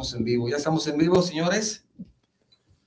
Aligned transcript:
estamos 0.00 0.14
en 0.14 0.24
vivo. 0.24 0.48
¿Ya 0.48 0.56
estamos 0.56 0.86
en 0.86 0.96
vivo, 0.96 1.20
señores? 1.20 1.84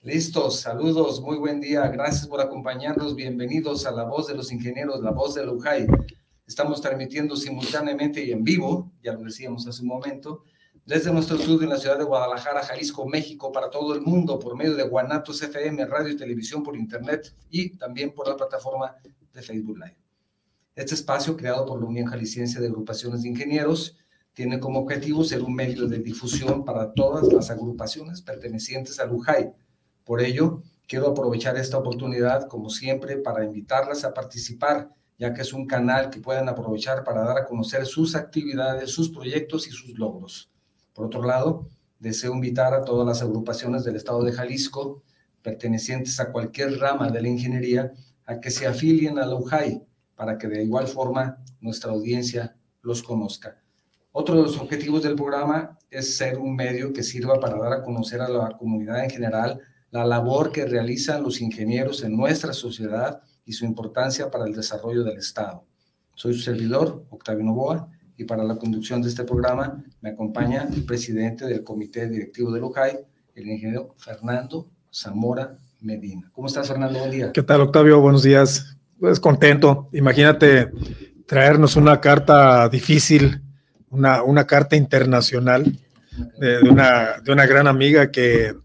Listos, 0.02 0.62
saludos, 0.62 1.22
muy 1.22 1.38
buen 1.38 1.62
día. 1.62 1.88
Gracias 1.90 2.28
por 2.28 2.42
acompañarnos. 2.42 3.16
Bienvenidos 3.16 3.86
a 3.86 3.92
La 3.92 4.04
Voz 4.04 4.28
de 4.28 4.34
los 4.34 4.52
Ingenieros, 4.52 5.00
La 5.04 5.12
Voz 5.12 5.36
de 5.36 5.46
Lujay. 5.46 5.86
Estamos 6.48 6.82
transmitiendo 6.82 7.36
simultáneamente 7.36 8.24
y 8.24 8.32
en 8.32 8.44
vivo, 8.44 8.92
ya 9.04 9.14
lo 9.14 9.22
decíamos 9.22 9.68
hace 9.68 9.84
un 9.84 9.90
momento, 9.90 10.44
desde 10.88 11.14
nuestro 11.14 11.38
estudio 11.38 11.62
en 11.62 11.70
la 11.70 11.78
ciudad 11.78 12.00
de 12.00 12.04
Guadalajara, 12.04 12.64
Jalisco, 12.64 13.06
México, 13.06 13.52
para 13.52 13.70
todo 13.70 13.94
el 13.94 14.02
mundo, 14.02 14.40
por 14.40 14.58
medio 14.58 14.76
de 14.76 14.82
Guanatos 14.82 15.40
FM, 15.40 15.86
radio 15.86 16.14
y 16.14 16.18
televisión 16.18 16.64
por 16.64 16.76
internet 16.76 17.36
y 17.52 17.78
también 17.78 18.12
por 18.12 18.28
la 18.28 18.36
plataforma 18.36 18.96
de 19.32 19.42
Facebook 19.44 19.78
Live. 19.78 19.98
Este 20.74 20.96
espacio, 20.96 21.38
creado 21.38 21.64
por 21.68 21.80
la 21.80 21.86
Unión 21.86 22.08
Jalisciense 22.08 22.60
de 22.60 22.70
Agrupaciones 22.70 23.22
de 23.22 23.30
Ingenieros, 23.30 23.98
tiene 24.34 24.60
como 24.60 24.80
objetivo 24.80 25.24
ser 25.24 25.44
un 25.44 25.54
medio 25.54 25.88
de 25.88 26.00
difusión 26.00 26.66
para 26.66 26.94
todas 26.94 27.32
las 27.32 27.52
agrupaciones 27.52 28.22
pertenecientes 28.22 29.00
a 29.00 29.06
Lujay. 29.06 29.52
Por 30.04 30.22
ello, 30.22 30.64
quiero 30.88 31.10
aprovechar 31.10 31.58
esta 31.58 31.78
oportunidad, 31.78 32.48
como 32.48 32.70
siempre, 32.70 33.18
para 33.18 33.46
invitarlas 33.46 34.04
a 34.04 34.14
participar, 34.14 34.90
ya 35.20 35.34
que 35.34 35.42
es 35.42 35.54
un 35.54 35.68
canal 35.68 36.10
que 36.10 36.20
pueden 36.20 36.50
aprovechar 36.50 37.04
para 37.04 37.24
dar 37.24 37.38
a 37.38 37.46
conocer 37.46 37.86
sus 37.86 38.16
actividades, 38.16 38.92
sus 38.92 39.10
proyectos 39.10 39.68
y 39.68 39.72
sus 39.72 39.98
logros. 39.98 40.50
Por 40.94 41.06
otro 41.06 41.24
lado, 41.24 41.68
deseo 42.00 42.34
invitar 42.34 42.74
a 42.74 42.84
todas 42.84 43.08
las 43.08 43.22
agrupaciones 43.22 43.84
del 43.84 43.96
estado 43.96 44.24
de 44.24 44.34
Jalisco, 44.34 45.04
pertenecientes 45.42 46.20
a 46.20 46.32
cualquier 46.32 46.80
rama 46.80 47.10
de 47.10 47.22
la 47.22 47.28
ingeniería, 47.28 47.94
a 48.26 48.40
que 48.40 48.52
se 48.52 48.66
afilien 48.66 49.20
a 49.20 49.26
la 49.26 49.36
UJAI 49.36 49.84
para 50.16 50.38
que 50.38 50.48
de 50.48 50.64
igual 50.64 50.88
forma 50.88 51.44
nuestra 51.60 51.92
audiencia 51.92 52.56
los 52.82 53.04
conozca. 53.04 53.63
Otro 54.16 54.36
de 54.36 54.44
los 54.44 54.60
objetivos 54.60 55.02
del 55.02 55.16
programa 55.16 55.76
es 55.90 56.16
ser 56.16 56.38
un 56.38 56.56
medio 56.56 56.94
que 56.94 57.02
sirva 57.02 57.40
para 57.40 57.58
dar 57.58 57.74
a 57.74 57.82
conocer 57.82 58.22
a 58.22 58.30
la 58.30 58.52
comunidad 58.52 59.04
en 59.04 59.10
general 59.10 59.60
la 59.90 60.06
labor 60.06 60.52
que 60.52 60.68
realizan 60.68 61.24
los 61.24 61.42
ingenieros 61.42 62.04
en 62.04 62.16
nuestra 62.16 62.54
sociedad 62.54 63.24
y 63.44 63.54
su 63.54 63.66
importancia 63.66 64.30
para 64.30 64.46
el 64.46 64.54
desarrollo 64.54 65.04
del 65.04 65.18
Estado. 65.18 65.66
Soy 66.14 66.36
su 66.36 66.42
servidor, 66.42 67.08
Octavio 67.10 67.44
Novoa, 67.44 67.90
y 68.16 68.26
para 68.26 68.44
la 68.44 68.56
conducción 68.58 69.02
de 69.02 69.10
este 69.10 69.24
programa 69.24 69.84
me 70.00 70.12
acompaña 70.12 70.70
el 70.72 70.86
presidente 70.86 71.48
del 71.48 71.64
Comité 71.64 72.08
Directivo 72.08 72.52
de 72.52 72.60
Lujay, 72.60 73.00
el 73.34 73.48
ingeniero 73.48 73.96
Fernando 73.98 74.70
Zamora 74.94 75.58
Medina. 75.82 76.30
¿Cómo 76.34 76.46
estás, 76.46 76.68
Fernando? 76.68 77.00
Buen 77.00 77.10
día. 77.10 77.32
¿Qué 77.32 77.42
tal, 77.42 77.62
Octavio? 77.62 78.00
Buenos 78.00 78.22
días. 78.22 78.78
Pues 79.00 79.20
contento. 79.20 79.90
Imagínate 79.92 80.70
traernos 81.26 81.76
una 81.76 82.00
carta 82.00 82.70
difícil, 82.70 83.42
una, 83.94 84.24
una 84.24 84.46
carta 84.46 84.76
internacional 84.76 85.80
de, 86.40 86.60
una, 86.70 87.20
de 87.24 87.32
una 87.32 87.46
gran 87.46 87.68
amiga 87.68 88.12
que 88.12 88.56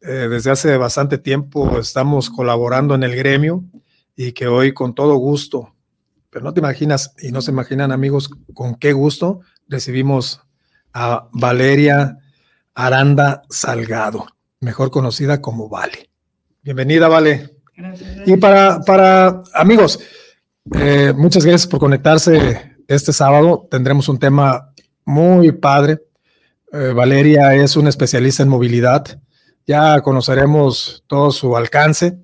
eh, 0.00 0.28
desde 0.30 0.50
hace 0.50 0.76
bastante 0.76 1.18
tiempo 1.18 1.78
estamos 1.78 2.30
colaborando 2.30 2.94
en 2.94 3.02
el 3.02 3.14
gremio 3.14 3.64
y 4.16 4.32
que 4.32 4.46
hoy 4.46 4.72
con 4.72 4.94
todo 4.94 5.16
gusto 5.16 5.74
pero 6.30 6.44
no 6.44 6.52
te 6.52 6.60
imaginas, 6.60 7.14
y 7.20 7.32
no 7.32 7.40
se 7.40 7.50
imaginan 7.50 7.92
amigos, 7.92 8.30
con 8.54 8.74
qué 8.74 8.92
gusto 8.92 9.40
recibimos 9.66 10.42
a 10.92 11.28
Valeria 11.32 12.18
Aranda 12.74 13.42
Salgado, 13.48 14.26
mejor 14.60 14.90
conocida 14.90 15.40
como 15.40 15.68
Vale. 15.68 16.10
Bienvenida, 16.62 17.08
Vale. 17.08 17.56
Gracias, 17.76 18.28
Y 18.28 18.36
para, 18.36 18.80
para 18.80 19.42
amigos, 19.54 20.00
eh, 20.74 21.12
muchas 21.16 21.44
gracias 21.44 21.66
por 21.66 21.80
conectarse 21.80 22.76
este 22.88 23.12
sábado. 23.12 23.68
Tendremos 23.70 24.08
un 24.08 24.18
tema 24.18 24.72
muy 25.04 25.52
padre. 25.52 26.00
Eh, 26.72 26.92
Valeria 26.94 27.54
es 27.54 27.76
una 27.76 27.90
especialista 27.90 28.42
en 28.42 28.48
movilidad. 28.48 29.20
Ya 29.66 30.00
conoceremos 30.00 31.04
todo 31.06 31.30
su 31.30 31.56
alcance, 31.56 32.18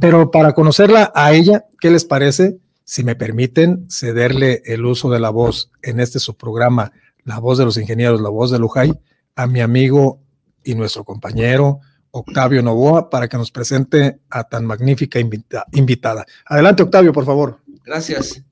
pero 0.00 0.30
para 0.30 0.52
conocerla 0.52 1.10
a 1.14 1.32
ella, 1.32 1.64
¿qué 1.80 1.90
les 1.90 2.04
parece? 2.04 2.60
si 2.90 3.04
me 3.04 3.14
permiten 3.14 3.86
cederle 3.88 4.62
el 4.64 4.84
uso 4.84 5.08
de 5.10 5.20
la 5.20 5.30
voz 5.30 5.70
en 5.80 6.00
este 6.00 6.18
subprograma, 6.18 6.90
La 7.22 7.38
Voz 7.38 7.56
de 7.56 7.64
los 7.64 7.76
Ingenieros, 7.76 8.20
La 8.20 8.30
Voz 8.30 8.50
de 8.50 8.58
Lujay, 8.58 8.92
a 9.36 9.46
mi 9.46 9.60
amigo 9.60 10.20
y 10.64 10.74
nuestro 10.74 11.04
compañero 11.04 11.78
Octavio 12.10 12.64
Novoa 12.64 13.08
para 13.08 13.28
que 13.28 13.36
nos 13.36 13.52
presente 13.52 14.18
a 14.28 14.42
tan 14.42 14.66
magnífica 14.66 15.20
invitada. 15.20 16.26
Adelante, 16.44 16.82
Octavio, 16.82 17.12
por 17.12 17.24
favor. 17.24 17.60
Gracias. 17.84 18.42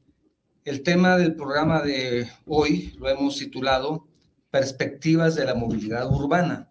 El 0.68 0.82
tema 0.82 1.16
del 1.16 1.34
programa 1.34 1.80
de 1.80 2.28
hoy 2.44 2.94
lo 2.98 3.08
hemos 3.08 3.38
titulado 3.38 4.06
Perspectivas 4.50 5.34
de 5.34 5.46
la 5.46 5.54
Movilidad 5.54 6.12
Urbana. 6.12 6.68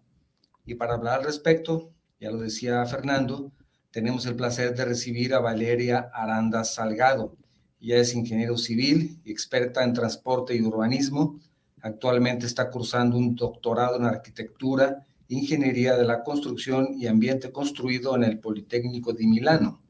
Y 0.64 0.76
para 0.76 0.94
hablar 0.94 1.18
al 1.18 1.24
respecto, 1.24 1.90
ya 2.20 2.30
lo 2.30 2.38
decía 2.38 2.86
Fernando, 2.86 3.50
tenemos 3.90 4.24
el 4.26 4.36
placer 4.36 4.72
de 4.76 4.84
recibir 4.84 5.34
a 5.34 5.40
Valeria 5.40 6.12
Aranda 6.14 6.62
Salgado. 6.62 7.34
Ella 7.80 7.96
es 7.96 8.14
ingeniero 8.14 8.56
civil 8.56 9.20
y 9.24 9.32
experta 9.32 9.82
en 9.82 9.94
transporte 9.94 10.54
y 10.54 10.62
urbanismo. 10.62 11.40
Actualmente 11.82 12.46
está 12.46 12.70
cursando 12.70 13.18
un 13.18 13.34
doctorado 13.34 13.96
en 13.96 14.04
arquitectura, 14.04 15.04
ingeniería 15.26 15.96
de 15.96 16.04
la 16.04 16.22
construcción 16.22 16.94
y 16.96 17.08
ambiente 17.08 17.50
construido 17.50 18.14
en 18.14 18.22
el 18.22 18.38
Politécnico 18.38 19.12
de 19.12 19.26
Milano. 19.26 19.82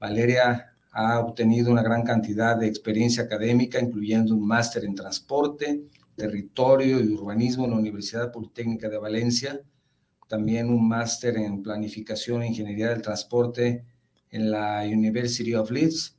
Valeria 0.00 0.71
ha 0.92 1.20
obtenido 1.20 1.70
una 1.70 1.82
gran 1.82 2.04
cantidad 2.04 2.56
de 2.56 2.68
experiencia 2.68 3.24
académica, 3.24 3.80
incluyendo 3.80 4.34
un 4.34 4.46
máster 4.46 4.84
en 4.84 4.94
transporte, 4.94 5.84
territorio 6.14 7.00
y 7.00 7.08
urbanismo 7.08 7.64
en 7.64 7.70
la 7.70 7.78
Universidad 7.78 8.30
Politécnica 8.30 8.88
de 8.88 8.98
Valencia, 8.98 9.60
también 10.28 10.70
un 10.70 10.86
máster 10.86 11.36
en 11.36 11.62
planificación 11.62 12.42
e 12.42 12.48
ingeniería 12.48 12.90
del 12.90 13.02
transporte 13.02 13.84
en 14.30 14.50
la 14.50 14.82
University 14.84 15.54
of 15.54 15.70
Leeds 15.70 16.16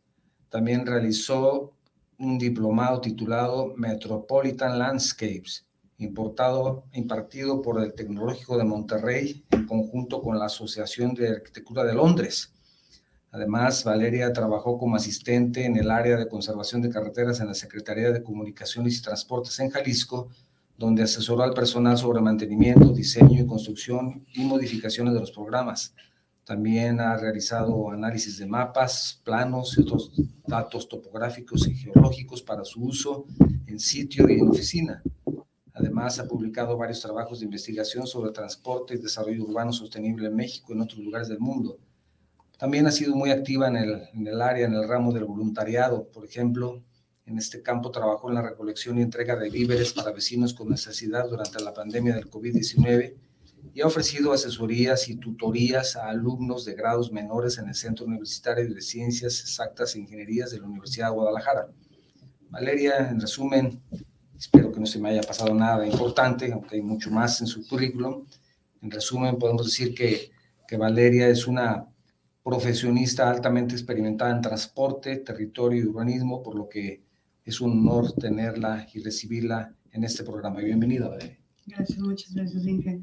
también 0.53 0.85
realizó 0.85 1.73
un 2.19 2.37
diplomado 2.37 3.01
titulado 3.01 3.73
Metropolitan 3.75 4.77
Landscapes, 4.77 5.65
importado, 5.97 6.85
impartido 6.93 7.59
por 7.63 7.81
el 7.81 7.95
Tecnológico 7.95 8.59
de 8.59 8.63
Monterrey 8.63 9.43
en 9.49 9.65
conjunto 9.65 10.21
con 10.21 10.37
la 10.37 10.45
Asociación 10.45 11.15
de 11.15 11.29
Arquitectura 11.29 11.83
de 11.83 11.95
Londres. 11.95 12.52
Además, 13.33 13.83
Valeria 13.83 14.31
trabajó 14.31 14.77
como 14.77 14.95
asistente 14.95 15.65
en 15.65 15.75
el 15.75 15.89
área 15.89 16.17
de 16.17 16.29
conservación 16.29 16.83
de 16.83 16.91
carreteras 16.91 17.39
en 17.39 17.47
la 17.47 17.55
Secretaría 17.55 18.11
de 18.11 18.21
Comunicaciones 18.21 18.95
y 18.95 19.01
Transportes 19.01 19.59
en 19.59 19.71
Jalisco, 19.71 20.29
donde 20.77 21.01
asesoró 21.01 21.41
al 21.41 21.55
personal 21.55 21.97
sobre 21.97 22.21
mantenimiento, 22.21 22.93
diseño 22.93 23.41
y 23.41 23.47
construcción 23.47 24.23
y 24.35 24.45
modificaciones 24.45 25.15
de 25.15 25.19
los 25.19 25.31
programas. 25.31 25.95
También 26.45 26.99
ha 26.99 27.17
realizado 27.17 27.89
análisis 27.89 28.37
de 28.37 28.45
mapas, 28.45 29.19
planos 29.23 29.75
y 29.79 29.81
otros 29.81 30.11
datos 30.45 30.87
topográficos 30.87 31.67
y 31.67 31.73
geológicos 31.73 32.43
para 32.43 32.63
su 32.63 32.83
uso 32.83 33.25
en 33.65 33.79
sitio 33.79 34.29
y 34.29 34.33
en 34.33 34.49
oficina. 34.49 35.01
Además, 35.73 36.19
ha 36.19 36.27
publicado 36.27 36.77
varios 36.77 37.01
trabajos 37.01 37.39
de 37.39 37.45
investigación 37.45 38.05
sobre 38.05 38.31
transporte 38.31 38.93
y 38.93 38.97
desarrollo 38.99 39.43
urbano 39.43 39.73
sostenible 39.73 40.27
en 40.27 40.35
México 40.35 40.67
y 40.69 40.75
en 40.75 40.81
otros 40.81 40.99
lugares 40.99 41.29
del 41.29 41.39
mundo. 41.39 41.79
También 42.63 42.87
ha 42.87 42.91
sido 42.91 43.13
muy 43.13 43.29
activa 43.29 43.67
en 43.67 43.75
el, 43.75 44.03
en 44.13 44.25
el 44.25 44.41
área, 44.41 44.65
en 44.65 44.73
el 44.73 44.87
ramo 44.87 45.11
del 45.11 45.25
voluntariado. 45.25 46.07
Por 46.07 46.23
ejemplo, 46.23 46.81
en 47.25 47.37
este 47.37 47.61
campo 47.61 47.91
trabajó 47.91 48.29
en 48.29 48.35
la 48.35 48.41
recolección 48.41 48.97
y 48.97 49.01
entrega 49.01 49.35
de 49.35 49.49
víveres 49.49 49.91
para 49.91 50.13
vecinos 50.13 50.53
con 50.53 50.69
necesidad 50.69 51.27
durante 51.29 51.61
la 51.61 51.73
pandemia 51.73 52.15
del 52.15 52.29
COVID-19 52.29 53.15
y 53.73 53.81
ha 53.81 53.85
ofrecido 53.85 54.31
asesorías 54.31 55.09
y 55.09 55.17
tutorías 55.17 55.97
a 55.97 56.07
alumnos 56.07 56.63
de 56.63 56.73
grados 56.73 57.11
menores 57.11 57.57
en 57.57 57.67
el 57.67 57.75
Centro 57.75 58.05
Universitario 58.05 58.73
de 58.73 58.81
Ciencias 58.81 59.41
Exactas 59.41 59.95
e 59.95 59.99
Ingenierías 59.99 60.51
de 60.51 60.59
la 60.61 60.67
Universidad 60.67 61.07
de 61.07 61.15
Guadalajara. 61.15 61.67
Valeria, 62.49 63.09
en 63.09 63.19
resumen, 63.19 63.81
espero 64.37 64.71
que 64.71 64.79
no 64.79 64.85
se 64.85 64.99
me 64.99 65.09
haya 65.09 65.21
pasado 65.21 65.53
nada 65.53 65.85
importante, 65.85 66.53
aunque 66.53 66.77
hay 66.77 66.81
mucho 66.81 67.11
más 67.11 67.41
en 67.41 67.47
su 67.47 67.67
currículum. 67.67 68.25
En 68.81 68.89
resumen, 68.89 69.37
podemos 69.37 69.65
decir 69.65 69.93
que, 69.93 70.31
que 70.65 70.77
Valeria 70.77 71.27
es 71.27 71.45
una 71.45 71.89
profesionista 72.43 73.29
altamente 73.29 73.73
experimentada 73.73 74.31
en 74.31 74.41
transporte, 74.41 75.17
territorio 75.17 75.83
y 75.83 75.85
urbanismo, 75.85 76.43
por 76.43 76.55
lo 76.55 76.67
que 76.67 77.03
es 77.45 77.61
un 77.61 77.71
honor 77.71 78.13
tenerla 78.13 78.87
y 78.93 78.99
recibirla 78.99 79.73
en 79.91 80.03
este 80.03 80.23
programa. 80.23 80.59
Bienvenida, 80.59 81.07
Valeria. 81.07 81.39
Gracias, 81.65 81.99
muchas 81.99 82.33
gracias, 82.33 82.65
Inge 82.65 83.01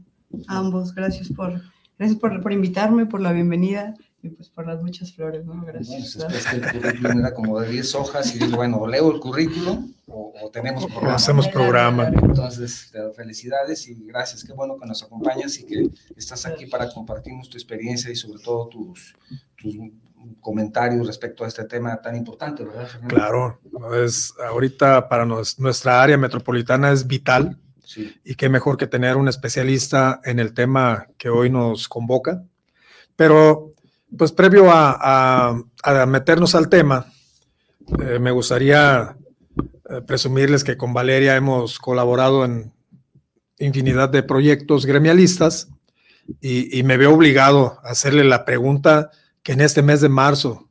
ambos. 0.49 0.95
Gracias 0.95 1.29
por, 1.29 1.61
gracias 1.99 2.19
por, 2.19 2.41
por 2.43 2.53
invitarme, 2.53 3.07
por 3.07 3.21
la 3.21 3.33
bienvenida 3.33 3.95
y 4.23 4.29
pues 4.31 4.49
por 4.49 4.67
las 4.67 4.83
muchas 4.83 5.13
flores, 5.13 5.45
¿no? 5.45 5.65
Gracias. 5.65 6.17
Bueno, 6.17 6.31
pues, 6.31 6.53
el 6.53 6.73
currículum 6.73 7.19
era 7.19 7.35
como 7.35 7.61
de 7.61 7.71
10 7.71 7.95
hojas 7.95 8.35
y 8.35 8.39
digo, 8.39 8.57
bueno, 8.57 8.87
leo 8.87 9.13
el 9.13 9.21
currículum 9.21 9.93
o, 10.07 10.33
o 10.43 10.51
tenemos 10.51 10.87
programa. 10.87 11.15
hacemos 11.15 11.49
programa. 11.49 12.09
Entonces, 12.09 12.93
felicidades 13.17 13.89
y 13.89 13.95
gracias. 14.05 14.45
Qué 14.45 14.53
bueno 14.53 14.79
que 14.79 14.87
nos 14.87 15.03
acompañas 15.03 15.59
y 15.59 15.67
que 15.67 15.91
estás 16.17 16.47
aquí 16.47 16.67
para 16.67 16.93
compartirnos 16.93 17.49
tu 17.49 17.57
experiencia 17.57 18.11
y 18.11 18.17
sobre 18.17 18.43
todo 18.43 18.69
tus, 18.69 19.17
tus 19.57 19.77
comentarios 20.41 21.07
respecto 21.07 21.45
a 21.45 21.49
este 21.49 21.65
tema 21.65 22.01
tan 22.01 22.15
importante, 22.17 22.65
¿verdad? 22.65 22.89
Claro, 23.09 23.59
es, 23.95 24.35
ahorita 24.47 25.09
para 25.09 25.25
nos, 25.25 25.59
nuestra 25.59 26.03
área 26.03 26.19
metropolitana 26.19 26.93
es 26.93 27.07
vital 27.07 27.59
Sí. 27.91 28.15
Y 28.23 28.37
qué 28.37 28.49
mejor 28.49 28.77
que 28.77 28.87
tener 28.87 29.17
un 29.17 29.27
especialista 29.27 30.21
en 30.23 30.39
el 30.39 30.55
tema 30.55 31.09
que 31.19 31.29
hoy 31.29 31.51
nos 31.51 31.89
convoca. 31.89 32.45
Pero, 33.17 33.73
pues 34.17 34.33
previo 34.33 34.71
a, 34.71 35.57
a- 35.83 36.07
meternos 36.07 36.55
al 36.55 36.69
tema, 36.69 37.07
eh, 38.03 38.19
me 38.19 38.31
gustaría 38.31 39.17
eh, 39.89 40.01
presumirles 40.07 40.65
que 40.65 40.77
con 40.77 40.93
Valeria 40.93 41.37
hemos 41.37 41.79
colaborado 41.79 42.45
en 42.45 42.73
infinidad 43.59 44.09
de 44.09 44.23
proyectos 44.23 44.87
gremialistas 44.87 45.69
y, 46.41 46.79
y 46.79 46.83
me 46.83 46.97
veo 46.97 47.13
obligado 47.15 47.79
a 47.85 47.91
hacerle 47.91 48.25
la 48.25 48.45
pregunta 48.45 49.11
que 49.43 49.53
en 49.53 49.61
este 49.61 49.83
mes 49.83 50.01
de 50.01 50.09
marzo, 50.09 50.69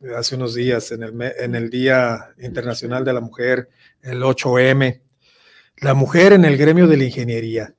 eh, 0.00 0.08
hace 0.16 0.36
unos 0.36 0.54
días, 0.54 0.92
en 0.92 1.02
el, 1.02 1.20
en 1.38 1.54
el 1.54 1.70
Día 1.70 2.28
Internacional 2.38 3.04
de 3.04 3.12
la 3.12 3.20
Mujer, 3.20 3.68
el 4.02 4.22
8M, 4.22 5.00
la 5.78 5.94
mujer 5.94 6.32
en 6.32 6.44
el 6.44 6.56
gremio 6.56 6.86
de 6.86 6.96
la 6.96 7.04
ingeniería. 7.04 7.74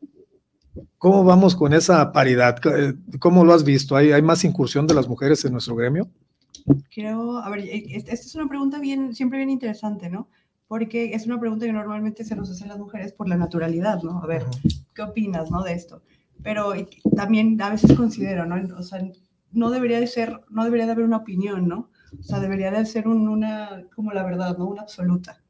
¿Cómo 0.98 1.24
vamos 1.24 1.56
con 1.56 1.74
esa 1.74 2.12
paridad? 2.12 2.58
¿Cómo 3.20 3.44
lo 3.46 3.54
has 3.54 3.64
visto? 3.64 3.96
¿Hay, 3.96 4.12
hay 4.12 4.22
más 4.22 4.44
incursión 4.44 4.88
de 4.88 4.94
las 4.94 5.08
mujeres 5.08 5.44
en 5.46 5.52
nuestro 5.54 5.75
gremio? 5.75 6.10
Creo, 6.94 7.38
a 7.38 7.50
ver, 7.50 7.60
eh, 7.60 7.84
es- 7.90 8.04
esta 8.08 8.25
es 8.25 8.36
una 8.36 8.48
pregunta 8.48 8.80
bien, 8.80 9.14
siempre 9.14 9.38
bien 9.38 9.50
interesante, 9.50 10.10
¿no? 10.10 10.30
Porque 10.68 11.14
es 11.14 11.25
una 11.25 11.40
pregunta 11.40 11.66
que 11.66 11.74
normalmente 11.74 12.24
se 12.24 12.36
nos 12.36 12.50
hacen 12.50 12.70
las 12.70 12.80
mujeres 12.80 13.12
por 13.14 13.28
la 13.28 13.38
naturalidad, 13.38 14.02
¿no? 14.02 14.22
A 14.24 14.25
ver, 14.25 14.44
¿qué 14.96 15.02
opinas, 15.02 15.52
no, 15.52 15.62
de 15.64 15.74
esto? 15.74 16.02
Pero 16.42 16.74
también 17.16 17.62
a 17.62 17.69
veces 17.69 17.94
considero, 17.94 18.46
¿no? 18.46 18.56
O 18.78 18.84
sea, 18.84 19.00
no 19.52 19.69
debería 19.69 20.00
de 20.00 20.08
ser, 20.08 20.42
no 20.50 20.64
debería 20.64 20.86
de 20.88 20.94
haber 20.94 21.06
una 21.06 21.18
opinión, 21.18 21.68
¿no? 21.68 21.90
O 22.19 22.24
sea, 22.24 22.40
debería 22.40 22.72
de 22.72 22.86
ser 22.86 23.08
un- 23.08 23.28
una, 23.28 23.84
como 23.96 24.12
la 24.14 24.24
verdad, 24.24 24.58
¿no? 24.58 24.66
Una 24.68 24.81
absoluta. 24.84 25.42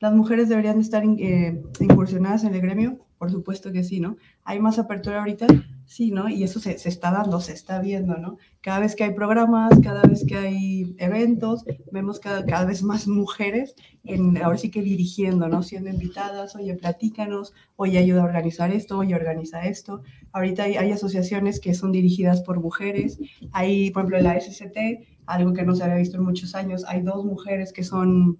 ¿Las 0.00 0.12
mujeres 0.12 0.48
deberían 0.48 0.76
de 0.76 0.82
estar 0.82 1.04
in- 1.04 1.18
eh, 1.20 1.62
incursionadas 1.80 2.44
en 2.44 2.54
el 2.54 2.60
gremio? 2.60 2.98
Por 3.20 3.30
supuesto 3.30 3.70
que 3.70 3.84
sí, 3.84 4.00
¿no? 4.00 4.16
¿Hay 4.44 4.60
más 4.60 4.78
apertura 4.78 5.18
ahorita? 5.18 5.46
Sí, 5.84 6.10
¿no? 6.10 6.30
Y 6.30 6.42
eso 6.42 6.58
se, 6.58 6.78
se 6.78 6.88
está 6.88 7.10
dando, 7.10 7.38
se 7.42 7.52
está 7.52 7.78
viendo, 7.78 8.16
¿no? 8.16 8.38
Cada 8.62 8.78
vez 8.78 8.96
que 8.96 9.04
hay 9.04 9.12
programas, 9.12 9.78
cada 9.82 10.00
vez 10.00 10.24
que 10.26 10.38
hay 10.38 10.96
eventos, 10.96 11.66
vemos 11.92 12.18
cada, 12.18 12.46
cada 12.46 12.64
vez 12.64 12.82
más 12.82 13.06
mujeres, 13.06 13.74
en, 14.04 14.42
ahora 14.42 14.56
sí 14.56 14.70
que 14.70 14.80
dirigiendo, 14.80 15.48
¿no? 15.48 15.62
Siendo 15.62 15.90
invitadas, 15.90 16.56
oye, 16.56 16.74
platícanos, 16.76 17.52
oye, 17.76 17.98
ayuda 17.98 18.22
a 18.22 18.24
organizar 18.24 18.72
esto, 18.72 18.96
oye, 18.96 19.14
organiza 19.14 19.66
esto. 19.66 20.00
Ahorita 20.32 20.62
hay, 20.62 20.76
hay 20.76 20.90
asociaciones 20.90 21.60
que 21.60 21.74
son 21.74 21.92
dirigidas 21.92 22.40
por 22.40 22.58
mujeres. 22.58 23.18
Hay, 23.52 23.90
por 23.90 24.04
ejemplo, 24.04 24.20
la 24.22 24.40
SCT, 24.40 24.78
algo 25.26 25.52
que 25.52 25.64
no 25.64 25.74
se 25.74 25.84
había 25.84 25.96
visto 25.96 26.16
en 26.16 26.24
muchos 26.24 26.54
años, 26.54 26.86
hay 26.88 27.02
dos 27.02 27.22
mujeres 27.26 27.74
que 27.74 27.84
son 27.84 28.38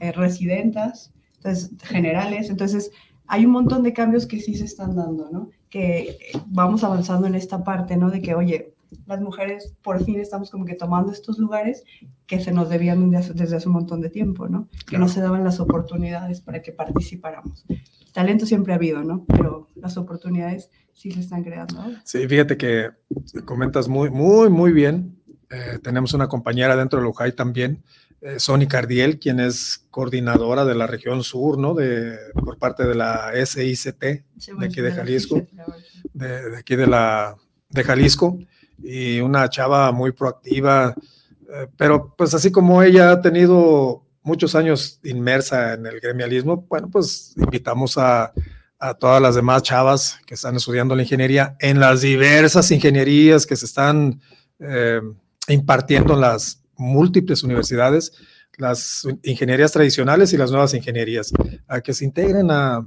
eh, 0.00 0.10
residentas, 0.10 1.12
entonces, 1.36 1.70
generales. 1.82 2.48
Entonces, 2.48 2.92
hay 3.32 3.46
un 3.46 3.52
montón 3.52 3.82
de 3.82 3.94
cambios 3.94 4.26
que 4.26 4.40
sí 4.40 4.54
se 4.56 4.66
están 4.66 4.94
dando, 4.94 5.30
¿no? 5.30 5.48
Que 5.70 6.18
vamos 6.48 6.84
avanzando 6.84 7.26
en 7.26 7.34
esta 7.34 7.64
parte, 7.64 7.96
¿no? 7.96 8.10
De 8.10 8.20
que, 8.20 8.34
oye, 8.34 8.74
las 9.06 9.22
mujeres 9.22 9.74
por 9.82 10.04
fin 10.04 10.20
estamos 10.20 10.50
como 10.50 10.66
que 10.66 10.74
tomando 10.74 11.12
estos 11.12 11.38
lugares 11.38 11.82
que 12.26 12.40
se 12.40 12.52
nos 12.52 12.68
debían 12.68 13.10
desde 13.10 13.56
hace, 13.56 13.68
un 13.68 13.72
montón 13.72 14.02
de 14.02 14.10
tiempo, 14.10 14.48
¿no? 14.50 14.68
Que 14.80 14.84
Claro. 14.84 15.06
no 15.06 15.08
se 15.10 15.22
daban 15.22 15.44
las 15.44 15.60
oportunidades 15.60 16.42
para 16.42 16.60
que 16.60 16.72
participáramos. 16.72 17.64
Talento 18.12 18.44
siempre 18.44 18.74
ha 18.74 18.76
habido, 18.76 19.02
¿no? 19.02 19.24
Pero 19.26 19.68
las 19.76 19.96
oportunidades 19.96 20.68
sí 20.92 21.10
se 21.10 21.20
están 21.20 21.42
creando. 21.42 21.82
Sí, 22.04 22.28
fíjate 22.28 22.58
que 22.58 22.90
comentas 23.46 23.88
muy, 23.88 24.10
muy, 24.10 24.50
muy 24.50 24.72
bien. 24.72 25.16
Eh, 25.48 25.78
tenemos 25.82 26.12
una 26.12 26.28
compañera 26.28 26.76
dentro 26.76 26.98
de 26.98 27.06
Lujay 27.06 27.32
también, 27.32 27.82
eh, 28.22 28.38
Sony 28.38 28.66
Cardiel, 28.68 29.18
quien 29.18 29.40
es 29.40 29.84
coordinadora 29.90 30.64
de 30.64 30.74
la 30.74 30.86
región 30.86 31.24
sur, 31.24 31.58
¿no? 31.58 31.74
De, 31.74 32.16
por 32.34 32.56
parte 32.56 32.84
de 32.86 32.94
la 32.94 33.32
SICT, 33.34 34.00
de 34.00 34.66
aquí 34.66 34.80
de 34.80 34.92
Jalisco, 34.92 35.46
de, 36.12 36.50
de 36.50 36.56
aquí 36.56 36.76
de 36.76 36.86
la 36.86 37.36
de 37.68 37.84
Jalisco, 37.84 38.38
y 38.82 39.20
una 39.20 39.48
chava 39.48 39.90
muy 39.92 40.12
proactiva, 40.12 40.94
eh, 41.52 41.66
pero 41.76 42.14
pues 42.16 42.32
así 42.34 42.52
como 42.52 42.82
ella 42.82 43.10
ha 43.10 43.20
tenido 43.20 44.04
muchos 44.22 44.54
años 44.54 45.00
inmersa 45.02 45.74
en 45.74 45.86
el 45.86 46.00
gremialismo, 46.00 46.64
bueno, 46.68 46.88
pues 46.90 47.34
invitamos 47.36 47.98
a, 47.98 48.32
a 48.78 48.94
todas 48.94 49.20
las 49.20 49.34
demás 49.34 49.62
chavas 49.62 50.18
que 50.26 50.34
están 50.34 50.56
estudiando 50.56 50.94
la 50.94 51.02
ingeniería 51.02 51.56
en 51.60 51.80
las 51.80 52.02
diversas 52.02 52.70
ingenierías 52.70 53.46
que 53.46 53.56
se 53.56 53.66
están 53.66 54.20
eh, 54.58 55.00
impartiendo 55.48 56.14
en 56.14 56.20
las 56.20 56.61
múltiples 56.82 57.42
universidades, 57.42 58.12
las 58.58 59.06
ingenierías 59.22 59.72
tradicionales 59.72 60.32
y 60.32 60.36
las 60.36 60.50
nuevas 60.50 60.74
ingenierías, 60.74 61.32
a 61.66 61.80
que 61.80 61.94
se 61.94 62.04
integren 62.04 62.50
a- 62.50 62.86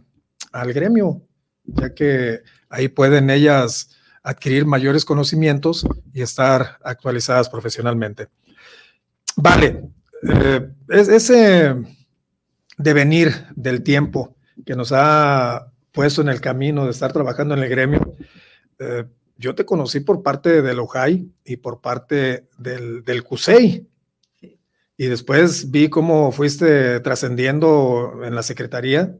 al 0.52 0.74
gremio, 0.74 1.22
ya 1.64 1.94
que 1.94 2.42
ahí 2.70 2.88
pueden 2.88 3.30
ellas 3.30 3.90
adquirir 4.22 4.66
mayores 4.66 5.06
conocimientos 5.06 5.86
y 6.14 6.22
estar 6.22 6.78
actualizadas 6.84 7.50
profesionalmente. 7.50 8.28
Vale, 9.36 9.82
eh, 10.30 10.70
es- 10.90 11.10
ese 11.10 11.76
devenir 12.78 13.34
del 13.56 13.82
tiempo 13.84 14.36
que 14.66 14.76
nos 14.76 14.92
ha 14.94 15.72
puesto 15.92 16.22
en 16.22 16.30
el 16.30 16.42
camino 16.42 16.86
de 16.86 16.92
estar 16.92 17.12
trabajando 17.14 17.54
en 17.56 17.64
el 17.64 17.70
gremio, 17.70 18.16
eh, 18.80 19.06
yo 19.38 19.56
te 19.56 19.66
conocí 19.66 20.00
por 20.00 20.24
parte 20.24 20.62
del 20.62 20.80
OJAI 20.80 21.30
y 21.44 21.58
por 21.58 21.82
parte 21.82 22.48
del, 22.58 23.04
del 23.04 23.24
CUSEI. 23.24 23.88
Y 24.98 25.06
después 25.08 25.72
vi 25.72 25.90
cómo 25.90 26.32
fuiste 26.32 27.00
trascendiendo 27.02 28.24
en 28.24 28.34
la 28.34 28.44
secretaría 28.44 29.18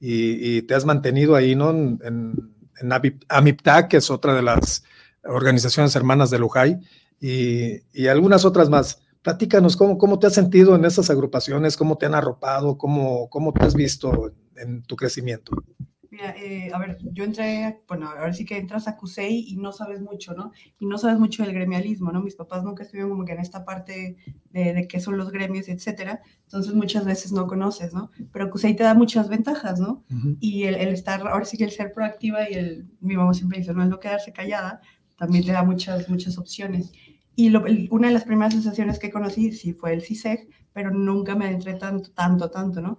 y, 0.00 0.56
y 0.56 0.62
te 0.62 0.74
has 0.74 0.86
mantenido 0.86 1.36
ahí, 1.36 1.54
¿no? 1.54 1.70
En, 1.70 2.00
en, 2.02 2.54
en 2.80 2.92
AMIPTAC, 3.28 3.88
que 3.88 3.98
es 3.98 4.10
otra 4.10 4.34
de 4.34 4.42
las 4.42 4.84
organizaciones 5.24 5.94
hermanas 5.96 6.30
del 6.30 6.44
UJAI, 6.44 6.80
y, 7.20 7.82
y 7.92 8.06
algunas 8.06 8.44
otras 8.44 8.70
más. 8.70 9.02
Platícanos 9.22 9.76
cómo, 9.76 9.98
cómo 9.98 10.18
te 10.18 10.26
has 10.26 10.34
sentido 10.34 10.74
en 10.74 10.84
esas 10.84 11.10
agrupaciones, 11.10 11.76
cómo 11.76 11.96
te 11.96 12.06
han 12.06 12.14
arropado, 12.14 12.76
cómo, 12.76 13.28
cómo 13.28 13.52
te 13.52 13.64
has 13.64 13.74
visto 13.74 14.32
en 14.56 14.82
tu 14.82 14.96
crecimiento. 14.96 15.52
Mira, 16.12 16.34
eh, 16.36 16.70
a 16.74 16.78
ver, 16.78 16.98
yo 17.14 17.24
entré, 17.24 17.80
bueno, 17.88 18.06
ahora 18.10 18.34
sí 18.34 18.44
que 18.44 18.58
entras 18.58 18.86
a 18.86 18.98
CUSEI 18.98 19.46
y 19.48 19.56
no 19.56 19.72
sabes 19.72 20.02
mucho, 20.02 20.34
¿no? 20.34 20.52
Y 20.78 20.84
no 20.84 20.98
sabes 20.98 21.18
mucho 21.18 21.42
del 21.42 21.54
gremialismo, 21.54 22.12
¿no? 22.12 22.20
Mis 22.22 22.34
papás 22.36 22.62
nunca 22.64 22.82
estuvieron 22.82 23.10
como 23.12 23.24
que 23.24 23.32
en 23.32 23.38
esta 23.40 23.64
parte 23.64 24.18
de, 24.50 24.74
de 24.74 24.86
qué 24.86 25.00
son 25.00 25.16
los 25.16 25.30
gremios, 25.32 25.70
etcétera. 25.70 26.20
Entonces 26.42 26.74
muchas 26.74 27.06
veces 27.06 27.32
no 27.32 27.46
conoces, 27.46 27.94
¿no? 27.94 28.10
Pero 28.30 28.50
CUSEI 28.50 28.76
te 28.76 28.82
da 28.84 28.92
muchas 28.92 29.30
ventajas, 29.30 29.80
¿no? 29.80 30.04
Y 30.38 30.64
el, 30.64 30.74
el 30.74 30.88
estar, 30.90 31.26
ahora 31.26 31.46
sí 31.46 31.56
que 31.56 31.64
el 31.64 31.70
ser 31.70 31.92
proactiva 31.94 32.46
y 32.50 32.54
el, 32.54 32.90
mi 33.00 33.16
mamá 33.16 33.32
siempre 33.32 33.60
dice, 33.60 33.72
no 33.72 33.82
es 33.82 33.88
no 33.88 33.98
quedarse 33.98 34.34
callada, 34.34 34.82
también 35.16 35.46
te 35.46 35.52
da 35.52 35.62
muchas, 35.62 36.10
muchas 36.10 36.36
opciones. 36.36 36.92
Y 37.34 37.48
lo- 37.48 37.64
una 37.90 38.08
de 38.08 38.14
las 38.14 38.24
primeras 38.24 38.52
asociaciones 38.54 38.98
que 38.98 39.10
conocí 39.10 39.52
sí 39.52 39.72
fue 39.72 39.94
el 39.94 40.02
CISEG, 40.02 40.46
pero 40.74 40.90
nunca 40.90 41.34
me 41.36 41.46
adentré 41.46 41.72
tanto, 41.74 42.10
tanto, 42.12 42.50
tanto, 42.50 42.82
¿no? 42.82 42.98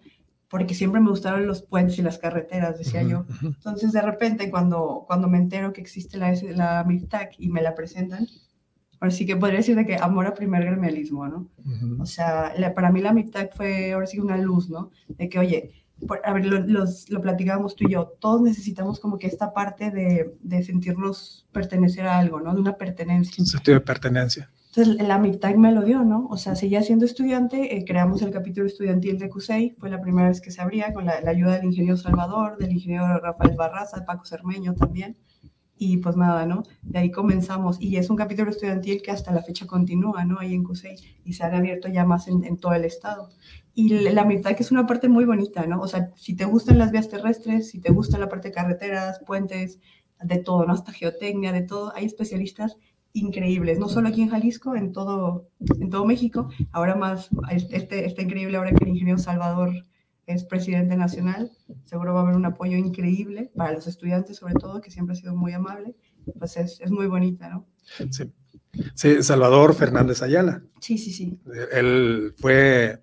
Porque 0.54 0.76
siempre 0.76 1.02
me 1.02 1.10
gustaron 1.10 1.48
los 1.48 1.64
puentes 1.64 1.98
y 1.98 2.04
las 2.04 2.20
carreteras, 2.20 2.78
decía 2.78 3.02
yo. 3.02 3.22
Ujú, 3.22 3.34
ujú. 3.34 3.48
Entonces, 3.48 3.92
de 3.92 4.04
repente, 4.04 4.52
cuando, 4.52 5.04
cuando 5.08 5.28
me 5.28 5.40
entero 5.40 5.74
que 5.74 5.82
existe 5.82 6.16
la, 6.20 6.32
la 6.56 6.84
MIRTAC 6.84 7.40
y 7.40 7.50
me 7.50 7.64
la 7.64 7.74
presentan, 7.74 8.28
ahora 9.00 9.10
sí 9.10 9.26
que 9.26 9.36
podría 9.36 9.58
decir 9.58 9.76
de 9.76 9.84
que 9.88 9.96
amor 9.96 10.28
a 10.28 10.36
primer 10.36 10.64
gremialismo, 10.64 11.28
¿no? 11.28 11.50
Ujú. 11.66 12.04
O 12.04 12.06
sea, 12.06 12.54
la- 12.56 12.76
para 12.76 12.92
mí 12.92 13.02
la 13.02 13.14
MIRTAC 13.14 13.56
fue 13.56 13.94
ahora 13.94 14.06
sí 14.06 14.20
una 14.20 14.38
luz, 14.38 14.70
¿no? 14.70 14.92
De 15.08 15.28
que, 15.28 15.40
oye, 15.40 15.72
por- 16.08 16.22
a 16.24 16.32
ver, 16.34 16.46
lo, 16.46 16.60
los- 16.60 17.10
lo 17.10 17.20
platicábamos 17.20 17.76
tú 17.76 17.88
y 17.88 17.94
yo, 17.94 18.14
todos 18.20 18.42
necesitamos 18.44 19.00
como 19.00 19.18
que 19.18 19.26
esta 19.26 19.54
parte 19.54 19.90
de, 19.90 20.36
de 20.40 20.62
sentirnos 20.62 21.48
pertenecer 21.52 22.06
a 22.06 22.20
algo, 22.20 22.40
¿no? 22.40 22.54
De 22.54 22.62
una 22.62 22.78
pertenencia. 22.78 23.42
Un 23.42 23.48
sentido 23.48 23.74
de 23.80 23.82
pertenencia. 23.86 24.52
Entonces, 24.76 25.08
la 25.08 25.20
MIPTAC 25.20 25.56
me 25.58 25.72
lo 25.72 25.84
dio, 25.84 26.04
¿no? 26.04 26.26
O 26.32 26.38
sea, 26.38 26.56
seguía 26.56 26.82
siendo 26.82 27.06
estudiante, 27.06 27.78
eh, 27.78 27.86
creamos 27.86 28.24
el 28.24 28.32
capítulo 28.32 28.66
estudiantil 28.66 29.20
de 29.20 29.30
CUSEI, 29.30 29.76
fue 29.78 29.92
la 29.92 30.02
primera 30.02 30.30
vez 30.30 30.42
que 30.42 30.50
se 30.50 30.64
abría 30.64 30.92
con 30.94 31.06
la, 31.06 31.22
ayuda 31.28 31.58
del 31.58 31.66
ingeniero 31.66 31.96
Salvador, 31.96 32.58
del 32.58 32.72
ingeniero 32.72 33.20
Rafael 33.20 33.56
Barraza, 33.56 34.00
de 34.00 34.06
Paco 34.08 34.26
Cermeño 34.26 34.74
también. 34.74 35.16
Y 35.78 35.98
pues 35.98 36.18
nada, 36.18 36.48
¿no? 36.48 36.64
De 36.82 36.98
ahí 36.98 37.12
comenzamos. 37.12 37.80
Y 37.80 37.98
es 37.98 38.10
un 38.10 38.16
capítulo 38.16 38.50
estudiantil 38.50 39.04
que 39.04 39.12
hasta 39.12 39.32
la 39.32 39.44
fecha 39.44 39.68
continúa, 39.68 40.26
¿no? 40.26 40.40
Ahí 40.40 40.56
en 40.56 40.64
CUSEI. 40.64 40.96
Y 41.24 41.34
se 41.34 41.44
han 41.44 41.54
abierto 41.54 41.88
ya 41.88 42.04
más 42.04 42.28
en, 42.28 42.58
todo 42.58 42.74
el 42.74 42.86
estado. 42.86 43.30
Y 43.76 43.90
la 43.90 44.12
la 44.12 44.26
MIPTAC 44.26 44.60
es 44.60 44.72
una 44.72 44.88
parte 44.88 45.08
muy 45.08 45.26
bonita, 45.26 45.68
¿no? 45.68 45.82
O 45.82 45.88
sea, 45.88 46.10
si 46.16 46.36
te 46.36 46.46
gustan 46.46 46.80
las 46.80 46.92
vías 46.92 47.10
terrestres, 47.10 47.70
si 47.70 47.80
te 47.80 47.92
gusta 47.92 48.18
la 48.18 48.28
parte 48.28 48.48
de 48.48 48.56
carreteras, 48.56 49.20
puentes, 49.20 49.80
de 50.24 50.40
todo, 50.40 50.66
¿no? 50.66 50.74
Hasta 50.74 50.94
geotecnia, 50.94 51.52
de 51.52 51.62
todo, 51.62 51.94
hay 51.96 52.06
especialistas 52.06 52.78
increíbles, 53.14 53.80
no 53.80 53.88
solo 53.88 54.08
aquí 54.10 54.22
en 54.22 54.30
Jalisco, 54.30 54.76
en 54.76 54.92
todo, 54.92 55.48
en 55.80 55.90
todo 55.90 56.06
México. 56.06 56.50
Ahora 56.72 56.96
más, 56.96 57.30
este, 57.50 58.06
está 58.06 58.22
increíble 58.24 58.58
ahora 58.58 58.72
que 58.72 58.84
el 58.84 58.90
ingeniero 58.90 59.20
Salvador 59.20 59.72
es 60.26 60.44
presidente 60.44 60.96
nacional. 60.98 61.52
Seguro 61.86 62.14
va 62.14 62.22
a 62.22 62.24
haber 62.24 62.36
un 62.36 62.46
apoyo 62.46 62.78
increíble 62.78 63.52
para 63.56 63.72
los 63.74 63.88
estudiantes, 63.88 64.38
sobre 64.38 64.56
todo, 64.56 64.82
que 64.82 64.90
siempre 64.92 65.14
ha 65.14 65.20
sido 65.20 65.36
muy 65.36 65.54
amable. 65.54 65.96
Pues 66.40 66.58
es, 66.58 66.80
es 66.82 66.90
muy 66.92 67.08
bonita, 67.08 67.50
¿no? 67.50 67.66
Sí. 68.10 68.32
Sí, 68.96 69.22
Salvador 69.22 69.76
Fernández 69.76 70.24
Ayala. 70.24 70.64
Sí, 70.80 70.98
sí, 70.98 71.12
sí. 71.12 71.40
Él 71.74 72.34
fue 72.38 73.00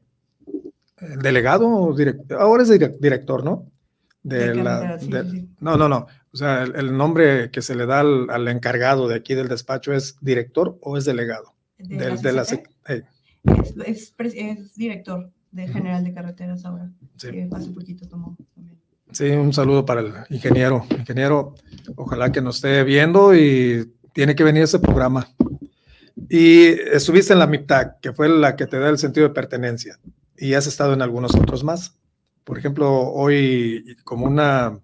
el 0.99 1.23
delegado, 1.23 1.69
o 1.69 1.95
direct- 1.97 2.33
ahora 2.37 2.63
es 2.65 2.71
direc- 2.71 2.99
director, 2.99 3.45
¿no? 3.45 3.71
de, 4.23 4.49
De 4.49 4.55
la... 4.57 4.81
carretera, 4.81 4.99
sí, 4.99 5.11
de- 5.11 5.25
sí, 5.25 5.41
sí. 5.47 5.49
No, 5.61 5.77
no, 5.77 5.89
no. 5.89 6.07
O 6.33 6.37
sea, 6.37 6.63
el, 6.63 6.77
el 6.77 6.97
nombre 6.97 7.51
que 7.51 7.61
se 7.63 7.75
le 7.75 7.87
da 7.87 8.01
al, 8.01 8.31
al 8.31 8.47
encargado 8.49 9.09
de 9.09 9.17
aquí 9.17 9.35
del 9.35 9.49
despacho 9.49 9.93
es 9.93 10.17
director 10.21 10.79
o 10.81 10.97
es 10.97 11.05
delegado. 11.05 11.55
De 11.79 11.97
Del- 11.97 12.15
la 12.17 12.21
de 12.21 12.33
la 12.33 12.45
hey, 12.87 13.03
es, 13.87 14.15
es 14.19 14.35
es 14.37 14.75
director 14.77 15.31
de 15.51 15.67
general 15.69 16.05
de 16.05 16.13
carreteras 16.15 16.65
ahora. 16.65 16.91
sí. 17.17 17.31
que 17.31 17.49
hace 17.51 17.71
poquito 17.71 18.07
tomó 18.07 18.37
también. 18.55 18.79
Sí, 19.13 19.29
un 19.31 19.53
saludo 19.53 19.85
para 19.85 20.03
el 20.03 20.13
ingeniero. 20.29 20.87
Ingeniero, 20.97 21.55
ojalá 21.97 22.31
que 22.31 22.41
nos 22.41 22.57
esté 22.57 22.85
viendo 22.85 23.35
y 23.35 23.93
tiene 24.13 24.37
que 24.37 24.45
venir 24.45 24.63
ese 24.63 24.79
programa. 24.79 25.27
Y 26.29 26.67
estuviste 26.93 27.33
en 27.33 27.41
la 27.41 27.47
MIPTAC, 27.49 28.01
que 28.01 28.13
fue 28.13 28.29
la 28.29 28.55
que 28.55 28.67
te 28.67 28.79
da 28.79 28.89
el 28.89 28.99
sentido 28.99 29.27
de 29.27 29.35
pertenencia, 29.35 29.99
y 30.37 30.55
has 30.55 30.67
estado 30.69 30.93
en 30.93 31.03
algunos 31.03 31.35
otros 31.35 31.65
más. 31.65 31.97
Por 32.45 32.59
ejemplo, 32.59 32.89
hoy 33.11 33.97
como 34.05 34.27
una, 34.27 34.79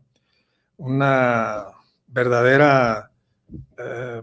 una 0.77 1.67
verdadera 2.07 3.11
eh, 3.79 4.23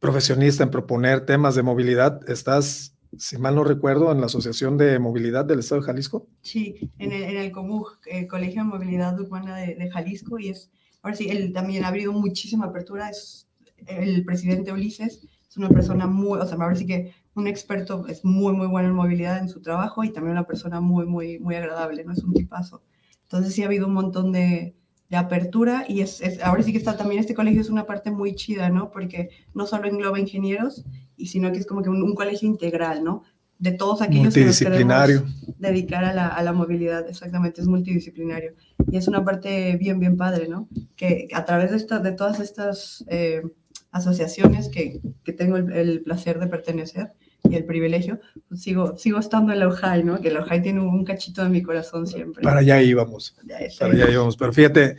profesionista 0.00 0.64
en 0.64 0.70
proponer 0.70 1.24
temas 1.26 1.54
de 1.54 1.62
movilidad, 1.62 2.28
estás, 2.28 2.96
si 3.16 3.38
mal 3.38 3.54
no 3.54 3.64
recuerdo, 3.64 4.10
en 4.10 4.20
la 4.20 4.26
Asociación 4.26 4.76
de 4.76 4.98
Movilidad 4.98 5.44
del 5.44 5.60
Estado 5.60 5.80
de 5.80 5.86
Jalisco. 5.86 6.26
Sí, 6.40 6.90
en 6.98 7.12
el, 7.12 7.22
en 7.22 7.36
el 7.36 7.52
COMUG, 7.52 7.98
eh, 8.06 8.26
Colegio 8.26 8.62
de 8.62 8.68
Movilidad 8.68 9.18
Urbana 9.20 9.56
de, 9.56 9.90
Jalisco, 9.90 10.38
y 10.38 10.48
es, 10.48 10.70
ahora 11.02 11.16
sí, 11.16 11.28
él 11.30 11.52
también 11.52 11.84
ha 11.84 11.88
habido 11.88 12.12
muchísima 12.12 12.66
apertura, 12.66 13.10
es 13.10 13.48
el 13.86 14.24
presidente 14.24 14.72
Ulises, 14.72 15.26
es 15.48 15.56
una 15.56 15.68
persona 15.68 16.06
muy, 16.06 16.38
o 16.40 16.46
sea, 16.46 16.56
ahora 16.58 16.74
sí 16.74 16.86
que 16.86 17.14
un 17.34 17.46
experto, 17.46 18.06
es 18.08 18.24
muy, 18.24 18.52
muy 18.54 18.66
bueno 18.66 18.88
en 18.88 18.94
movilidad 18.94 19.38
en 19.38 19.48
su 19.48 19.60
trabajo 19.60 20.04
y 20.04 20.12
también 20.12 20.32
una 20.32 20.46
persona 20.46 20.80
muy, 20.80 21.06
muy, 21.06 21.38
muy 21.38 21.54
agradable, 21.54 22.04
¿no? 22.04 22.12
Es 22.12 22.22
un 22.22 22.34
tipazo. 22.34 22.82
Entonces 23.22 23.54
sí 23.54 23.62
ha 23.62 23.66
habido 23.66 23.86
un 23.86 23.94
montón 23.94 24.32
de, 24.32 24.74
de 25.12 25.18
apertura 25.18 25.84
y 25.86 26.00
es, 26.00 26.22
es- 26.22 26.42
ahora 26.42 26.62
sí 26.62 26.72
que 26.72 26.78
está 26.78 26.96
también 26.96 27.20
este 27.20 27.34
colegio 27.34 27.60
es 27.60 27.68
una 27.68 27.84
parte 27.84 28.10
muy 28.10 28.34
chida, 28.34 28.70
¿no? 28.70 28.90
Porque 28.90 29.28
no 29.52 29.66
solo 29.66 29.86
engloba 29.86 30.18
ingenieros, 30.18 30.84
y 31.18 31.26
sino 31.26 31.52
que 31.52 31.58
es 31.58 31.66
como 31.66 31.82
que 31.82 31.90
un, 31.90 32.02
un 32.02 32.14
colegio 32.14 32.48
integral, 32.48 33.04
¿no? 33.04 33.22
De 33.58 33.72
todos 33.72 34.00
aquellos 34.00 34.32
que 34.32 34.40
Multidisciplinario. 34.40 35.24
dedicar 35.58 36.02
a 36.04 36.14
la, 36.14 36.28
a 36.28 36.42
la 36.42 36.54
movilidad, 36.54 37.06
exactamente, 37.10 37.60
es 37.60 37.66
multidisciplinario. 37.68 38.54
Y 38.90 38.96
es 38.96 39.06
una 39.06 39.22
parte 39.22 39.76
bien, 39.76 40.00
bien 40.00 40.16
padre, 40.16 40.48
¿no? 40.48 40.66
Que 40.96 41.28
a 41.34 41.44
través 41.44 41.70
de, 41.72 41.76
esta- 41.76 41.98
de 41.98 42.12
todas 42.12 42.40
estas 42.40 43.04
eh, 43.08 43.42
asociaciones 43.90 44.70
que, 44.70 45.02
que 45.24 45.32
tengo 45.34 45.58
el, 45.58 45.70
el 45.72 46.00
placer 46.02 46.38
de 46.40 46.46
pertenecer 46.46 47.12
y 47.48 47.56
el 47.56 47.64
privilegio, 47.64 48.20
pues 48.48 48.62
sigo, 48.62 48.96
sigo 48.96 49.18
estando 49.18 49.52
en 49.52 49.58
la 49.58 49.68
UJAI, 49.68 50.04
¿no? 50.04 50.20
Que 50.20 50.30
la 50.30 50.42
UJAI 50.42 50.62
tiene 50.62 50.80
un 50.80 51.04
cachito 51.04 51.42
de 51.42 51.48
mi 51.48 51.62
corazón 51.62 52.06
siempre. 52.06 52.42
Para 52.42 52.60
allá 52.60 52.80
íbamos. 52.80 53.36
Ya 53.44 53.58
Para 53.78 53.92
allá 53.92 54.10
íbamos. 54.10 54.36
Pero 54.36 54.52
fíjate, 54.52 54.96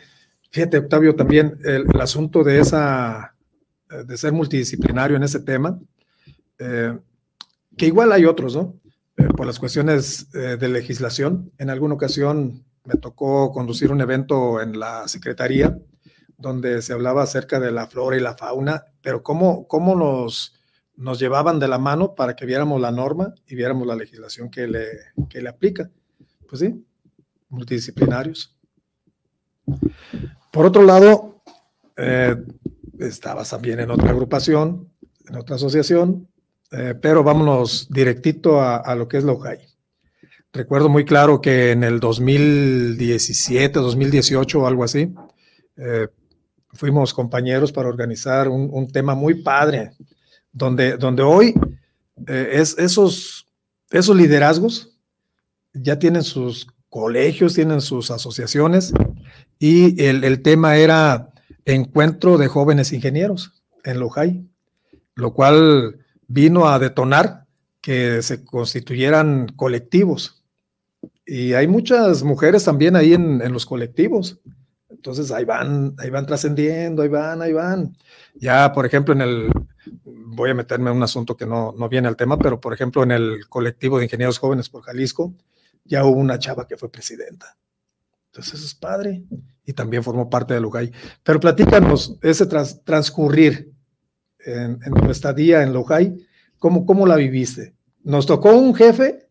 fíjate, 0.52 0.78
Octavio, 0.78 1.16
también 1.16 1.58
el, 1.64 1.86
el 1.94 2.02
asunto 2.02 2.44
de 2.44 2.60
esa, 2.60 3.36
eh, 3.90 4.04
de 4.06 4.18
ser 4.18 4.34
multidisciplinario 4.34 5.18
en 5.18 5.24
ese 5.24 5.40
tema, 5.40 5.80
eh, 6.60 6.98
que 7.78 7.88
igual 7.88 8.12
hay 8.12 8.26
otros, 8.26 8.56
¿no? 8.56 8.76
Eh, 9.18 9.28
por 9.28 9.46
las 9.46 9.60
cuestiones 9.60 10.28
eh, 10.34 10.58
de 10.60 10.70
legislación. 10.70 11.52
En 11.58 11.70
alguna 11.70 11.94
ocasión 11.94 12.66
me 12.84 12.96
tocó 12.96 13.52
conducir 13.52 13.92
un 13.92 14.02
evento 14.02 14.60
en 14.60 14.80
la 14.80 15.08
Secretaría 15.08 15.78
donde 16.38 16.82
se 16.82 16.94
hablaba 16.94 17.24
acerca 17.24 17.60
de 17.60 17.72
la 17.72 17.88
flora 17.88 18.18
y 18.18 18.20
la 18.20 18.36
fauna, 18.36 18.86
pero 19.02 19.24
cómo, 19.24 19.68
cómo 19.68 19.96
nos, 19.96 20.56
nos 20.96 21.20
llevaban 21.20 21.60
de 21.60 21.68
la 21.68 21.78
mano 21.78 22.16
para 22.16 22.36
que 22.36 22.46
viéramos 22.46 22.80
la 22.80 22.92
norma 22.92 23.34
y 23.48 23.56
viéramos 23.56 23.88
la 23.88 23.96
legislación 23.96 24.50
que 24.50 24.68
le, 24.68 24.88
que 25.30 25.42
le 25.42 25.50
aplica. 25.50 25.90
Pues 26.48 26.60
sí, 26.62 26.86
multidisciplinarios. 27.50 28.56
Por 30.52 30.66
otro 30.66 30.84
lado, 30.84 31.42
eh, 31.98 32.36
estabas 33.00 33.50
también 33.50 33.80
en 33.80 33.92
otra 33.92 34.12
agrupación, 34.12 34.90
en 35.28 35.36
otra 35.36 35.56
asociación, 35.56 36.28
eh, 36.72 36.96
pero 37.00 37.24
vámonos 37.24 37.88
directito 37.90 38.62
a, 38.62 38.96
lo 38.96 39.08
que 39.08 39.18
es 39.18 39.24
la 39.24 39.34
UJAI. 39.34 39.60
Recuerdo 40.52 40.90
muy 40.90 41.06
claro 41.06 41.42
que 41.42 41.72
en 41.72 41.84
el 41.84 42.00
2017, 42.00 43.80
2018 43.80 44.62
o 44.62 44.68
algo 44.68 44.84
así, 44.84 45.14
eh, 45.78 46.08
fuimos 46.74 47.14
compañeros 47.14 47.72
para 47.72 47.90
organizar 47.90 48.48
un 48.50 48.92
tema 48.92 49.16
muy 49.16 49.42
padre, 49.42 49.92
donde, 50.54 50.98
donde 50.98 51.24
hoy 51.24 51.54
eh, 52.28 52.50
es, 52.54 52.78
esos, 52.78 53.48
esos 53.90 54.16
liderazgos 54.16 54.96
ya 55.74 56.00
tienen 56.00 56.24
sus 56.24 56.68
colegios, 56.90 57.56
tienen 57.56 57.82
sus 57.82 58.12
asociaciones 58.12 58.94
y 59.60 60.02
el, 60.06 60.24
el 60.24 60.42
tema 60.42 60.78
era 60.78 61.32
encuentro 61.66 62.38
de 62.38 62.48
jóvenes 62.48 62.94
ingenieros 62.94 63.64
en 63.84 64.00
Lojai, 64.00 64.48
lo 65.16 65.34
cual 65.34 66.00
vino 66.28 66.70
a 66.70 66.80
detonar 66.80 67.46
que 67.82 68.22
se 68.22 68.46
constituyeran 68.46 69.48
colectivos. 69.56 70.44
Y 71.26 71.54
hay 71.54 71.68
muchas 71.68 72.24
mujeres 72.24 72.64
también 72.64 72.96
ahí 72.96 73.14
en, 73.14 73.42
en 73.42 73.52
los 73.52 73.66
colectivos. 73.66 74.40
Entonces 74.90 75.32
ahí 75.32 75.44
van, 75.46 75.96
ahí 75.98 76.10
van 76.10 76.26
trascendiendo, 76.26 77.02
ahí 77.02 77.10
van, 77.10 77.42
ahí 77.42 77.54
van. 77.54 77.98
Ya, 78.36 78.72
por 78.72 78.86
ejemplo, 78.86 79.14
en 79.14 79.22
el, 79.22 79.52
voy 80.34 80.52
a 80.52 80.54
meterme 80.54 80.90
en 80.90 80.98
un 80.98 81.04
asunto 81.04 81.36
que 81.38 81.46
no, 81.46 81.74
no 81.78 81.90
viene 81.90 82.08
al 82.08 82.16
tema, 82.16 82.38
pero 82.38 82.60
por 82.60 82.74
ejemplo, 82.74 83.04
en 83.04 83.12
el 83.12 83.48
colectivo 83.48 83.98
de 83.98 84.06
ingenieros 84.06 84.38
jóvenes 84.40 84.70
por 84.70 84.84
Jalisco, 84.84 85.34
ya 85.86 86.06
hubo 86.06 86.20
una 86.20 86.40
chava 86.40 86.68
que 86.68 86.78
fue 86.78 86.92
presidenta. 86.92 87.58
Entonces 88.28 88.56
eso 88.56 88.66
es 88.66 88.76
padre. 88.76 89.24
Y 89.66 89.74
también 89.74 90.04
formó 90.04 90.30
parte 90.30 90.54
del 90.54 90.64
Lujay. 90.64 90.92
Pero 91.24 91.40
platícanos 91.40 92.18
ese 92.22 92.46
trans, 92.46 92.84
transcurrir 92.84 93.72
en, 94.40 94.80
en 94.84 94.94
tu 94.94 95.10
estadía 95.10 95.62
en 95.64 95.72
Lujay, 95.72 96.16
¿cómo, 96.58 96.86
¿cómo 96.86 97.06
la 97.06 97.16
viviste? 97.16 97.76
Nos 98.04 98.26
tocó 98.26 98.54
un 98.56 98.76
jefe, 98.76 99.30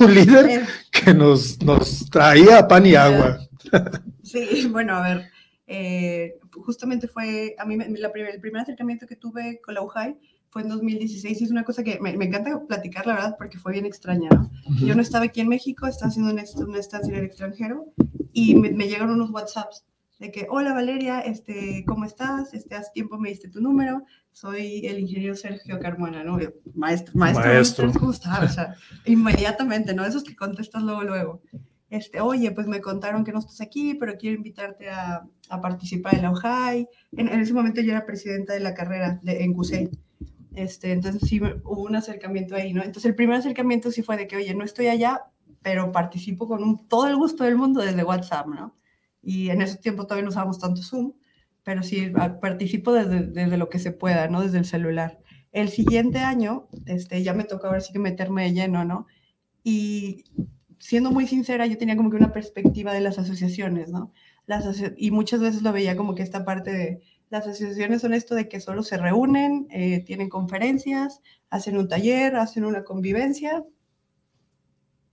un 0.00 0.14
líder 0.14 0.66
que 0.90 1.14
nos, 1.14 1.62
nos 1.62 2.10
traía 2.10 2.66
pan 2.66 2.86
y 2.86 2.94
agua. 2.94 3.38
Sí, 4.22 4.68
bueno, 4.70 4.96
a 4.96 5.02
ver, 5.02 5.30
eh, 5.66 6.38
justamente 6.52 7.08
fue, 7.08 7.54
a 7.58 7.64
mí 7.64 7.76
la 7.76 8.12
primer- 8.12 8.34
el 8.34 8.40
primer 8.40 8.62
acercamiento 8.62 9.06
que 9.06 9.16
tuve 9.16 9.60
con 9.64 9.74
la 9.74 9.82
UJAI 9.82 10.16
fue 10.50 10.62
en 10.62 10.68
2016 10.68 11.40
y 11.40 11.44
es 11.44 11.50
una 11.50 11.64
cosa 11.64 11.82
que 11.82 11.98
me, 12.00 12.16
me 12.16 12.26
encanta 12.26 12.64
platicar, 12.66 13.06
la 13.06 13.14
verdad, 13.14 13.34
porque 13.38 13.58
fue 13.58 13.72
bien 13.72 13.86
extraña, 13.86 14.28
¿no? 14.30 14.50
Yo 14.86 14.94
no 14.94 15.02
estaba 15.02 15.24
aquí 15.24 15.40
en 15.40 15.48
México, 15.48 15.86
estaba 15.86 16.10
haciendo 16.10 16.32
una, 16.32 16.44
una 16.66 16.78
estancia 16.78 17.12
en 17.12 17.18
el 17.20 17.24
extranjero 17.26 17.86
y 18.32 18.54
me, 18.54 18.70
me 18.70 18.86
llegaron 18.86 19.10
unos 19.14 19.30
WhatsApps 19.30 19.84
de 20.20 20.30
que, 20.30 20.46
hola 20.48 20.72
Valeria, 20.72 21.20
este, 21.20 21.84
¿cómo 21.86 22.04
estás? 22.04 22.54
Este, 22.54 22.76
hace 22.76 22.90
tiempo 22.94 23.18
me 23.18 23.30
diste 23.30 23.48
tu 23.48 23.60
número, 23.60 24.04
soy 24.30 24.86
el 24.86 25.00
ingeniero 25.00 25.34
Sergio 25.34 25.80
Carmona, 25.80 26.22
¿no? 26.22 26.38
Yo, 26.40 26.50
maestro, 26.74 27.12
maestro, 27.16 27.44
Maestro. 27.44 27.84
maestro, 27.86 27.92
¿cómo 28.00 28.12
estás? 28.12 28.38
O 28.44 28.54
sea, 28.54 28.74
inmediatamente, 29.06 29.92
¿no? 29.92 30.04
Esos 30.04 30.22
que 30.22 30.36
contestas 30.36 30.82
luego, 30.84 31.02
luego. 31.02 31.42
Este, 31.94 32.20
oye, 32.20 32.50
pues 32.52 32.66
me 32.66 32.80
contaron 32.80 33.24
que 33.24 33.32
no 33.32 33.38
estás 33.38 33.60
aquí, 33.60 33.94
pero 33.94 34.16
quiero 34.18 34.36
invitarte 34.36 34.88
a, 34.90 35.26
a 35.48 35.60
participar 35.60 36.14
en 36.16 36.22
la 36.22 36.30
OJAI. 36.32 36.88
En, 37.12 37.28
en 37.28 37.40
ese 37.40 37.52
momento 37.52 37.80
yo 37.80 37.92
era 37.92 38.06
presidenta 38.06 38.52
de 38.54 38.60
la 38.60 38.74
carrera 38.74 39.20
de, 39.22 39.44
en 39.44 39.52
CUSEI. 39.54 39.90
Este, 40.54 40.92
entonces 40.92 41.28
sí 41.28 41.40
hubo 41.64 41.82
un 41.82 41.96
acercamiento 41.96 42.54
ahí, 42.56 42.72
¿no? 42.72 42.80
Entonces 42.82 43.06
el 43.06 43.14
primer 43.14 43.36
acercamiento 43.36 43.90
sí 43.90 44.02
fue 44.02 44.16
de 44.16 44.26
que, 44.26 44.36
oye, 44.36 44.54
no 44.54 44.64
estoy 44.64 44.86
allá, 44.88 45.22
pero 45.62 45.92
participo 45.92 46.46
con 46.48 46.62
un- 46.62 46.88
todo 46.88 47.06
el 47.08 47.16
gusto 47.16 47.44
del 47.44 47.56
mundo 47.56 47.80
desde 47.80 48.04
WhatsApp, 48.04 48.46
¿no? 48.48 48.76
Y 49.22 49.50
en 49.50 49.62
ese 49.62 49.78
tiempo 49.78 50.04
todavía 50.04 50.24
no 50.24 50.30
usábamos 50.30 50.58
tanto 50.58 50.82
Zoom, 50.82 51.12
pero 51.62 51.82
sí 51.82 52.12
participo 52.40 52.92
desde, 52.92 53.26
desde 53.26 53.56
lo 53.56 53.68
que 53.68 53.78
se 53.78 53.92
pueda, 53.92 54.28
¿no? 54.28 54.42
Desde 54.42 54.58
el 54.58 54.64
celular. 54.64 55.18
El 55.52 55.68
siguiente 55.68 56.18
año, 56.18 56.68
este, 56.86 57.22
ya 57.22 57.34
me 57.34 57.44
tocó 57.44 57.66
ahora 57.68 57.80
sí 57.80 57.92
que 57.92 57.98
meterme 57.98 58.44
de 58.44 58.52
lleno, 58.52 58.84
¿no? 58.84 59.06
Y 59.62 60.24
siendo 60.88 61.10
muy 61.10 61.26
sincera, 61.26 61.66
yo 61.66 61.78
tenía 61.78 61.96
como 61.96 62.10
que 62.10 62.16
una 62.16 62.32
perspectiva 62.32 62.92
de 62.92 63.00
las 63.00 63.18
asociaciones, 63.18 63.90
¿no? 63.90 64.12
Las 64.46 64.66
y 64.96 65.10
muchas 65.10 65.40
veces 65.40 65.62
lo 65.62 65.72
veía 65.72 65.96
como 65.96 66.14
que 66.14 66.22
esta 66.22 66.44
parte 66.44 66.70
de 66.72 67.00
las 67.30 67.46
asociaciones 67.46 68.02
son 68.02 68.12
esto 68.14 68.34
de 68.34 68.48
que 68.48 68.60
solo 68.60 68.82
se 68.82 68.98
reúnen, 68.98 69.66
eh, 69.70 70.00
tienen 70.04 70.28
conferencias, 70.28 71.20
hacen 71.50 71.78
un 71.78 71.88
taller, 71.88 72.36
hacen 72.36 72.64
una 72.64 72.84
convivencia 72.84 73.64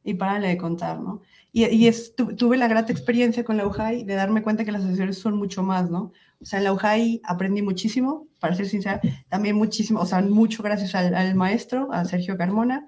y 0.03 0.15
párale 0.15 0.47
de 0.47 0.57
contar, 0.57 0.99
¿no? 0.99 1.21
Y, 1.53 1.65
y 1.67 1.87
es, 1.87 2.15
tu- 2.15 2.35
tuve 2.35 2.57
la 2.57 2.67
grata 2.67 2.91
experiencia 2.91 3.43
con 3.43 3.57
la 3.57 3.67
UJAI 3.67 4.03
de 4.03 4.15
darme 4.15 4.41
cuenta 4.41 4.65
que 4.65 4.71
las 4.71 4.81
asociaciones 4.81 5.19
son 5.19 5.37
mucho 5.37 5.61
más, 5.63 5.89
¿no? 5.91 6.11
O 6.41 6.45
sea, 6.45 6.57
en 6.59 6.65
la 6.65 6.73
UJAI 6.73 7.21
aprendí 7.23 7.61
muchísimo, 7.61 8.27
para 8.39 8.55
ser 8.55 8.67
sincera, 8.67 8.99
también 9.29 9.55
muchísimo, 9.55 9.99
o 10.01 10.05
sea, 10.05 10.21
mucho 10.21 10.63
gracias 10.63 10.95
al, 10.95 11.13
al 11.13 11.35
maestro, 11.35 11.91
a 11.93 12.03
Sergio 12.05 12.35
Carmona, 12.37 12.87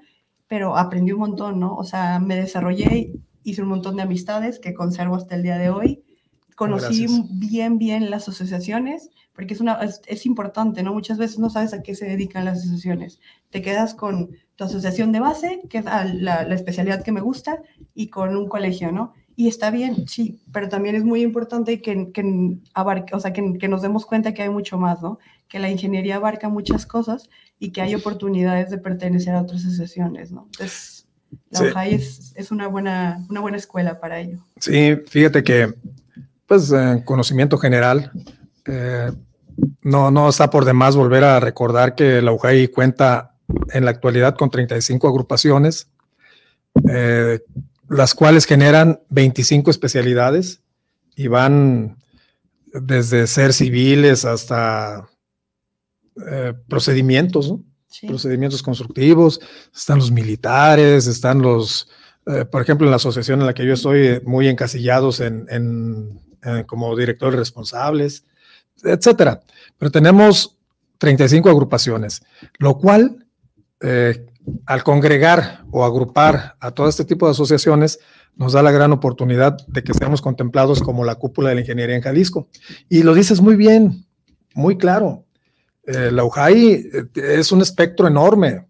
pero 0.54 0.78
aprendí 0.78 1.12
un 1.14 1.20
montón, 1.20 1.60
¿no? 1.60 1.74
O 1.74 1.84
sea, 1.84 2.20
me 2.20 2.36
desarrollé, 2.36 3.12
hice 3.44 3.64
un 3.64 3.70
montón 3.70 3.96
de 3.96 4.04
amistades 4.04 4.60
que 4.60 4.76
conservo 4.76 5.16
hasta 5.16 5.34
el 5.34 5.42
día 5.42 5.58
de 5.58 5.72
hoy. 5.72 6.04
Conocí 6.56 7.08
Gracias. 7.08 7.40
bien, 7.40 7.80
bien 7.80 8.12
las 8.12 8.30
asociaciones, 8.30 9.10
porque 9.34 9.56
es, 9.56 9.62
una, 9.62 9.82
es, 9.82 10.04
es 10.06 10.28
importante, 10.28 10.84
¿no? 10.84 10.94
Muchas 10.94 11.18
veces 11.18 11.40
no 11.40 11.50
sabes 11.50 11.74
a 11.74 11.82
qué 11.82 11.96
se 11.96 12.06
dedican 12.06 12.46
las 12.46 12.60
asociaciones. 12.60 13.20
Te 13.50 13.64
quedas 13.64 13.96
con 13.96 14.30
tu 14.56 14.64
asociación 14.64 15.12
de 15.12 15.22
base, 15.22 15.62
que 15.72 15.80
es 15.80 15.86
la, 15.86 16.04
la 16.44 16.54
especialidad 16.54 17.02
que 17.02 17.12
me 17.12 17.22
gusta, 17.22 17.64
y 17.96 18.10
con 18.10 18.38
un 18.38 18.48
colegio, 18.48 18.92
¿no? 18.92 19.16
Y 19.36 19.48
está 19.48 19.72
bien, 19.72 20.08
sí, 20.08 20.40
pero 20.52 20.70
también 20.70 20.96
es 20.96 21.04
muy 21.04 21.22
importante 21.22 21.82
que, 21.82 22.12
que, 22.12 22.58
abarque, 22.74 23.16
o 23.16 23.20
sea, 23.20 23.34
que, 23.34 23.58
que, 23.58 23.68
nos 23.68 23.82
demos 23.82 24.06
cuenta 24.06 24.34
que 24.34 24.44
hay 24.44 24.50
mucho 24.50 24.78
más, 24.78 25.02
¿no? 25.02 25.20
Que 25.48 25.60
la 25.60 25.70
ingeniería 25.70 26.18
abarca 26.18 26.50
muchas 26.50 26.86
cosas 26.86 27.30
y 27.60 27.72
que 27.72 27.82
hay 27.82 27.96
oportunidades 27.96 28.70
de 28.70 28.78
pertenecer 28.78 29.34
a 29.34 29.42
otras 29.42 29.62
asociaciones, 29.66 30.32
¿no? 30.32 30.44
Entonces, 30.52 31.08
la 31.50 31.84
sí. 31.86 31.96
es, 31.96 32.34
es, 32.36 32.52
una, 32.52 32.68
buena, 32.68 33.26
una 33.30 33.40
buena 33.40 33.58
escuela 33.58 34.00
para 34.00 34.20
ello. 34.20 34.46
Sí, 34.60 34.96
fíjate 35.08 35.44
que, 35.44 35.74
pues, 36.46 36.72
en 36.72 37.02
conocimiento 37.02 37.58
general, 37.58 38.12
eh, 38.66 39.12
no, 39.82 40.12
no 40.12 40.30
está 40.30 40.50
por 40.50 40.66
demás 40.66 40.96
volver 40.96 41.24
a 41.24 41.40
recordar 41.40 41.96
que 41.96 42.22
la 42.22 42.32
UJAI 42.32 42.68
cuenta 42.68 43.36
en 43.72 43.86
la 43.86 43.92
actualidad 43.92 44.36
con 44.36 44.50
35 44.50 45.08
agrupaciones, 45.08 45.88
eh, 46.90 47.40
las 47.94 48.14
cuales 48.14 48.46
generan 48.46 49.02
25 49.10 49.72
especialidades 49.72 50.62
y 51.16 51.28
van 51.28 51.98
desde 52.74 53.28
ser 53.28 53.54
civiles 53.54 54.26
hasta 54.26 55.10
eh, 56.30 56.54
procedimientos, 56.68 57.52
¿no? 57.52 57.64
sí. 57.88 58.08
procedimientos 58.08 58.64
constructivos, 58.64 59.40
están 59.76 60.00
los 60.00 60.12
militares, 60.12 61.08
están 61.08 61.42
los, 61.42 61.90
eh, 62.26 62.46
por 62.46 62.62
ejemplo, 62.62 62.88
en 62.88 62.92
la 62.92 62.98
asociación 62.98 63.42
en 63.42 63.46
la 63.46 63.54
que 63.54 63.66
yo 63.66 63.74
estoy, 63.74 64.22
muy 64.26 64.48
encasillados 64.48 65.20
en, 65.20 65.46
en, 65.50 66.20
en 66.44 66.64
como 66.64 66.96
directores 66.96 67.38
responsables, 67.40 68.26
etcétera. 68.84 69.42
Pero 69.78 69.92
tenemos 69.92 70.58
35 70.98 71.50
agrupaciones, 71.50 72.24
lo 72.58 72.78
cual 72.78 73.26
eh, 73.82 74.26
al 74.66 74.84
congregar 74.84 75.64
o 75.72 75.86
agrupar 75.86 76.56
a 76.60 76.72
todo 76.72 76.88
este 76.88 77.06
tipo 77.06 77.26
de 77.26 77.32
asociaciones, 77.32 78.00
nos 78.36 78.54
da 78.54 78.64
la 78.64 78.72
gran 78.72 78.92
oportunidad 78.92 79.58
de 79.68 79.84
que 79.84 79.94
seamos 79.94 80.22
contemplados 80.22 80.82
como 80.82 81.04
la 81.06 81.16
cúpula 81.16 81.50
de 81.50 81.56
la 81.56 81.62
ingeniería 81.62 81.96
en 81.96 82.02
Jalisco. 82.02 82.50
Y 82.90 83.04
lo 83.04 83.14
dices 83.14 83.42
muy 83.42 83.56
bien, 83.56 84.06
muy 84.54 84.78
claro. 84.78 85.26
Eh, 85.86 86.12
la 86.12 86.24
UJAI 86.24 86.72
eh, 86.72 87.06
es 87.16 87.52
un 87.52 87.62
espectro 87.62 88.08
enorme, 88.08 88.68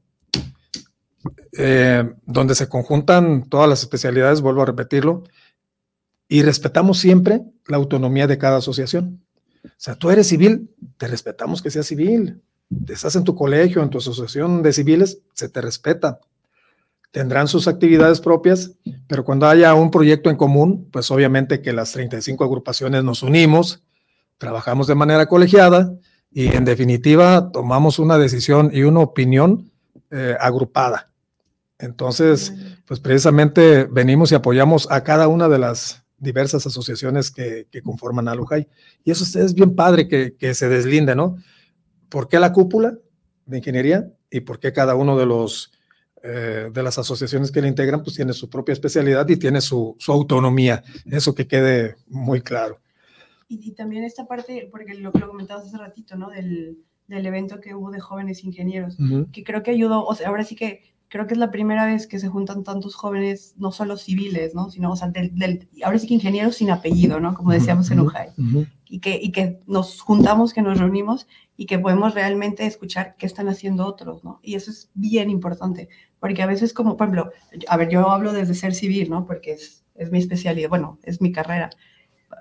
eh, 1.57 2.03
donde 2.25 2.55
se 2.55 2.67
conjuntan 2.67 3.47
todas 3.47 3.69
las 3.69 3.81
especialidades, 3.81 4.41
vuelvo 4.41 4.63
a 4.63 4.65
repetirlo, 4.65 5.23
y 6.27 6.41
respetamos 6.41 6.99
siempre 6.99 7.43
la 7.67 7.77
autonomía 7.77 8.27
de 8.27 8.37
cada 8.37 8.57
asociación. 8.57 9.23
O 9.63 9.69
sea, 9.77 9.95
tú 9.95 10.09
eres 10.09 10.27
civil, 10.27 10.71
te 10.97 11.07
respetamos 11.07 11.61
que 11.61 11.69
seas 11.69 11.85
civil 11.85 12.41
estás 12.87 13.15
en 13.15 13.23
tu 13.23 13.35
colegio, 13.35 13.81
en 13.81 13.89
tu 13.89 13.97
asociación 13.97 14.63
de 14.63 14.73
civiles, 14.73 15.19
se 15.33 15.49
te 15.49 15.61
respeta. 15.61 16.19
Tendrán 17.11 17.47
sus 17.47 17.67
actividades 17.67 18.19
propias, 18.19 18.71
pero 19.07 19.23
cuando 19.23 19.47
haya 19.47 19.73
un 19.75 19.91
proyecto 19.91 20.29
en 20.29 20.35
común, 20.35 20.89
pues 20.91 21.11
obviamente 21.11 21.61
que 21.61 21.71
las 21.73 21.91
35 21.91 22.43
agrupaciones 22.43 23.03
nos 23.03 23.21
unimos, 23.21 23.83
trabajamos 24.37 24.87
de 24.87 24.95
manera 24.95 25.27
colegiada 25.27 25.93
y 26.31 26.47
en 26.47 26.65
definitiva 26.65 27.51
tomamos 27.51 27.99
una 27.99 28.17
decisión 28.17 28.71
y 28.73 28.83
una 28.83 29.01
opinión 29.01 29.71
eh, 30.09 30.35
agrupada. 30.39 31.11
Entonces, 31.77 32.53
pues 32.85 32.99
precisamente 32.99 33.85
venimos 33.85 34.31
y 34.31 34.35
apoyamos 34.35 34.87
a 34.89 35.03
cada 35.03 35.27
una 35.27 35.49
de 35.49 35.59
las 35.59 36.03
diversas 36.17 36.65
asociaciones 36.65 37.29
que, 37.29 37.67
que 37.69 37.81
conforman 37.81 38.27
a 38.27 38.35
Lujay. 38.35 38.67
Y 39.03 39.11
eso 39.11 39.23
es 39.39 39.53
bien 39.53 39.75
padre 39.75 40.07
que, 40.07 40.35
que 40.35 40.53
se 40.53 40.69
deslinde, 40.69 41.15
¿no? 41.15 41.37
¿Por 42.13 42.27
qué 42.29 42.37
la 42.39 42.53
cúpula 42.53 42.95
de 43.47 43.57
ingeniería 43.57 44.07
y 44.29 44.41
por 44.41 44.59
qué 44.59 44.71
cada 44.71 44.93
uno 44.93 45.17
de 45.17 45.25
los 45.25 45.71
eh, 46.21 46.69
de 46.71 46.83
las 46.83 46.99
asociaciones 46.99 47.51
que 47.51 47.59
le 47.61 47.67
integran 47.67 48.03
pues 48.03 48.15
tiene 48.15 48.33
su 48.33 48.47
propia 48.49 48.73
especialidad 48.73 49.27
y 49.29 49.37
tiene 49.37 49.61
su, 49.61 49.95
su 49.97 50.11
autonomía? 50.11 50.83
Eso 51.09 51.33
que 51.33 51.47
quede 51.47 51.95
muy 52.07 52.41
claro. 52.41 52.77
Y, 53.49 53.67
y 53.67 53.71
también 53.71 54.03
esta 54.03 54.27
parte, 54.27 54.69
porque 54.71 54.93
lo, 54.93 55.11
lo 55.11 55.27
comentabas 55.27 55.65
hace 55.65 55.77
ratito, 55.77 56.15
¿no? 56.15 56.29
Del, 56.29 56.77
del 57.07 57.25
evento 57.25 57.59
que 57.59 57.73
hubo 57.73 57.89
de 57.89 57.99
jóvenes 57.99 58.43
ingenieros, 58.43 58.99
uh 58.99 59.03
-huh. 59.03 59.31
que 59.31 59.43
creo 59.43 59.63
que 59.63 59.71
ayudó, 59.71 60.05
o 60.05 60.13
sea, 60.13 60.29
ahora 60.29 60.43
sí 60.43 60.55
que 60.55 60.93
creo 61.09 61.27
que 61.27 61.33
es 61.33 61.39
la 61.39 61.51
primera 61.51 61.85
vez 61.85 62.07
que 62.07 62.19
se 62.19 62.27
juntan 62.27 62.63
tantos 62.63 62.95
jóvenes, 62.95 63.53
no 63.57 63.71
solo 63.71 63.97
civiles, 63.97 64.55
¿no? 64.55 64.69
Sino, 64.69 64.91
o 64.91 64.95
sea, 64.95 65.09
del, 65.09 65.35
del, 65.35 65.67
ahora 65.83 65.99
sí 65.99 66.07
que 66.07 66.13
ingenieros 66.15 66.55
sin 66.55 66.69
apellido, 66.71 67.19
¿no? 67.19 67.33
Como 67.33 67.51
decíamos 67.51 67.89
en 67.91 67.99
UJAI. 67.99 68.29
Uh 68.29 68.41
-huh. 68.41 68.67
y, 68.85 68.99
que, 68.99 69.19
y 69.21 69.31
que 69.31 69.59
nos 69.67 70.01
juntamos, 70.01 70.53
que 70.53 70.61
nos 70.63 70.79
reunimos 70.79 71.27
y 71.55 71.65
que 71.65 71.79
podemos 71.79 72.13
realmente 72.13 72.65
escuchar 72.65 73.15
qué 73.17 73.25
están 73.25 73.47
haciendo 73.47 73.85
otros, 73.85 74.23
¿no? 74.23 74.39
Y 74.41 74.55
eso 74.55 74.71
es 74.71 74.89
bien 74.93 75.29
importante, 75.29 75.89
porque 76.19 76.41
a 76.41 76.47
veces 76.47 76.73
como, 76.73 76.97
por 76.97 77.07
ejemplo, 77.07 77.31
a 77.67 77.77
ver, 77.77 77.89
yo 77.89 78.09
hablo 78.09 78.33
desde 78.33 78.55
ser 78.55 78.73
civil, 78.73 79.09
¿no? 79.09 79.25
Porque 79.25 79.53
es, 79.53 79.83
es 79.95 80.11
mi 80.11 80.19
especialidad, 80.19 80.69
bueno, 80.69 80.99
es 81.03 81.21
mi 81.21 81.31
carrera. 81.31 81.69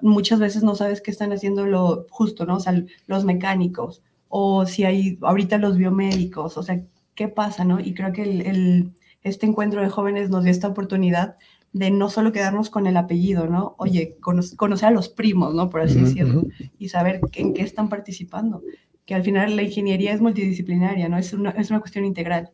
Muchas 0.00 0.40
veces 0.40 0.62
no 0.62 0.74
sabes 0.74 1.02
qué 1.02 1.10
están 1.10 1.32
haciendo 1.32 1.66
lo 1.66 2.06
justo, 2.10 2.46
¿no? 2.46 2.56
O 2.56 2.60
sea, 2.60 2.82
los 3.06 3.24
mecánicos, 3.24 4.02
o 4.28 4.64
si 4.64 4.84
hay 4.84 5.18
ahorita 5.20 5.58
los 5.58 5.76
biomédicos, 5.76 6.56
o 6.56 6.62
sea, 6.62 6.82
¿qué 7.14 7.28
pasa, 7.28 7.64
no? 7.64 7.80
Y 7.80 7.92
creo 7.92 8.12
que 8.12 8.22
el, 8.22 8.40
el, 8.40 8.92
este 9.22 9.44
encuentro 9.46 9.82
de 9.82 9.90
jóvenes 9.90 10.30
nos 10.30 10.44
dio 10.44 10.50
esta 10.50 10.68
oportunidad 10.68 11.36
de 11.74 11.90
no 11.90 12.08
solo 12.08 12.32
quedarnos 12.32 12.70
con 12.70 12.86
el 12.86 12.96
apellido, 12.96 13.46
¿no? 13.46 13.74
Oye, 13.78 14.16
conocer 14.20 14.88
a 14.88 14.90
los 14.90 15.08
primos, 15.10 15.54
¿no? 15.54 15.68
Por 15.68 15.82
así 15.82 15.98
uh 15.98 16.00
-huh, 16.00 16.04
decirlo, 16.04 16.40
uh 16.40 16.44
-huh. 16.44 16.70
y 16.78 16.88
saber 16.88 17.20
en 17.34 17.54
qué 17.54 17.62
están 17.62 17.88
participando 17.88 18.62
que 19.06 19.14
al 19.14 19.22
final 19.22 19.56
la 19.56 19.62
ingeniería 19.62 20.12
es 20.12 20.20
multidisciplinaria, 20.20 21.08
¿no? 21.08 21.18
Es 21.18 21.32
una, 21.32 21.50
es 21.50 21.70
una 21.70 21.80
cuestión 21.80 22.04
integral. 22.04 22.50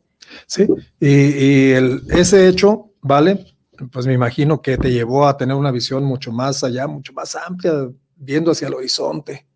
Sí, 0.47 0.67
y, 1.01 1.73
ese 2.13 2.49
hecho, 2.49 2.93
¿vale? 3.01 3.55
Pues 3.93 4.07
me 4.07 4.13
imagino 4.13 4.61
que 4.61 4.77
te 4.77 4.91
llevó 4.91 5.27
a 5.27 5.37
tener 5.37 5.57
una 5.57 5.71
visión 5.71 6.05
mucho 6.05 6.33
más 6.33 6.65
allá, 6.65 6.87
mucho 6.87 7.13
más 7.13 7.37
amplia, 7.37 7.73
viendo 8.17 8.51
hacia 8.51 8.69
el 8.69 8.75
horizonte, 8.75 9.47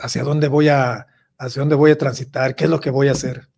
hacia 0.00 0.24
dónde 0.24 0.48
voy 0.48 0.68
a, 0.68 1.06
hacia 1.38 1.60
dónde 1.60 1.76
voy 1.76 1.92
a 1.92 1.98
transitar, 1.98 2.54
qué 2.54 2.64
es 2.64 2.70
lo 2.70 2.80
que 2.80 2.90
voy 2.90 3.08
a 3.08 3.12
hacer. 3.12 3.48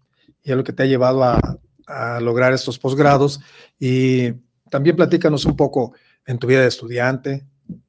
Y 0.42 0.50
es 0.50 0.56
lo 0.56 0.64
que 0.64 0.72
te 0.72 0.82
ha 0.82 0.86
llevado 0.86 1.24
a, 1.24 1.40
a 1.86 2.20
lograr 2.20 2.52
estos 2.52 2.78
posgrados. 2.78 3.40
Y 3.78 4.32
también 4.70 4.96
platícanos 4.96 5.44
un 5.44 5.56
poco 5.56 5.94
en 6.26 6.38
tu 6.38 6.46
vida 6.46 6.60
de 6.60 6.68
estudiante, 6.68 7.46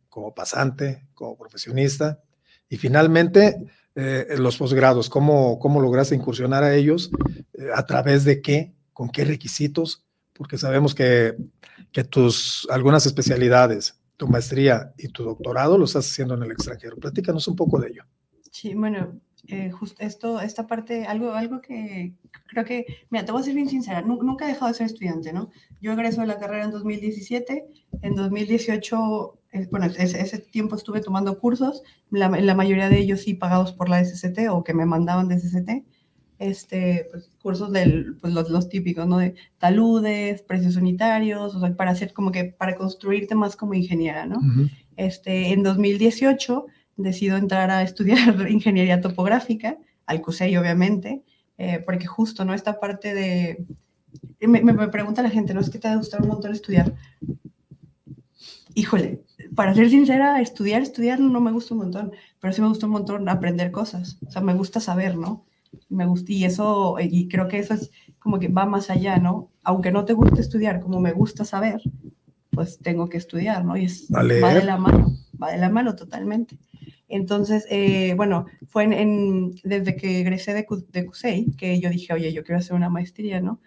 como 0.10 0.34
pasante, 0.34 1.08
como 1.14 1.38
profesionista. 1.38 2.22
Y 2.70 2.78
finalmente, 2.78 3.58
eh, 3.96 4.26
los 4.38 4.58
posgrados, 4.58 5.10
¿cómo, 5.10 5.60
cómo 5.60 5.82
lograste 5.82 6.16
incursionar 6.16 6.64
a 6.64 6.76
ellos, 6.76 7.12
eh, 7.54 7.68
a 7.76 7.86
través 7.86 8.24
de 8.24 8.42
qué, 8.42 8.74
con 8.94 9.10
qué 9.10 9.26
requisitos, 9.26 10.06
porque 10.34 10.58
sabemos 10.58 10.96
que, 10.96 11.36
que 11.92 12.04
tus 12.04 12.68
algunas 12.70 13.06
especialidades, 13.06 14.00
tu 14.18 14.28
maestría 14.28 14.94
y 14.98 15.10
tu 15.10 15.24
doctorado 15.24 15.78
lo 15.78 15.86
estás 15.86 16.10
haciendo 16.10 16.36
en 16.36 16.44
el 16.44 16.52
extranjero. 16.52 16.96
Platícanos 16.98 17.48
un 17.48 17.56
poco 17.56 17.80
de 17.80 17.90
ello. 17.90 18.04
Sí, 18.52 18.74
bueno, 18.76 19.20
eh, 19.48 19.72
justo 19.72 20.04
esto, 20.04 20.40
esta 20.40 20.68
parte, 20.68 21.06
algo, 21.06 21.34
algo 21.34 21.62
que 21.62 22.14
creo 22.48 22.64
que, 22.64 22.86
mira, 23.10 23.26
te 23.26 23.32
voy 23.32 23.42
a 23.42 23.46
ser 23.46 23.56
bien 23.56 23.68
sincera, 23.68 24.02
nunca 24.02 24.46
he 24.46 24.50
dejado 24.50 24.72
de 24.72 24.78
ser 24.78 24.86
estudiante, 24.86 25.34
¿no? 25.34 25.50
Yo 25.82 25.92
egreso 25.94 26.22
de 26.22 26.28
la 26.28 26.38
carrera 26.38 26.66
en 26.66 26.72
2017, 26.72 27.66
en 28.04 28.16
2018 28.16 29.41
bueno, 29.70 29.88
ese, 29.88 30.22
ese, 30.22 30.40
tiempo 30.40 30.76
estuve 30.76 31.02
tomando 31.02 31.38
cursos, 31.38 31.84
la, 32.10 32.30
la, 32.30 32.56
mayoría 32.56 32.90
de 32.90 33.00
ellos 33.00 33.22
sí 33.22 33.34
pagados 33.34 33.74
por 33.74 33.90
la 33.90 34.04
SCT 34.04 34.50
o 34.50 34.64
que 34.64 34.74
me 34.74 34.86
mandaban 34.86 35.28
de 35.28 35.40
SCT, 35.40 35.86
este, 36.40 37.08
pues, 37.12 37.30
cursos 37.42 37.72
de 37.72 38.14
pues, 38.22 38.34
los, 38.34 38.50
los, 38.50 38.70
típicos, 38.70 39.06
¿no? 39.08 39.18
De 39.18 39.36
taludes, 39.58 40.42
precios 40.42 40.78
unitarios, 40.78 41.54
o 41.54 41.60
sea, 41.60 41.76
para 41.76 41.92
hacer 41.92 42.14
como 42.14 42.32
que, 42.32 42.46
para 42.46 42.76
construirte 42.76 43.36
más 43.36 43.56
como 43.56 43.74
ingeniera, 43.74 44.26
¿no? 44.26 44.38
Uh 44.38 44.42
-huh. 44.42 44.72
Este, 44.96 45.52
en 45.52 45.64
2018 45.64 46.66
decido 46.96 47.38
entrar 47.38 47.72
a 47.72 47.84
estudiar 47.84 48.20
ingeniería 48.50 49.02
topográfica, 49.02 49.78
al 50.06 50.22
CUSEI 50.22 50.58
obviamente, 50.58 51.24
eh, 51.58 51.82
porque 51.86 52.08
justo, 52.08 52.46
¿no? 52.46 52.54
Esta 52.54 52.80
parte 52.80 53.14
de... 53.14 53.66
Me, 54.40 54.62
me, 54.62 54.74
me 54.74 54.88
pregunta 54.88 55.22
la 55.22 55.30
gente, 55.30 55.54
¿no? 55.54 55.60
Es 55.60 55.70
que 55.70 55.78
te 55.78 55.88
ha 55.88 55.96
gustado 55.96 56.24
un 56.24 56.30
montón 56.30 56.52
estudiar 56.52 56.94
híjole, 58.74 59.22
para 59.56 59.74
ser 59.74 59.90
sincera, 59.90 60.42
estudiar, 60.42 60.82
estudiar 60.82 61.20
no 61.20 61.42
me 61.42 61.52
gusta 61.52 61.74
un 61.74 61.82
montón, 61.82 62.12
pero 62.40 62.54
sí 62.54 62.62
me 62.62 62.68
gusta 62.68 62.86
un 62.86 62.94
montón 62.94 63.30
aprender 63.30 63.72
cosas. 63.72 64.18
O 64.26 64.32
sea, 64.32 64.42
me 64.42 64.54
gusta 64.54 64.80
saber, 64.80 65.18
¿no? 65.18 65.46
Me 65.90 66.06
gusta, 66.06 66.32
y 66.32 66.46
eso, 66.46 66.98
y 67.00 67.28
creo 67.28 67.48
que 67.48 67.60
eso 67.60 67.74
es 67.74 67.92
como 68.20 68.40
que 68.40 68.48
va 68.48 68.66
más 68.66 68.90
allá, 68.90 69.18
¿no? 69.18 69.50
Aunque 69.64 69.92
no 69.92 70.06
te 70.06 70.14
guste 70.14 70.42
estudiar, 70.42 70.80
como 70.80 71.00
me 71.00 71.12
gusta 71.12 71.46
saber, 71.46 71.82
pues 72.52 72.80
tengo 72.80 73.10
que 73.10 73.18
estudiar, 73.18 73.66
¿no? 73.66 73.78
Y 73.78 73.86
es, 73.86 74.08
va 74.12 74.24
de 74.24 74.64
la 74.64 74.78
mano, 74.78 75.18
va 75.42 75.52
de 75.52 75.58
la 75.58 75.70
mano 75.70 75.96
totalmente. 75.96 76.58
Entonces, 77.08 77.66
eh, 77.70 78.14
bueno, 78.16 78.46
fue 78.68 78.86
en, 78.86 78.94
en, 78.94 79.56
desde 79.64 79.98
que 79.98 80.22
egresé 80.22 80.54
de, 80.54 80.66
de 80.92 81.06
CUSEI 81.06 81.52
que 81.58 81.80
yo 81.80 81.90
dije, 81.90 82.14
oye, 82.14 82.32
yo 82.32 82.44
quiero 82.44 82.60
hacer 82.60 82.74
una 82.74 82.90
maestría, 82.90 83.42
¿no? 83.42 83.60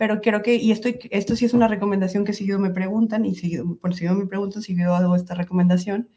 Pero 0.00 0.22
creo 0.22 0.40
que, 0.40 0.54
y 0.54 0.70
esto, 0.72 0.88
esto 1.10 1.36
sí 1.36 1.44
es 1.44 1.52
una 1.52 1.68
recomendación 1.68 2.24
que 2.24 2.32
seguido 2.32 2.58
me 2.58 2.70
preguntan, 2.70 3.26
y 3.26 3.34
seguido, 3.34 3.76
por 3.76 3.94
seguido 3.94 4.14
me 4.14 4.24
preguntan, 4.24 4.62
seguido 4.62 4.94
hago 4.94 5.14
esta 5.14 5.34
recomendación, 5.34 6.08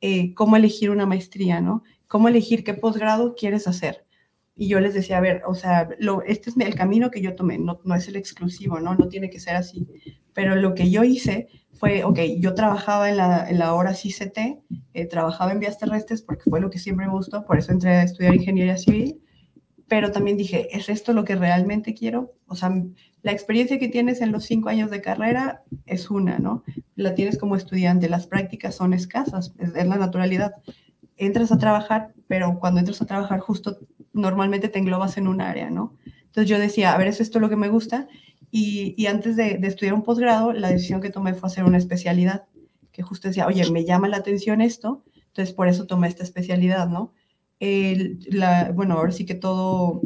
eh, 0.00 0.34
cómo 0.34 0.56
elegir 0.56 0.90
una 0.90 1.06
maestría, 1.06 1.60
¿no? 1.60 1.84
Cómo 2.08 2.26
elegir 2.26 2.64
qué 2.64 2.74
posgrado 2.74 3.36
quieres 3.36 3.68
hacer. 3.68 4.04
Y 4.56 4.66
yo 4.66 4.80
les 4.80 4.92
decía, 4.92 5.18
a 5.18 5.20
ver, 5.20 5.42
o 5.46 5.54
sea, 5.54 5.88
lo, 6.00 6.22
este 6.22 6.50
es 6.50 6.56
el 6.56 6.74
camino 6.74 7.12
que 7.12 7.22
yo 7.22 7.36
tomé, 7.36 7.58
no, 7.58 7.80
no 7.84 7.94
es 7.94 8.08
el 8.08 8.16
exclusivo, 8.16 8.80
¿no? 8.80 8.96
No 8.96 9.06
tiene 9.06 9.30
que 9.30 9.38
ser 9.38 9.54
así. 9.54 9.86
Pero 10.32 10.56
lo 10.56 10.74
que 10.74 10.90
yo 10.90 11.04
hice 11.04 11.46
fue, 11.74 12.02
ok, 12.02 12.18
yo 12.40 12.54
trabajaba 12.54 13.08
en 13.08 13.18
la, 13.18 13.48
en 13.48 13.60
la 13.60 13.72
hora 13.72 13.92
CCT, 13.92 14.64
eh, 14.94 15.06
trabajaba 15.06 15.52
en 15.52 15.60
vías 15.60 15.78
terrestres 15.78 16.22
porque 16.22 16.50
fue 16.50 16.60
lo 16.60 16.70
que 16.70 16.80
siempre 16.80 17.06
me 17.06 17.12
gustó, 17.12 17.44
por 17.44 17.56
eso 17.56 17.70
entré 17.70 17.90
a 17.90 18.02
estudiar 18.02 18.34
ingeniería 18.34 18.76
civil, 18.78 19.22
pero 19.88 20.12
también 20.12 20.36
dije, 20.36 20.76
¿es 20.76 20.88
esto 20.88 21.12
lo 21.12 21.24
que 21.24 21.34
realmente 21.34 21.94
quiero? 21.94 22.34
O 22.46 22.56
sea, 22.56 22.70
la 23.22 23.32
experiencia 23.32 23.78
que 23.78 23.88
tienes 23.88 24.20
en 24.20 24.32
los 24.32 24.44
cinco 24.44 24.68
años 24.68 24.90
de 24.90 25.00
carrera 25.00 25.62
es 25.86 26.10
una, 26.10 26.38
¿no? 26.38 26.62
La 26.94 27.14
tienes 27.14 27.38
como 27.38 27.56
estudiante, 27.56 28.08
las 28.08 28.26
prácticas 28.26 28.74
son 28.74 28.94
escasas, 28.94 29.54
es, 29.58 29.72
la 29.72 29.96
naturalidad. 29.96 30.52
Entras 31.16 31.50
a 31.50 31.58
trabajar, 31.58 32.12
pero 32.28 32.58
cuando 32.60 32.80
entras 32.80 33.02
a 33.02 33.06
trabajar 33.06 33.40
justo 33.40 33.78
normalmente 34.12 34.68
te 34.68 34.78
englobas 34.78 35.16
en 35.16 35.28
un 35.28 35.40
área, 35.40 35.70
¿no? 35.70 35.96
Entonces 36.26 36.48
yo 36.48 36.58
decía, 36.58 36.92
a 36.92 36.98
ver, 36.98 37.08
¿es 37.08 37.20
esto 37.20 37.40
lo 37.40 37.48
que 37.48 37.56
me 37.56 37.68
gusta? 37.68 38.08
Y, 38.50 39.06
antes 39.06 39.36
de, 39.36 39.58
de, 39.58 39.68
estudiar 39.68 39.94
un 39.94 40.02
posgrado, 40.02 40.52
la 40.52 40.70
decisión 40.70 41.00
que 41.02 41.10
tomé 41.10 41.34
fue 41.34 41.48
hacer 41.48 41.64
una 41.64 41.76
especialidad, 41.76 42.44
que 42.92 43.02
justo 43.02 43.28
decía, 43.28 43.46
oye, 43.46 43.70
me 43.70 43.84
llama 43.84 44.08
la 44.08 44.16
atención 44.16 44.60
esto, 44.60 45.04
entonces 45.26 45.54
por 45.54 45.68
eso 45.68 45.86
tomé 45.86 46.08
esta 46.08 46.22
especialidad, 46.22 46.88
¿no? 46.88 47.12
El, 47.60 48.20
la, 48.30 48.72
bueno, 48.72 48.94
ahora 48.94 49.12
sí 49.12 49.26
que 49.26 49.34
todo, 49.34 50.00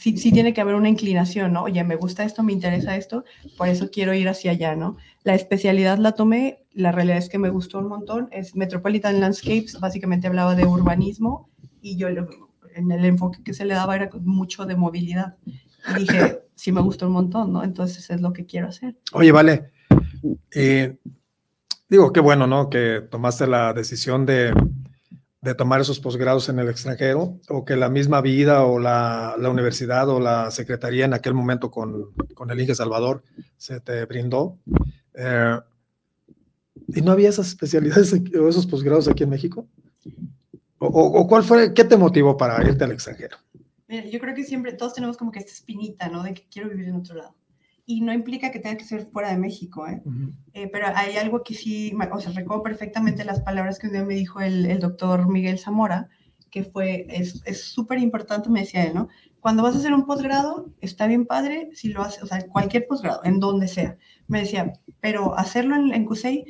sí, 0.00 0.16
sí, 0.16 0.32
tiene 0.32 0.52
que 0.52 0.60
haber 0.60 0.74
una 0.74 0.88
inclinación, 0.88 1.52
¿no? 1.52 1.64
Oye, 1.64 1.82
me 1.84 1.96
gusta 1.96 2.24
esto, 2.24 2.42
me 2.42 2.52
interesa 2.52 2.96
esto, 2.96 3.24
por 3.56 3.68
eso 3.68 3.90
quiero 3.90 4.14
ir 4.14 4.28
hacia 4.28 4.52
allá, 4.52 4.76
¿no? 4.76 4.96
La 5.24 5.34
especialidad 5.34 5.98
la 5.98 6.12
tomé, 6.12 6.64
la 6.72 6.92
realidad 6.92 7.18
es 7.18 7.28
que 7.28 7.38
me 7.38 7.50
gustó 7.50 7.78
un 7.78 7.88
montón, 7.88 8.28
es 8.30 8.56
Metropolitan 8.56 9.20
Landscapes, 9.20 9.80
básicamente 9.80 10.26
hablaba 10.26 10.54
de 10.54 10.66
urbanismo 10.66 11.50
y 11.82 11.96
yo 11.96 12.08
en 12.08 12.90
el 12.90 13.04
enfoque 13.04 13.42
que 13.42 13.54
se 13.54 13.64
le 13.64 13.74
daba 13.74 13.96
era 13.96 14.10
mucho 14.20 14.64
de 14.66 14.76
movilidad. 14.76 15.36
Y 15.96 16.00
dije, 16.00 16.40
sí 16.54 16.72
me 16.72 16.80
gustó 16.80 17.06
un 17.06 17.12
montón, 17.12 17.52
¿no? 17.52 17.64
Entonces 17.64 18.08
es 18.10 18.20
lo 18.20 18.32
que 18.32 18.46
quiero 18.46 18.68
hacer. 18.68 18.96
Oye, 19.12 19.32
vale. 19.32 19.72
Eh, 20.52 20.96
digo, 21.88 22.12
qué 22.12 22.20
bueno, 22.20 22.46
¿no? 22.46 22.68
Que 22.68 23.02
tomaste 23.10 23.46
la 23.46 23.72
decisión 23.72 24.26
de, 24.26 24.52
de 25.48 25.54
tomar 25.54 25.80
esos 25.80 25.98
posgrados 25.98 26.48
en 26.50 26.58
el 26.58 26.68
extranjero 26.68 27.40
o 27.48 27.64
que 27.64 27.74
la 27.74 27.88
misma 27.88 28.20
vida 28.20 28.64
o 28.64 28.78
la, 28.78 29.34
la 29.38 29.48
universidad 29.48 30.08
o 30.10 30.20
la 30.20 30.50
secretaría 30.50 31.06
en 31.06 31.14
aquel 31.14 31.32
momento 31.32 31.70
con, 31.70 32.12
con 32.34 32.50
el 32.50 32.60
Inge 32.60 32.74
Salvador 32.74 33.22
se 33.56 33.80
te 33.80 34.04
brindó. 34.04 34.58
Eh, 35.14 35.58
¿Y 36.88 37.00
no 37.00 37.12
había 37.12 37.30
esas 37.30 37.48
especialidades 37.48 38.12
o 38.12 38.48
esos 38.48 38.66
posgrados 38.66 39.08
aquí 39.08 39.22
en 39.22 39.30
México? 39.30 39.66
¿O, 40.78 40.86
o, 40.86 41.26
cuál 41.26 41.42
fue, 41.42 41.72
qué 41.72 41.84
te 41.84 41.96
motivó 41.96 42.36
para 42.36 42.62
irte 42.68 42.84
al 42.84 42.92
extranjero? 42.92 43.38
Mira, 43.88 44.04
yo 44.06 44.20
creo 44.20 44.34
que 44.34 44.44
siempre 44.44 44.74
todos 44.74 44.92
tenemos 44.92 45.16
como 45.16 45.32
que 45.32 45.38
esta 45.38 45.52
espinita, 45.52 46.10
¿no? 46.10 46.22
De 46.22 46.34
que 46.34 46.46
quiero 46.50 46.68
vivir 46.68 46.88
en 46.88 46.96
otro 46.96 47.16
lado. 47.16 47.34
Y 47.90 48.02
no 48.02 48.12
implica 48.12 48.50
que 48.52 48.58
tenga 48.58 48.76
que 48.76 48.84
ser 48.84 49.06
fuera 49.12 49.30
de 49.30 49.38
México, 49.38 49.86
¿eh? 49.88 50.02
Uh 50.04 50.10
-huh. 50.12 50.32
eh 50.52 50.68
pero 50.72 50.86
hay 50.94 51.16
algo 51.16 51.42
que 51.42 51.54
sí, 51.54 51.92
o 52.12 52.20
sea, 52.20 52.32
recuerdo 52.32 52.62
perfectamente 52.62 53.24
las 53.24 53.40
palabras 53.40 53.78
que 53.78 53.86
un 53.86 53.94
día 53.94 54.04
me 54.04 54.14
dijo 54.14 54.40
el, 54.40 54.66
el 54.66 54.78
doctor 54.78 55.26
Miguel 55.26 55.58
Zamora, 55.58 56.08
que 56.50 56.64
fue, 56.64 57.06
es 57.08 57.64
súper 57.76 57.98
importante, 57.98 58.50
me 58.50 58.60
decía 58.60 58.84
él, 58.84 58.94
¿no? 58.94 59.08
Cuando 59.40 59.62
vas 59.62 59.74
a 59.74 59.78
hacer 59.78 59.94
un 59.94 60.04
posgrado, 60.04 60.70
está 60.80 61.06
bien 61.06 61.24
padre 61.24 61.70
si 61.72 61.88
lo 61.88 62.02
haces, 62.02 62.22
o 62.22 62.26
sea, 62.26 62.46
cualquier 62.46 62.86
posgrado, 62.86 63.20
en 63.24 63.40
donde 63.40 63.68
sea. 63.68 63.96
Me 64.26 64.40
decía, 64.40 64.72
pero 65.00 65.38
hacerlo 65.38 65.76
en, 65.76 65.94
en 65.94 66.04
CUSEI 66.04 66.44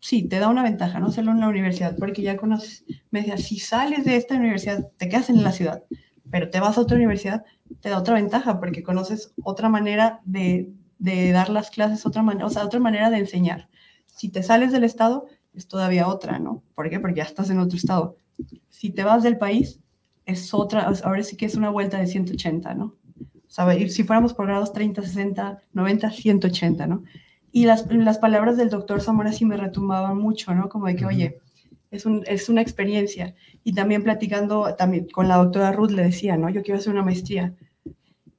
sí, 0.00 0.28
te 0.28 0.38
da 0.38 0.48
una 0.48 0.62
ventaja, 0.62 1.00
no 1.00 1.06
hacerlo 1.08 1.32
en 1.32 1.40
la 1.40 1.48
universidad, 1.48 1.96
porque 1.98 2.22
ya 2.22 2.36
conoces, 2.36 2.84
me 3.10 3.20
decía, 3.20 3.38
si 3.38 3.58
sales 3.58 4.04
de 4.04 4.16
esta 4.16 4.34
universidad, 4.36 4.90
te 4.98 5.08
quedas 5.08 5.30
en 5.30 5.42
la 5.42 5.50
ciudad, 5.52 5.82
pero 6.30 6.50
te 6.50 6.60
vas 6.60 6.76
a 6.76 6.82
otra 6.82 6.96
universidad, 6.96 7.42
te 7.80 7.88
da 7.88 7.98
otra 7.98 8.14
ventaja, 8.14 8.60
porque 8.60 8.82
conoces 8.82 9.32
otra 9.42 9.68
manera 9.68 10.20
de, 10.24 10.72
de 10.98 11.32
dar 11.32 11.50
las 11.50 11.70
clases, 11.70 12.06
otra 12.06 12.22
manera, 12.22 12.46
o 12.46 12.50
sea, 12.50 12.64
otra 12.64 12.80
manera 12.80 13.10
de 13.10 13.18
enseñar. 13.18 13.68
Si 14.06 14.28
te 14.28 14.42
sales 14.42 14.72
del 14.72 14.84
estado, 14.84 15.26
es 15.54 15.68
todavía 15.68 16.08
otra, 16.08 16.38
¿no? 16.38 16.62
¿Por 16.74 16.90
qué? 16.90 17.00
Porque 17.00 17.16
ya 17.16 17.24
estás 17.24 17.50
en 17.50 17.58
otro 17.58 17.76
estado. 17.76 18.16
Si 18.68 18.90
te 18.90 19.04
vas 19.04 19.22
del 19.22 19.38
país, 19.38 19.80
es 20.26 20.52
otra, 20.54 20.90
ahora 21.04 21.22
sí 21.22 21.36
que 21.36 21.46
es 21.46 21.54
una 21.54 21.70
vuelta 21.70 21.98
de 21.98 22.06
180, 22.06 22.74
¿no? 22.74 22.96
O 23.56 23.88
si 23.88 24.02
fuéramos 24.02 24.34
por 24.34 24.46
grados 24.46 24.72
30, 24.72 25.02
60, 25.02 25.62
90, 25.72 26.10
180, 26.10 26.86
¿no? 26.86 27.04
Y 27.52 27.66
las, 27.66 27.86
las 27.92 28.18
palabras 28.18 28.56
del 28.56 28.68
doctor 28.68 29.00
Zamora 29.00 29.32
sí 29.32 29.44
me 29.44 29.56
retumbaban 29.56 30.18
mucho, 30.18 30.54
¿no? 30.54 30.68
Como 30.68 30.86
de 30.86 30.96
que, 30.96 31.06
oye, 31.06 31.38
es, 31.92 32.04
un, 32.04 32.24
es 32.26 32.48
una 32.48 32.62
experiencia. 32.62 33.34
Y 33.62 33.74
también 33.74 34.02
platicando 34.02 34.74
también 34.74 35.06
con 35.08 35.28
la 35.28 35.36
doctora 35.36 35.70
Ruth 35.70 35.92
le 35.92 36.02
decía, 36.02 36.36
¿no? 36.36 36.50
Yo 36.50 36.62
quiero 36.62 36.80
hacer 36.80 36.92
una 36.92 37.04
maestría. 37.04 37.54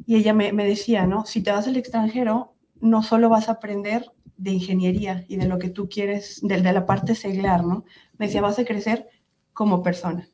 Y 0.05 0.15
ella 0.15 0.33
me, 0.33 0.53
me 0.53 0.65
decía, 0.65 1.07
¿no? 1.07 1.25
Si 1.25 1.41
te 1.41 1.51
vas 1.51 1.67
al 1.67 1.77
extranjero, 1.77 2.55
no 2.79 3.03
solo 3.03 3.29
vas 3.29 3.49
a 3.49 3.53
aprender 3.53 4.11
de 4.37 4.51
ingeniería 4.51 5.25
y 5.27 5.37
de 5.37 5.47
lo 5.47 5.59
que 5.59 5.69
tú 5.69 5.89
quieres, 5.89 6.39
de, 6.41 6.61
de 6.61 6.73
la 6.73 6.85
parte 6.85 7.15
seglar, 7.15 7.63
¿no? 7.63 7.85
Me 8.17 8.27
decía, 8.27 8.41
vas 8.41 8.59
a 8.59 8.65
crecer 8.65 9.07
como 9.53 9.81
persona. 9.81 10.27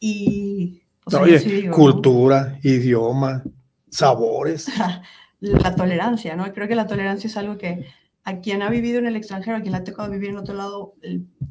Y... 0.00 0.82
O 1.06 1.10
sea, 1.10 1.20
Oye, 1.20 1.38
sí 1.38 1.50
digo, 1.50 1.76
cultura, 1.76 2.58
¿no? 2.62 2.70
idioma, 2.70 3.44
sabores. 3.90 4.70
la 5.40 5.74
tolerancia, 5.74 6.34
¿no? 6.34 6.50
Creo 6.52 6.66
que 6.66 6.74
la 6.74 6.86
tolerancia 6.86 7.28
es 7.28 7.36
algo 7.36 7.58
que 7.58 7.86
a 8.24 8.40
quien 8.40 8.62
ha 8.62 8.70
vivido 8.70 8.98
en 8.98 9.06
el 9.06 9.16
extranjero, 9.16 9.58
a 9.58 9.60
quien 9.60 9.72
le 9.72 9.78
ha 9.78 9.84
tocado 9.84 10.10
vivir 10.10 10.30
en 10.30 10.38
otro 10.38 10.54
lado, 10.54 10.94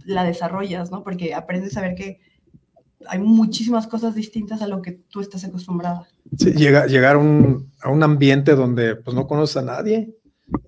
la 0.05 0.23
desarrollas, 0.23 0.89
¿no? 0.89 1.03
Porque 1.03 1.35
aprendes 1.35 1.77
a 1.77 1.81
ver 1.81 1.93
que 1.93 2.19
hay 3.07 3.19
muchísimas 3.19 3.87
cosas 3.87 4.15
distintas 4.15 4.61
a 4.61 4.67
lo 4.67 4.81
que 4.81 4.91
tú 4.91 5.21
estás 5.21 5.43
acostumbrada. 5.43 6.07
Sí, 6.37 6.53
llega, 6.53 6.85
llegar 6.87 7.15
a 7.15 7.19
un, 7.19 7.71
a 7.81 7.89
un 7.89 8.03
ambiente 8.03 8.55
donde 8.55 8.95
pues 8.95 9.15
no 9.15 9.27
conoces 9.27 9.57
a 9.57 9.61
nadie 9.61 10.15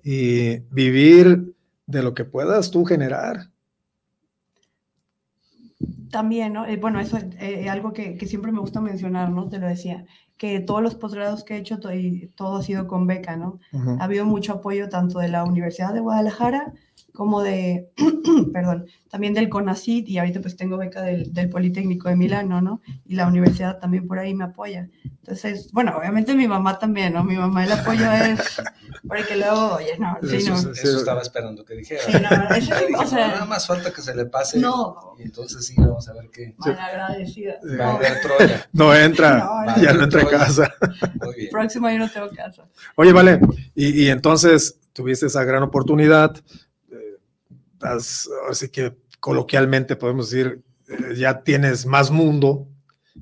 y 0.02 0.58
vivir 0.70 1.54
de 1.86 2.02
lo 2.02 2.14
que 2.14 2.24
puedas 2.24 2.70
tú 2.70 2.84
generar. 2.84 3.50
También, 6.10 6.52
¿no? 6.52 6.66
Eh, 6.66 6.76
bueno, 6.76 7.00
eso 7.00 7.16
es 7.16 7.26
eh, 7.38 7.68
algo 7.68 7.92
que, 7.92 8.16
que, 8.16 8.26
siempre 8.26 8.52
me 8.52 8.60
gusta 8.60 8.80
mencionar, 8.80 9.30
¿no? 9.30 9.48
Te 9.48 9.58
lo 9.58 9.66
decía, 9.66 10.06
que 10.36 10.60
todos 10.60 10.82
los 10.82 10.94
posgrados 10.94 11.44
que 11.44 11.54
he 11.54 11.58
hecho, 11.58 11.78
todo, 11.78 11.92
todo 12.34 12.56
ha 12.56 12.62
sido 12.62 12.86
con 12.86 13.06
beca, 13.06 13.36
¿no? 13.36 13.58
Uh 13.72 13.78
-huh. 13.78 14.00
Ha 14.00 14.04
habido 14.04 14.24
mucho 14.24 14.54
apoyo 14.54 14.88
tanto 14.88 15.18
de 15.18 15.28
la 15.28 15.44
Universidad 15.44 15.94
de 15.94 16.00
Guadalajara 16.00 16.72
como 17.16 17.42
de, 17.42 17.88
perdón, 18.52 18.86
también 19.08 19.32
del 19.32 19.48
CONACYT 19.48 20.06
y 20.06 20.18
ahorita 20.18 20.42
pues 20.42 20.54
tengo 20.54 20.76
beca 20.76 21.00
del, 21.00 21.32
del, 21.32 21.48
Politécnico 21.48 22.10
de 22.10 22.16
Milano, 22.16 22.60
¿no? 22.60 22.82
Y 23.06 23.14
la 23.14 23.26
universidad 23.26 23.78
también 23.78 24.06
por 24.06 24.18
ahí 24.18 24.34
me 24.34 24.44
apoya. 24.44 24.90
Entonces, 25.02 25.70
bueno, 25.72 25.96
obviamente 25.96 26.34
mi 26.34 26.46
mamá 26.46 26.78
también, 26.78 27.14
¿no? 27.14 27.24
Mi 27.24 27.36
mamá 27.36 27.64
el 27.64 27.72
apoyo 27.72 28.12
es, 28.12 28.60
porque 29.08 29.36
luego, 29.36 29.76
oye, 29.76 29.98
no, 29.98 30.18
sí, 30.28 30.36
eso, 30.36 30.50
no. 30.50 30.72
Eso 30.72 30.98
estaba 30.98 31.22
esperando 31.22 31.64
que 31.64 31.74
dijera. 31.74 32.02
Sí, 32.02 32.12
no, 32.12 32.54
eso, 32.54 32.74
dije, 32.86 32.96
o 32.96 33.06
sea, 33.06 33.28
nada 33.28 33.46
más 33.46 33.66
falta 33.66 33.90
que 33.90 34.02
se 34.02 34.14
le 34.14 34.26
pase. 34.26 34.58
No. 34.58 35.14
Y 35.18 35.22
entonces 35.22 35.64
sí, 35.66 35.74
vamos 35.78 36.06
a 36.10 36.12
ver 36.12 36.28
qué. 36.30 36.54
Malagradecida. 36.58 37.54
A 37.80 37.94
haber 37.94 38.20
Troya. 38.20 38.68
No 38.74 38.94
entra, 38.94 39.64
no, 39.66 39.82
ya 39.82 39.94
no 39.94 40.04
entra 40.04 40.20
en 40.20 40.28
casa. 40.28 40.74
Muy 41.24 41.34
bien. 41.34 41.50
Próximo 41.50 41.86
año 41.86 42.00
no 42.00 42.10
tengo 42.10 42.28
casa. 42.28 42.68
Oye, 42.96 43.12
vale, 43.12 43.40
y, 43.74 44.02
y 44.04 44.08
entonces 44.10 44.78
tuviste 44.96 45.26
esa 45.26 45.44
gran 45.44 45.62
oportunidad, 45.62 46.34
así 47.80 48.68
que 48.68 48.96
coloquialmente 49.20 49.96
podemos 49.96 50.30
decir, 50.30 50.62
eh, 50.88 51.14
ya 51.16 51.42
tienes 51.42 51.86
más 51.86 52.10
mundo 52.10 52.68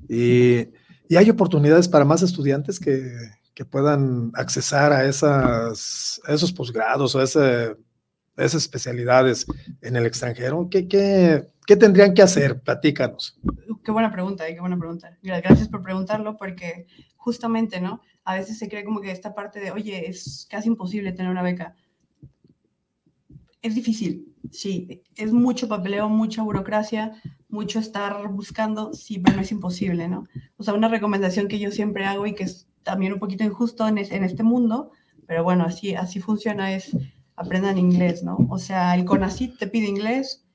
y, 0.07 0.69
y, 1.09 1.15
hay 1.17 1.29
oportunidades 1.29 1.87
para 1.87 2.05
más 2.05 2.21
estudiantes 2.21 2.79
que, 2.79 3.11
que 3.55 3.65
puedan 3.65 4.31
accesar 4.35 4.91
a, 4.91 5.05
esas, 5.05 6.21
esos 6.27 6.51
posgrados 6.51 7.15
o 7.15 7.21
esas 7.23 7.77
especialidades 8.37 9.47
en 9.81 9.95
el 9.95 10.05
extranjero. 10.05 10.67
¿Qué, 10.69 10.87
qué, 10.87 11.47
qué 11.65 11.75
tendrían 11.77 12.13
que 12.13 12.21
hacer? 12.21 12.59
Platícanos. 12.59 13.39
Qué 13.83 13.91
buena 13.91 14.11
pregunta, 14.11 14.45
qué 14.45 14.59
buena 14.59 14.77
pregunta. 14.77 15.17
Gracias 15.23 15.69
por 15.69 15.81
preguntarlo 15.81 16.37
porque 16.37 16.85
justamente, 17.15 17.79
¿no? 17.79 18.01
A 18.25 18.35
veces 18.35 18.59
se 18.59 18.67
cree 18.67 18.83
como 18.83 18.99
que 18.99 19.11
esta 19.11 19.33
parte 19.33 19.59
de, 19.59 19.71
oye, 19.71 20.09
es 20.09 20.47
casi 20.49 20.67
imposible 20.67 21.13
tener 21.13 21.31
una 21.31 21.41
beca. 21.41 21.75
Es 23.61 23.73
difícil, 23.73 24.34
sí, 24.51 25.03
es 25.15 25.31
mucho 25.31 25.67
papeleo, 25.67 26.09
mucha 26.09 26.43
burocracia, 26.43 27.13
mucho 27.49 27.79
estar 27.79 28.27
buscando, 28.29 28.93
sí, 28.93 29.19
pero 29.19 29.37
no 29.37 29.41
es 29.41 29.51
imposible, 29.51 30.07
¿no? 30.07 30.25
O 30.57 30.63
sea, 30.63 30.73
una 30.73 30.87
recomendación 30.87 31.47
que 31.47 31.59
yo 31.59 31.71
siempre 31.71 32.05
hago 32.05 32.25
y 32.25 32.33
que 32.33 32.43
es 32.43 32.67
también 32.83 33.13
un 33.13 33.19
poquito 33.19 33.43
injusto 33.43 33.87
en, 33.87 33.97
es, 33.97 34.11
en 34.11 34.23
este 34.23 34.43
mundo, 34.43 34.91
pero 35.25 35.43
bueno, 35.43 35.65
así, 35.65 35.95
así 35.95 36.19
funciona, 36.19 36.73
es 36.73 36.95
aprendan 37.35 37.77
inglés, 37.77 38.23
¿no? 38.23 38.37
O 38.49 38.57
sea, 38.57 38.95
el 38.95 39.05
CONACYT 39.05 39.57
te 39.57 39.67
pide 39.67 39.87
inglés, 39.87 40.45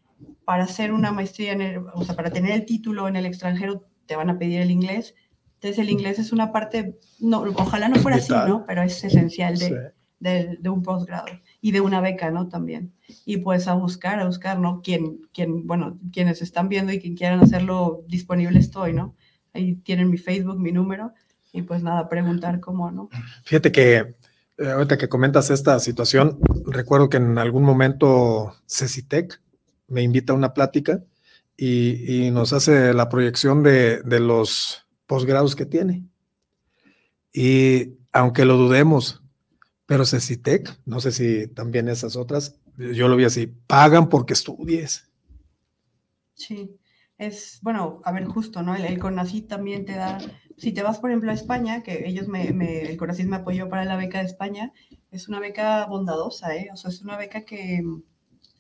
para 0.45 0.65
hacer 0.65 0.93
una 0.93 1.13
maestría, 1.13 1.53
en 1.53 1.61
el, 1.61 1.79
o 1.95 2.05
sea, 2.05 2.17
para 2.17 2.31
tener 2.31 2.53
el 2.53 2.65
título 2.65 3.07
en 3.09 3.17
el 3.17 3.27
extranjero 3.27 3.87
te 4.07 4.17
van 4.17 4.31
a 4.31 4.39
pedir 4.39 4.61
el 4.61 4.71
inglés, 4.71 5.15
entonces 5.55 5.79
el 5.79 5.91
inglés 5.91 6.19
es 6.19 6.33
una 6.33 6.53
parte, 6.53 6.99
no, 7.19 7.43
ojalá 7.57 7.89
no 7.89 7.97
fuera 7.97 8.17
así, 8.17 8.33
¿no? 8.33 8.65
Pero 8.67 8.83
es 8.83 9.05
esencial 9.05 9.59
de. 9.59 9.93
De, 10.21 10.59
un 10.71 10.83
posgrado 10.83 11.27
y 11.61 11.73
de 11.73 11.81
una 11.81 12.01
beca, 12.01 12.31
¿no? 12.31 12.49
También. 12.49 12.93
Y 13.25 13.39
pues 13.39 13.67
a 13.67 13.75
buscar, 13.75 14.21
a 14.21 14.27
buscar, 14.27 14.61
¿no? 14.61 14.81
Quien, 14.83 15.23
quien, 15.35 15.67
bueno, 15.67 15.99
quienes 16.13 16.43
están 16.43 16.69
viendo 16.69 16.93
y 16.93 17.01
quien 17.01 17.17
quieran 17.17 17.41
hacerlo 17.41 18.05
disponible 18.07 18.59
estoy, 18.61 18.93
¿no? 18.93 19.17
Ahí 19.53 19.75
tienen 19.77 20.11
mi 20.11 20.19
Facebook, 20.19 20.61
mi 20.61 20.71
número, 20.71 21.13
y 21.53 21.63
pues 21.63 21.83
nada, 21.83 22.09
preguntar 22.09 22.61
cómo, 22.61 22.91
¿no? 22.93 23.09
Fíjate 23.43 23.73
que 23.73 24.15
Eh, 24.61 24.69
ahorita 24.69 24.99
que 24.99 25.09
comentas 25.09 25.49
esta 25.49 25.81
situación, 25.81 26.39
recuerdo 26.67 27.09
que 27.09 27.17
en 27.17 27.39
algún 27.39 27.63
momento 27.63 28.53
Cecitec 28.67 29.41
me 29.89 30.03
invita 30.03 30.35
a 30.35 30.37
una 30.37 30.53
plática 30.53 31.03
y, 31.57 32.27
y 32.27 32.31
nos 32.31 32.53
hace 32.53 32.93
la 32.93 33.09
proyección 33.09 33.63
de, 33.63 34.03
de 34.03 34.21
los 34.21 34.87
posgrados 35.07 35.57
que 35.57 35.65
tiene. 35.65 36.05
Y 37.33 37.95
aunque 38.13 38.45
lo 38.45 38.59
dudemos, 38.59 39.23
pero 39.91 40.07
Cecitec, 40.07 40.79
no 40.87 41.01
sé 41.01 41.11
si 41.11 41.49
también 41.49 41.89
esas 41.89 42.15
otras, 42.15 42.55
yo 42.77 43.09
lo 43.09 43.17
vi 43.17 43.25
así, 43.25 43.49
pagan 43.49 44.09
porque 44.09 44.35
estudies. 44.35 45.11
Sí, 46.35 46.79
es, 47.19 47.59
bueno, 47.63 48.01
a 48.05 48.13
ver, 48.13 48.25
justo, 48.27 48.63
¿no? 48.63 48.77
El, 48.77 48.85
el 48.85 49.01
CONACYT 49.01 49.49
también 49.49 49.85
te 49.85 49.97
da, 49.97 50.19
si 50.57 50.71
te 50.71 50.85
vas, 50.85 51.01
por 51.01 51.11
ejemplo, 51.11 51.33
a 51.33 51.35
España, 51.35 51.83
que 51.83 52.07
ellos 52.07 52.29
me, 52.29 52.53
me 52.53 52.83
el 52.83 52.97
CONACYT 52.97 53.27
me 53.27 53.39
apoyó 53.39 53.69
para 53.69 53.85
la 53.85 53.97
beca 53.97 54.21
de 54.21 54.27
España, 54.27 54.73
es 55.11 55.29
una 55.29 55.41
beca 55.41 55.85
bondadosa, 55.87 56.55
¿eh? 56.55 56.69
O 56.73 56.77
sea, 56.77 56.93
es 56.93 57.03
una 57.03 57.17
beca 57.17 57.45
que, 57.45 57.83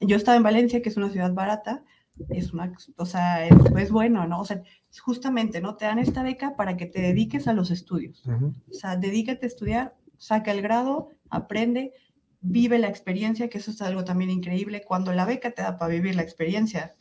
yo 0.01 0.17
estaba 0.17 0.37
en 0.37 0.43
Valencia, 0.43 0.83
que 0.83 0.89
es 0.89 0.97
una 0.97 1.11
ciudad 1.11 1.33
barata, 1.33 1.85
es 2.31 2.53
una, 2.53 2.73
o 2.97 3.07
sea, 3.07 3.47
es, 3.47 3.55
es 3.79 3.93
bueno, 3.93 4.27
¿no? 4.27 4.41
O 4.41 4.45
sea, 4.45 4.65
justamente, 5.01 5.61
¿no? 5.61 5.77
Te 5.77 5.85
dan 5.85 6.01
esta 6.01 6.25
beca 6.25 6.57
para 6.57 6.77
que 6.77 6.87
te 6.87 7.01
dediques 7.01 7.47
a 7.47 7.53
los 7.53 7.71
estudios. 7.71 8.27
Ujú. 8.27 8.53
O 8.69 8.75
sea, 8.75 8.97
dedícate 8.97 9.47
a 9.47 9.49
estudiar, 9.49 9.95
saca 10.21 10.53
el 10.53 10.63
grado, 10.63 11.09
aprende, 11.31 11.93
vive 12.41 12.79
la 12.79 12.89
experiencia, 12.89 13.49
que 13.49 13.59
eso 13.59 13.71
es 13.71 13.83
algo 13.83 14.05
también 14.05 14.31
increíble. 14.31 14.85
Cuando 14.87 15.13
la 15.13 15.25
beca 15.25 15.51
te 15.51 15.63
da 15.63 15.79
para 15.79 15.91
vivir 15.91 16.15
la 16.15 16.23
experiencia, 16.23 16.95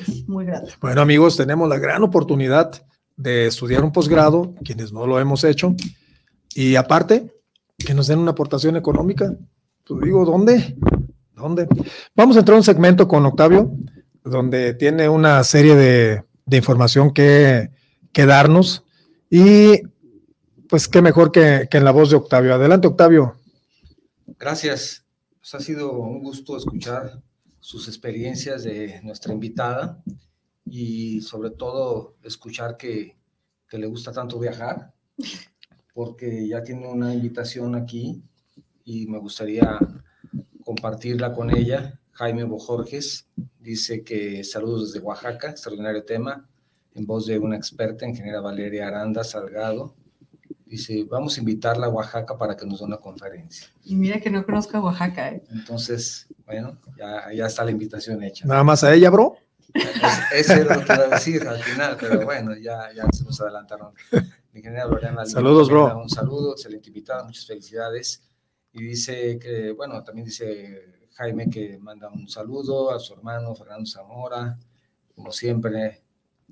es 0.00 0.26
muy 0.26 0.44
grato. 0.46 0.72
Bueno, 0.80 1.02
amigos, 1.02 1.36
tenemos 1.36 1.68
la 1.68 1.78
gran 1.78 2.02
oportunidad 2.02 2.84
de 3.16 3.46
estudiar 3.46 3.84
un 3.84 3.92
posgrado, 3.92 4.54
quienes 4.64 4.92
no 4.92 5.06
lo 5.06 5.20
hemos 5.20 5.44
hecho, 5.44 5.76
y 6.54 6.74
aparte, 6.76 7.30
que 7.78 7.94
nos 7.94 8.06
den 8.06 8.18
una 8.18 8.32
aportación 8.32 8.76
económica. 8.76 9.36
Pues 9.86 10.00
digo, 10.02 10.24
¿dónde? 10.24 10.76
¿Dónde? 11.34 11.68
Vamos 12.16 12.36
a 12.36 12.40
entrar 12.40 12.54
a 12.54 12.58
un 12.58 12.64
segmento 12.64 13.06
con 13.06 13.26
Octavio, 13.26 13.70
donde 14.24 14.72
tiene 14.72 15.08
una 15.08 15.44
serie 15.44 15.76
de, 15.76 16.24
de 16.46 16.56
información 16.56 17.12
que, 17.12 17.70
que 18.12 18.24
darnos, 18.24 18.84
y 19.30 19.82
pues 20.68 20.88
qué 20.88 21.02
mejor 21.02 21.32
que, 21.32 21.68
en 21.70 21.84
la 21.84 21.90
voz 21.90 22.10
de 22.10 22.16
Octavio. 22.16 22.54
Adelante, 22.54 22.88
Octavio. 22.88 23.36
Gracias. 24.38 25.04
Pues 25.40 25.54
ha 25.54 25.60
sido 25.60 25.92
un 25.92 26.22
gusto 26.22 26.56
escuchar 26.56 27.22
sus 27.60 27.88
experiencias 27.88 28.64
de 28.64 29.00
nuestra 29.02 29.32
invitada 29.32 30.02
y 30.64 31.20
sobre 31.20 31.50
todo 31.50 32.16
escuchar 32.22 32.76
que, 32.76 33.16
que 33.68 33.78
le 33.78 33.86
gusta 33.86 34.12
tanto 34.12 34.38
viajar, 34.38 34.92
porque 35.92 36.48
ya 36.48 36.62
tiene 36.62 36.86
una 36.88 37.12
invitación 37.12 37.74
aquí 37.74 38.22
y 38.84 39.06
me 39.06 39.18
gustaría 39.18 39.78
compartirla 40.64 41.32
con 41.32 41.54
ella. 41.54 42.00
Jaime 42.12 42.44
Bojorges 42.44 43.28
dice 43.58 44.04
que 44.04 44.44
saludos 44.44 44.92
desde 44.92 45.04
Oaxaca, 45.04 45.50
extraordinario 45.50 46.04
tema, 46.04 46.48
en 46.94 47.06
voz 47.06 47.26
de 47.26 47.38
una 47.38 47.56
experta, 47.56 48.06
ingeniera 48.06 48.40
Valeria 48.40 48.86
Aranda 48.86 49.24
Salgado. 49.24 49.94
Dice, 50.74 51.04
vamos 51.04 51.36
a 51.36 51.40
invitarla 51.40 51.86
a 51.86 51.88
Oaxaca 51.90 52.36
para 52.36 52.56
que 52.56 52.66
nos 52.66 52.80
dé 52.80 52.84
una 52.86 52.96
conferencia. 52.96 53.68
Y 53.84 53.94
mira 53.94 54.20
que 54.20 54.28
no 54.28 54.44
conozco 54.44 54.76
a 54.76 54.80
Oaxaca, 54.80 55.28
¿eh? 55.30 55.44
Entonces, 55.52 56.26
bueno, 56.44 56.78
ya, 56.98 57.32
ya 57.32 57.46
está 57.46 57.64
la 57.64 57.70
invitación 57.70 58.22
hecha. 58.24 58.44
Nada 58.46 58.64
más 58.64 58.82
a 58.82 58.92
ella, 58.92 59.08
bro. 59.10 59.36
Es- 59.72 59.86
Ese 60.32 60.54
es 60.62 60.66
lo 60.66 60.84
que 60.84 60.92
iba 60.92 61.04
a 61.04 61.08
decir 61.08 61.46
al 61.46 61.62
final, 61.62 61.96
pero 62.00 62.24
bueno, 62.24 62.56
ya, 62.56 62.92
ya 62.92 63.04
se 63.12 63.22
nos 63.24 63.40
adelantaron. 63.40 63.92
Lorena 64.52 65.24
Saludos, 65.26 65.68
bro. 65.68 65.96
Un 66.02 66.08
saludo, 66.08 66.52
excelente 66.52 66.88
invitada, 66.88 67.24
muchas 67.24 67.46
felicidades. 67.46 68.22
Y 68.72 68.82
dice 68.82 69.38
que, 69.38 69.72
bueno, 69.72 70.02
también 70.02 70.24
dice 70.26 71.06
Jaime 71.14 71.48
que 71.50 71.78
manda 71.78 72.08
un 72.08 72.28
saludo 72.28 72.92
a 72.92 72.98
su 72.98 73.14
hermano 73.14 73.54
Fernando 73.54 73.86
Zamora, 73.86 74.58
como 75.14 75.30
siempre, 75.30 76.02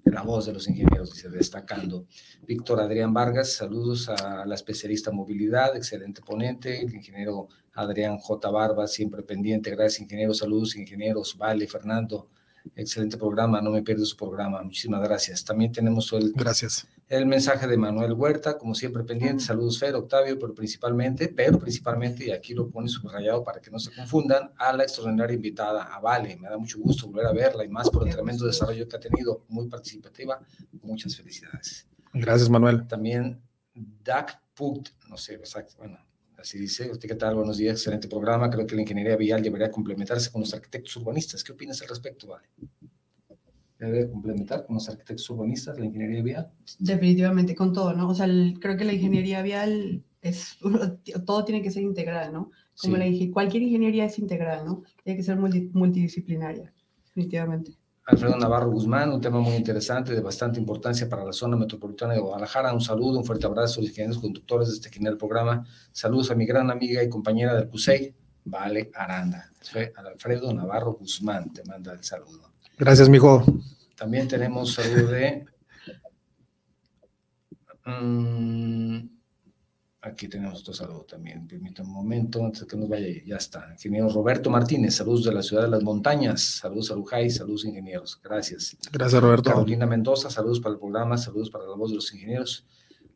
la 0.05 0.23
voz 0.23 0.47
de 0.47 0.53
los 0.53 0.69
ingenieros, 0.69 1.13
dice, 1.13 1.29
destacando. 1.29 2.07
Víctor 2.47 2.81
Adrián 2.81 3.15
Vargas, 3.15 3.53
saludos 3.53 4.09
a 4.09 4.45
la 4.45 4.55
especialista 4.55 5.11
movilidad, 5.11 5.77
excelente 5.77 6.23
ponente, 6.23 6.81
el 6.81 6.95
ingeniero 6.95 7.49
Adrián 7.75 8.19
J. 8.19 8.51
Barba, 8.51 8.87
siempre 8.87 9.23
pendiente, 9.23 9.71
gracias 9.71 10.01
ingeniero, 10.03 10.35
saludos 10.35 10.77
ingenieros, 10.77 11.37
Vale, 11.39 11.67
Fernando, 11.67 12.29
excelente 12.77 13.17
programa, 13.17 13.61
no 13.61 13.71
me 13.71 13.83
pierdo 13.83 14.05
su 14.05 14.17
programa, 14.17 14.63
muchísimas 14.63 15.03
gracias. 15.03 15.45
También 15.45 15.73
tenemos 15.73 16.13
el, 16.13 16.33
Gracias. 16.33 16.87
el 17.09 17.27
mensaje 17.27 17.67
de 17.67 17.77
Manuel 17.77 18.13
Huerta, 18.13 18.59
como 18.59 18.75
siempre 18.75 19.05
pendiente, 19.05 19.43
saludos 19.43 19.79
Fer, 19.79 19.95
Octavio, 19.95 20.39
pero 20.39 20.55
principalmente, 20.55 21.29
pero 21.29 21.59
principalmente, 21.59 22.27
y 22.27 22.31
aquí 22.31 22.55
lo 22.55 22.69
pone 22.69 22.89
subrayado 22.89 23.43
para 23.45 23.61
que 23.61 23.71
no 23.71 23.79
se 23.79 23.95
confundan, 23.95 24.53
a 24.57 24.73
la 24.73 24.85
extraordinaria 24.85 25.35
invitada, 25.35 25.85
a 25.85 26.01
Vale, 26.01 26.37
me 26.37 26.49
da 26.49 26.59
mucho 26.59 26.79
gusto 26.81 27.07
volver 27.07 27.27
a 27.27 27.33
verla 27.33 27.65
y 27.65 27.69
más 27.69 27.91
por 27.91 28.07
el 28.07 28.15
tremendo 28.15 28.47
desarrollo 28.47 28.89
que 28.89 28.97
ha 28.97 29.01
tenido, 29.01 29.45
muy 29.49 29.69
participativa, 29.69 30.41
muchas 30.83 31.17
felicidades. 31.17 31.87
Gracias, 32.13 32.51
Manuel. 32.51 32.87
También 32.87 33.41
Dak 33.75 34.41
Pugt, 34.55 34.91
no 35.09 35.17
sé 35.17 35.35
exacto, 35.35 35.75
bueno, 35.79 35.99
así 36.43 36.59
dice, 36.59 36.91
¿usted 36.91 37.09
qué 37.09 37.15
tal? 37.15 37.37
Buenos 37.37 37.57
días, 37.57 37.75
excelente 37.77 38.09
programa, 38.09 38.51
creo 38.51 38.67
que 38.67 38.75
la 38.75 38.83
ingeniería 38.83 39.17
vial 39.17 39.43
debería 39.43 39.71
complementarse 39.71 40.31
con 40.31 40.41
los 40.43 40.53
arquitectos 40.53 40.97
urbanistas, 40.97 41.43
¿qué 41.45 41.53
opinas 41.53 41.81
al 41.83 41.89
respecto, 41.89 42.27
Vale? 42.27 42.49
¿Debe 43.79 44.09
complementar 44.11 44.65
con 44.67 44.75
los 44.75 44.89
arquitectos 44.89 45.29
urbanistas 45.31 45.79
la 45.79 45.87
ingeniería 45.87 46.23
vial? 46.23 46.53
Definitivamente, 46.79 47.55
con 47.55 47.73
todo, 47.73 47.93
¿no? 47.95 48.09
O 48.11 48.15
sea, 48.15 48.27
el- 48.27 48.59
creo 48.61 48.77
que 48.77 48.85
la 48.85 48.93
ingeniería 48.93 49.43
vial 49.43 50.05
es, 50.21 50.57
todo 51.27 51.45
tiene 51.45 51.63
que 51.63 51.71
ser 51.71 51.83
integral, 51.83 52.33
¿no? 52.33 52.51
Como 52.81 52.95
Sí. 52.95 52.99
la 53.01 53.07
inge- 53.07 53.31
cualquier 53.33 53.63
ingeniería 53.65 54.05
es 54.05 54.19
integral, 54.19 54.65
¿no? 54.65 54.83
Tiene 55.05 55.17
que 55.17 55.23
ser 55.25 55.37
multi- 55.37 55.71
multidisciplinaria, 55.73 56.73
definitivamente. 57.07 57.73
Alfredo 58.05 58.37
Navarro 58.37 58.71
Guzmán, 58.71 59.13
un 59.13 59.21
tema 59.21 59.39
muy 59.39 59.55
interesante, 59.55 60.13
de 60.13 60.21
bastante 60.21 60.59
importancia 60.59 61.09
para 61.09 61.25
la 61.25 61.33
zona 61.33 61.57
metropolitana 61.57 62.15
de 62.15 62.21
Guadalajara. 62.21 62.73
Un 62.73 62.81
saludo, 62.81 63.19
un 63.19 63.25
fuerte 63.25 63.47
abrazo 63.47 63.79
a 63.79 63.83
los 63.83 63.91
ingenieros 63.91 64.19
conductores 64.19 64.69
de 64.69 64.75
este 64.75 64.91
genial 64.91 65.17
programa. 65.17 65.65
Saludos 65.93 66.31
a 66.33 66.35
mi 66.35 66.45
gran 66.45 66.71
amiga 66.71 67.03
y 67.03 67.09
compañera 67.09 67.55
del 67.55 67.69
CUSEI, 67.69 68.15
Vale 68.45 68.91
Aranda. 68.95 69.53
Fue 69.61 69.93
Alfredo 69.95 70.53
Navarro 70.53 70.95
Guzmán 70.95 71.53
te 71.53 71.63
manda 71.65 71.93
el 71.93 72.03
saludo. 72.03 72.53
Gracias, 72.77 73.09
mijo. 73.09 73.45
También 73.97 74.27
tenemos 74.27 74.75
saludo 74.75 75.07
de... 75.09 75.47
Mm, 77.85 79.12
aquí 80.03 80.29
tenemos 80.29 80.61
otro 80.61 80.75
saludo 80.75 81.05
también. 81.05 81.47
Permítame 81.47 81.89
un 81.89 81.95
momento 81.95 82.45
antes 82.45 82.63
de 82.63 82.67
que 82.67 82.77
nos 82.77 82.89
vaya. 82.89 83.07
Ya 83.25 83.37
está. 83.37 83.69
Ingeniero 83.73 84.09
Roberto 84.09 84.51
Martínez, 84.51 84.97
saludos 84.97 85.25
de 85.25 85.33
la 85.33 85.43
ciudad 85.43 85.63
de 85.63 85.71
las 85.71 85.83
montañas. 85.83 86.43
Saludos 86.43 86.91
a 86.91 86.95
Lujay, 86.97 87.31
saludos 87.31 87.65
ingenieros. 87.65 88.21
Gracias. 88.23 88.77
Gracias, 88.93 89.23
Roberto. 89.23 89.51
Carolina 89.51 89.87
Mendoza, 89.87 90.29
saludos 90.29 90.61
para 90.61 90.75
el 90.75 90.81
programa, 90.81 91.17
saludos 91.17 91.51
para 91.51 91.65
la 91.65 91.77
voz 91.77 91.91
de 91.91 91.97
los 91.97 92.13
ingenieros. 92.13 92.67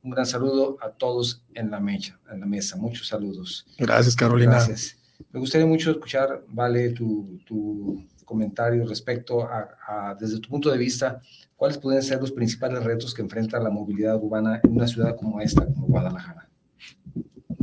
Un 0.02 0.12
gran 0.12 0.24
saludo 0.24 0.78
a 0.80 0.90
todos 0.90 1.42
en 1.54 1.70
la 1.70 1.80
mesa, 1.80 2.18
en 2.30 2.40
la 2.40 2.46
mesa. 2.46 2.76
Muchos 2.76 3.08
saludos. 3.08 3.66
Gracias, 3.76 4.14
Carolina. 4.14 4.52
Gracias. 4.52 4.96
Me 5.32 5.40
gustaría 5.40 5.66
mucho 5.66 5.90
escuchar, 5.90 6.44
Vale, 6.48 6.90
tu, 6.90 7.40
tu 7.44 8.06
comentario 8.24 8.86
respecto 8.86 9.42
a, 9.42 9.68
a, 9.88 10.14
desde 10.14 10.38
tu 10.38 10.48
punto 10.48 10.70
de 10.70 10.78
vista, 10.78 11.20
cuáles 11.56 11.78
pueden 11.78 12.02
ser 12.02 12.20
los 12.20 12.30
principales 12.30 12.84
retos 12.84 13.12
que 13.12 13.22
enfrenta 13.22 13.58
la 13.58 13.70
movilidad 13.70 14.16
urbana 14.22 14.60
en 14.62 14.72
una 14.72 14.86
ciudad 14.86 15.16
como 15.16 15.40
esta, 15.40 15.66
como 15.66 15.86
Guadalajara. 15.86 16.45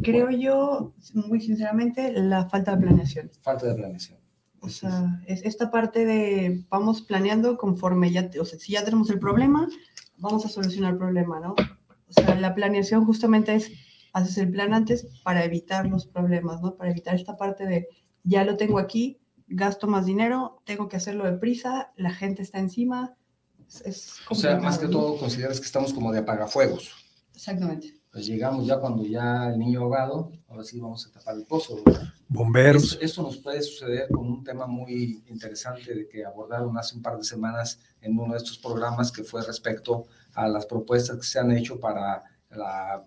Creo 0.04 0.30
yo, 0.30 0.94
muy 1.14 1.42
sinceramente, 1.42 2.12
la 2.14 2.50
falta 2.50 2.76
de 2.76 2.82
planeación. 2.82 3.32
Falta 3.42 3.68
de 3.68 3.76
planeación. 3.76 4.20
O 4.60 4.70
sea, 4.70 5.22
es 5.26 5.44
esta 5.44 5.72
parte 5.72 6.06
de 6.06 6.64
vamos 6.70 7.02
planeando 7.02 7.58
conforme 7.58 8.12
ya, 8.12 8.30
o 8.40 8.46
sea, 8.46 8.58
si 8.58 8.72
ya 8.74 8.86
tenemos 8.86 9.10
el 9.10 9.20
problema, 9.20 9.68
vamos 10.18 10.46
a 10.46 10.50
solucionar 10.50 10.94
el 10.94 10.98
problema, 10.98 11.40
¿no? 11.42 11.54
O 12.08 12.14
sea, 12.14 12.36
la 12.36 12.56
planeación 12.56 13.06
justamente 13.06 13.56
es, 13.56 13.72
haces 14.14 14.38
el 14.38 14.50
plan 14.50 14.74
antes 14.74 15.08
para 15.24 15.44
evitar 15.44 15.88
los 15.88 16.08
problemas, 16.08 16.62
¿no? 16.62 16.76
Para 16.76 16.92
evitar 16.92 17.16
esta 17.16 17.36
parte 17.36 17.66
de, 17.66 17.88
ya 18.24 18.46
lo 18.46 18.56
tengo 18.56 18.80
aquí, 18.80 19.20
gasto 19.48 19.88
más 19.88 20.06
dinero, 20.06 20.62
tengo 20.64 20.88
que 20.88 20.96
hacerlo 20.96 21.26
deprisa, 21.26 21.92
la 21.98 22.14
gente 22.14 22.42
está 22.42 22.60
encima. 22.60 23.18
Es, 23.68 23.82
es 23.82 24.14
O 24.30 24.36
sea, 24.36 24.58
más 24.60 24.78
que 24.78 24.88
todo, 24.88 25.18
consideras 25.18 25.60
que 25.60 25.66
estamos 25.66 25.94
como 25.94 26.14
de 26.14 26.20
apagafuegos. 26.20 26.94
Exactamente. 27.36 28.03
Pues 28.14 28.28
llegamos 28.28 28.68
ya 28.68 28.78
cuando 28.78 29.04
ya 29.04 29.50
el 29.50 29.58
niño 29.58 29.82
ahogado, 29.82 30.32
ahora 30.48 30.64
sí 30.64 30.80
vamos 30.80 31.08
a 31.08 31.12
tapar 31.12 31.36
el 31.36 31.48
pozo. 31.48 31.82
¿verdad? 31.84 32.04
Bomberos. 32.28 33.00
Esto, 33.02 33.24
nos 33.24 33.38
puede 33.38 33.64
suceder 33.64 34.08
con 34.08 34.28
un 34.28 34.44
tema 34.44 34.68
muy 34.68 35.24
interesante 35.26 35.96
de 35.96 36.08
que 36.08 36.24
abordaron 36.24 36.78
hace 36.78 36.96
un 36.96 37.02
par 37.02 37.18
de 37.18 37.24
semanas 37.24 37.80
en 38.02 38.16
uno 38.20 38.34
de 38.34 38.38
estos 38.38 38.60
programas 38.60 39.12
que 39.12 39.24
fue 39.24 39.42
respecto 39.42 40.06
a 40.36 40.48
las 40.48 40.68
propuestas 40.68 41.18
que 41.18 41.24
se 41.24 41.40
han 41.40 41.52
hecho 41.54 41.80
para 41.80 42.24
la, 42.52 43.04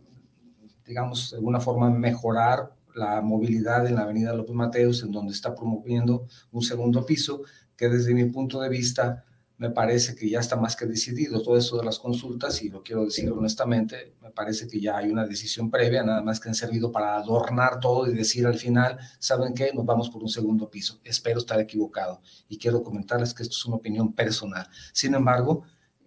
digamos, 0.85 1.31
de 1.31 1.37
alguna 1.37 1.61
forma 1.61 1.89
mejorar 1.89 2.75
la 2.97 3.21
movilidad 3.21 3.87
en 3.87 3.95
la 3.95 4.03
avenida 4.03 4.35
López 4.35 4.57
Mateos, 4.57 5.05
en 5.05 5.13
donde 5.13 5.35
está 5.35 5.55
promoviendo 5.55 6.27
un 6.51 6.63
segundo 6.63 7.07
piso, 7.07 7.43
que 7.77 7.89
desde 7.89 8.13
mi 8.13 8.25
punto 8.25 8.61
de 8.61 8.71
vista 8.71 9.25
me 9.59 9.71
parece 9.71 10.15
que 10.15 10.29
ya 10.29 10.41
está 10.41 10.57
más 10.57 10.77
que 10.77 10.85
decidido 10.87 11.43
todo 11.43 11.57
eso 11.57 11.79
de 11.79 11.85
las 11.85 11.99
consultas 11.99 12.63
y 12.63 12.69
lo 12.69 12.83
quiero 12.83 13.05
decir 13.05 13.31
honestamente, 13.31 14.15
me 14.21 14.31
parece 14.31 14.69
que 14.69 14.81
ya 14.81 14.99
hay 14.99 15.09
una 15.11 15.27
decisión 15.27 15.71
previa, 15.71 16.03
nada 16.03 16.23
más 16.23 16.41
que 16.41 16.49
han 16.49 16.55
servido 16.55 16.93
para 16.93 17.17
adornar 17.17 17.81
todo 17.81 18.07
y 18.07 18.15
decir 18.15 18.47
al 18.47 18.57
final, 18.59 18.99
¿saben 19.19 19.55
qué? 19.55 19.73
Nos 19.73 19.87
vamos 19.87 20.11
por 20.11 20.23
un 20.23 20.29
segundo 20.29 20.69
piso. 20.69 21.01
Espero 21.05 21.39
estar 21.39 21.59
equivocado 21.59 22.21
y 22.49 22.59
quiero 22.59 22.83
comentarles 22.83 23.33
que 23.33 23.43
esto 23.43 23.55
es 23.55 23.65
una 23.65 23.77
opinión 23.77 24.13
personal. 24.13 24.69
Sin 24.93 25.15
embargo, 25.15 25.63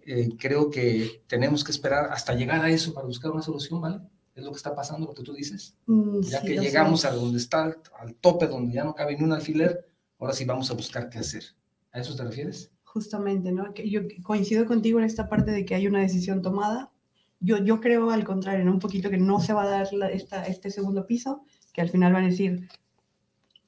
eh, 0.06 0.28
creo 0.38 0.70
que 0.70 1.22
tenemos 1.26 1.64
que 1.64 1.72
esperar 1.72 2.10
hasta 2.12 2.34
llegar 2.34 2.64
a 2.64 2.70
eso 2.70 2.94
para 2.94 3.06
buscar 3.06 3.32
una 3.32 3.42
solución, 3.42 3.80
¿vale? 3.80 4.00
Es 4.34 4.44
lo 4.44 4.52
que 4.52 4.56
está 4.56 4.74
pasando, 4.74 5.08
lo 5.08 5.14
que 5.14 5.22
tú 5.24 5.32
dices. 5.34 5.76
Mm, 5.86 6.20
Ya 6.22 6.40
sí, 6.40 6.46
que 6.46 6.56
llegamos 6.56 7.04
a 7.04 7.10
donde 7.10 7.38
está, 7.38 7.76
al 7.98 8.14
tope, 8.14 8.46
donde 8.46 8.74
ya 8.74 8.84
no 8.84 8.94
cabe 8.94 9.16
ni 9.16 9.24
un 9.24 9.32
alfiler, 9.32 9.88
ahora 10.18 10.32
sí 10.32 10.44
vamos 10.44 10.70
a 10.70 10.74
buscar 10.74 11.10
qué 11.10 11.18
hacer. 11.18 11.44
¿A 11.92 12.00
eso 12.00 12.14
te 12.14 12.22
refieres? 12.22 12.70
Justamente, 12.92 13.52
¿no? 13.52 13.72
Que 13.72 13.88
yo 13.88 14.00
coincido 14.24 14.66
contigo 14.66 14.98
en 14.98 15.04
esta 15.04 15.28
parte 15.28 15.52
de 15.52 15.64
que 15.64 15.76
hay 15.76 15.86
una 15.86 16.00
decisión 16.00 16.42
tomada. 16.42 16.90
Yo, 17.38 17.58
yo 17.58 17.80
creo 17.80 18.10
al 18.10 18.24
contrario, 18.24 18.64
¿no? 18.64 18.72
Un 18.72 18.80
poquito 18.80 19.10
que 19.10 19.16
no 19.16 19.38
se 19.40 19.52
va 19.52 19.62
a 19.62 19.68
dar 19.68 19.92
la- 19.92 20.10
esta, 20.10 20.44
este 20.44 20.70
segundo 20.70 21.06
piso, 21.06 21.44
que 21.72 21.80
al 21.82 21.88
final 21.88 22.12
van 22.12 22.24
a 22.24 22.28
decir, 22.28 22.68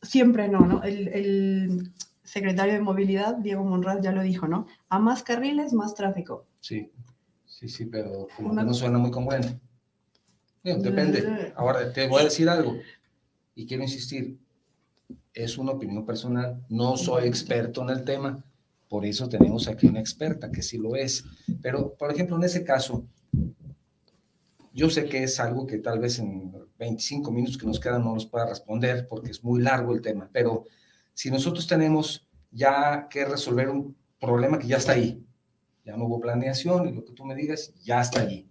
siempre 0.03 0.49
no, 0.49 0.67
¿no? 0.67 0.83
El, 0.83 1.07
el 1.09 1.93
secretario 2.25 2.75
de 2.75 2.81
Movilidad, 2.81 3.37
Diego 3.37 3.65
Monraz, 3.65 4.01
ya 4.03 4.11
lo 4.11 4.23
dijo, 4.23 4.49
¿no? 4.49 4.67
A 4.89 4.99
más 4.99 5.23
carriles, 5.23 5.73
más 5.73 5.95
tráfico. 5.95 6.45
Sí, 6.61 6.91
sí, 7.47 7.69
sí, 7.69 7.85
pero 7.87 8.27
como 8.37 8.51
Una- 8.51 8.63
que 8.63 8.67
no 8.69 8.75
suena 8.75 8.99
muy 8.99 9.13
congruente. 9.13 9.59
Digo, 10.65 10.79
depende. 10.79 11.53
Ahora 11.57 11.93
te 11.93 12.09
voy 12.09 12.23
a 12.23 12.25
decir 12.25 12.49
algo 12.49 12.77
y 13.55 13.67
quiero 13.67 13.85
insistir. 13.85 14.39
Es 15.33 15.59
una 15.59 15.73
opinión 15.73 16.05
personal. 16.05 16.61
No 16.69 16.97
soy 16.97 17.27
experto 17.29 17.83
en 17.83 17.91
el 17.91 18.05
tema. 18.05 18.45
Por 18.93 19.07
eso 19.07 19.27
tenemos 19.27 19.69
aquí 19.69 19.87
una 19.87 20.01
experta 20.01 20.53
que 20.53 20.61
sí 20.61 20.77
lo 20.77 20.97
es. 20.97 21.25
Pero, 21.63 21.95
por 21.95 22.13
ejemplo, 22.13 22.37
en 22.37 22.45
ese 22.45 22.63
caso, 22.63 23.07
yo 24.75 24.91
sé 24.91 25.07
que 25.07 25.23
es 25.23 25.41
algo 25.41 25.67
que 25.67 25.79
tal 25.79 25.99
vez 25.99 26.19
en 26.19 26.53
25 26.79 27.31
minutos 27.33 27.57
que 27.57 27.65
nos 27.65 27.81
quedan 27.81 28.05
no 28.05 28.13
nos 28.13 28.27
pueda 28.27 28.45
responder 28.45 29.07
porque 29.09 29.31
es 29.31 29.43
muy 29.43 29.63
largo 29.63 29.95
el 29.95 30.03
tema. 30.03 30.29
Pero 30.31 30.67
si 31.15 31.31
nosotros 31.31 31.67
tenemos 31.67 32.29
ya 32.51 33.09
que 33.09 33.25
resolver 33.25 33.71
un 33.71 33.97
problema 34.21 34.59
que 34.59 34.67
ya 34.67 34.77
está 34.77 34.93
ahí, 34.93 35.25
ya 35.87 35.97
no 35.97 36.05
hubo 36.05 36.21
planeación 36.21 36.87
y 36.87 36.93
lo 36.93 37.03
que 37.03 37.15
tú 37.15 37.25
me 37.25 37.35
digas 37.35 37.73
ya 37.83 38.03
está 38.03 38.21
allí. 38.21 38.47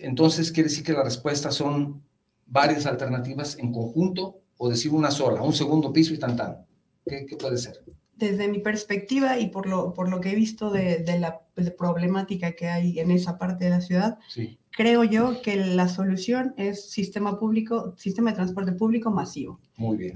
Entonces 0.00 0.52
quiere 0.52 0.68
decir 0.68 0.84
que 0.84 0.92
las 0.92 1.04
respuestas 1.04 1.54
son 1.54 2.04
varias 2.44 2.84
alternativas 2.84 3.56
en 3.56 3.72
conjunto 3.72 4.42
o 4.58 4.68
decir 4.68 4.92
una 4.92 5.10
sola, 5.10 5.40
un 5.40 5.54
segundo 5.54 5.90
piso 5.90 6.12
y 6.12 6.18
tan 6.18 6.36
tan. 6.36 6.66
¿Qué, 7.06 7.24
qué 7.24 7.36
puede 7.38 7.56
ser? 7.56 7.83
Desde 8.30 8.48
mi 8.48 8.58
perspectiva 8.58 9.38
y 9.38 9.48
por 9.48 9.66
lo, 9.66 9.92
por 9.92 10.08
lo 10.08 10.20
que 10.20 10.30
he 10.30 10.34
visto 10.34 10.70
de, 10.70 10.98
de 10.98 11.18
la 11.18 11.42
de 11.56 11.70
problemática 11.70 12.52
que 12.52 12.68
hay 12.68 12.98
en 12.98 13.10
esa 13.10 13.38
parte 13.38 13.64
de 13.64 13.70
la 13.70 13.80
ciudad, 13.80 14.18
Sí, 14.28 14.58
creo 14.70 15.04
yo 15.04 15.42
que 15.42 15.56
la 15.56 15.88
solución 15.88 16.54
es 16.56 16.90
sistema 16.90 17.38
público, 17.38 17.94
sistema 17.96 18.30
de 18.30 18.36
transporte 18.36 18.72
público 18.72 19.10
masivo. 19.10 19.60
muy 19.76 19.96
bien. 19.96 20.14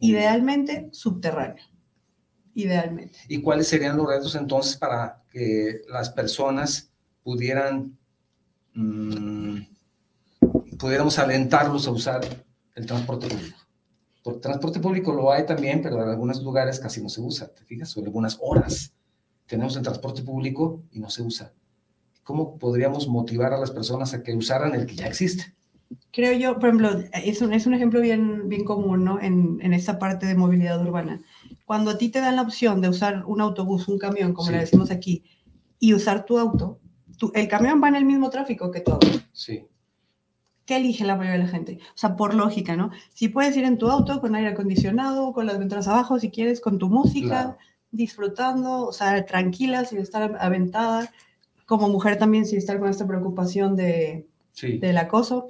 Muy 0.00 0.10
bien. 0.10 0.16
Idealmente 0.18 0.88
subterráneo. 0.92 1.64
Idealmente. 2.54 3.18
¿Y 3.28 3.42
cuáles 3.42 3.68
serían 3.68 3.96
los 3.96 4.08
retos 4.08 4.34
entonces 4.34 4.76
para 4.76 5.22
que 5.32 5.82
las 5.88 6.10
personas 6.10 6.90
pudieran, 7.22 7.98
mm, 8.74 9.58
pudiéramos 10.78 11.18
alentarlos 11.18 11.86
a 11.86 11.90
usar 11.90 12.20
el 12.74 12.86
transporte 12.86 13.26
público? 13.28 13.58
Transporte 14.36 14.80
público 14.80 15.12
lo 15.12 15.32
hay 15.32 15.44
también, 15.46 15.80
pero 15.82 16.02
en 16.02 16.08
algunos 16.08 16.42
lugares 16.42 16.78
casi 16.80 17.02
no 17.02 17.08
se 17.08 17.20
usa, 17.20 17.48
¿te 17.48 17.64
fijas? 17.64 17.96
O 17.96 18.00
en 18.00 18.06
algunas 18.06 18.38
horas 18.40 18.94
tenemos 19.46 19.76
el 19.76 19.82
transporte 19.82 20.22
público 20.22 20.82
y 20.92 21.00
no 21.00 21.08
se 21.10 21.22
usa. 21.22 21.52
¿Cómo 22.22 22.58
podríamos 22.58 23.08
motivar 23.08 23.52
a 23.54 23.58
las 23.58 23.70
personas 23.70 24.12
a 24.14 24.22
que 24.22 24.34
usaran 24.34 24.74
el 24.74 24.86
que 24.86 24.94
ya 24.96 25.06
existe? 25.06 25.54
Creo 26.12 26.32
yo, 26.38 26.54
por 26.58 26.68
ejemplo, 26.68 26.90
es 27.14 27.40
un, 27.40 27.52
es 27.54 27.66
un 27.66 27.72
ejemplo 27.72 28.00
bien, 28.02 28.48
bien 28.48 28.64
común 28.64 29.04
¿no? 29.04 29.18
en, 29.20 29.58
en 29.62 29.72
esta 29.72 29.98
parte 29.98 30.26
de 30.26 30.34
movilidad 30.34 30.80
urbana. 30.82 31.22
Cuando 31.64 31.92
a 31.92 31.98
ti 31.98 32.10
te 32.10 32.20
dan 32.20 32.36
la 32.36 32.42
opción 32.42 32.82
de 32.82 32.90
usar 32.90 33.24
un 33.26 33.40
autobús, 33.40 33.88
un 33.88 33.98
camión, 33.98 34.34
como 34.34 34.48
Sí. 34.48 34.52
le 34.54 34.60
decimos 34.60 34.90
aquí, 34.90 35.24
y 35.78 35.94
usar 35.94 36.26
tu 36.26 36.38
auto, 36.38 36.78
tu- 37.16 37.32
el 37.34 37.48
camión 37.48 37.80
va 37.82 37.88
en 37.88 37.94
el 37.94 38.04
mismo 38.04 38.28
tráfico 38.28 38.70
que 38.70 38.80
tu 38.80 38.92
auto. 38.92 39.06
Sí, 39.32 39.64
¿Qué 40.68 40.76
elige 40.76 41.06
la 41.06 41.16
mayoría 41.16 41.38
de 41.38 41.44
la 41.46 41.50
gente? 41.50 41.78
O 41.80 41.96
sea, 41.96 42.14
por 42.14 42.34
lógica, 42.34 42.76
¿no? 42.76 42.90
Si 43.14 43.30
puedes 43.30 43.56
ir 43.56 43.64
en 43.64 43.78
tu 43.78 43.88
auto 43.88 44.20
con 44.20 44.34
aire 44.34 44.50
acondicionado, 44.50 45.32
con 45.32 45.46
las 45.46 45.58
ventanas 45.58 45.88
abajo, 45.88 46.18
si 46.18 46.30
quieres, 46.30 46.60
con 46.60 46.78
tu 46.78 46.90
música, 46.90 47.26
Claro. 47.26 47.56
disfrutando, 47.90 48.86
o 48.86 48.92
sea, 48.92 49.24
tranquila, 49.24 49.86
sin 49.86 49.98
estar 50.00 50.36
aventada. 50.38 51.10
Como 51.64 51.88
mujer 51.88 52.18
también, 52.18 52.44
sin 52.44 52.58
estar 52.58 52.78
con 52.78 52.90
esta 52.90 53.06
preocupación 53.06 53.76
de, 53.76 54.26
sí. 54.52 54.76
del 54.76 54.98
acoso, 54.98 55.48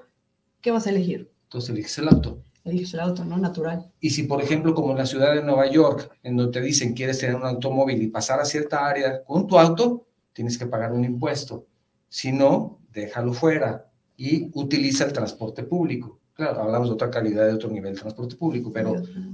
¿qué 0.61 0.71
vas 0.71 0.87
a 0.87 0.91
elegir? 0.91 1.29
Entonces 1.47 1.71
eliges 1.71 1.99
el 1.99 2.07
auto. 2.07 2.39
Eliges 2.63 2.95
el 2.95 3.01
auto, 3.01 3.25
¿no? 3.25 3.39
Natural. 3.39 3.91
Y 3.99 4.11
si, 4.11 4.23
por 4.23 4.41
ejemplo, 4.41 4.73
como 4.73 4.93
en 4.93 4.99
la 4.99 5.07
ciudad 5.07 5.35
de 5.35 5.43
Nueva 5.43 5.69
York, 5.69 6.17
en 6.23 6.37
donde 6.37 6.61
te 6.61 6.65
dicen 6.65 6.95
quieres 6.95 7.19
tener 7.19 7.35
un 7.35 7.45
automóvil 7.45 8.01
y 8.01 8.07
pasar 8.07 8.39
a 8.39 8.45
cierta 8.45 8.87
área 8.87 9.25
con 9.25 9.49
tu 9.49 9.59
auto, 9.59 10.07
tienes 10.33 10.57
que 10.57 10.67
pagar 10.67 10.93
un 10.93 11.05
impuesto. 11.05 11.67
Si 12.09 12.31
no, 12.31 12.79
déjalo 12.93 13.33
fuera 13.33 13.88
y 14.19 14.51
utiliza 14.53 15.05
el 15.05 15.13
transporte 15.15 15.63
público. 15.63 16.19
Claro, 16.35 16.61
hablamos 16.63 16.89
de 16.89 16.95
otra 16.95 17.11
calidad, 17.11 17.47
de 17.47 17.55
otro 17.55 17.71
nivel 17.71 17.95
de 17.95 18.01
transporte 18.01 18.37
público, 18.37 18.71
pero, 18.73 18.93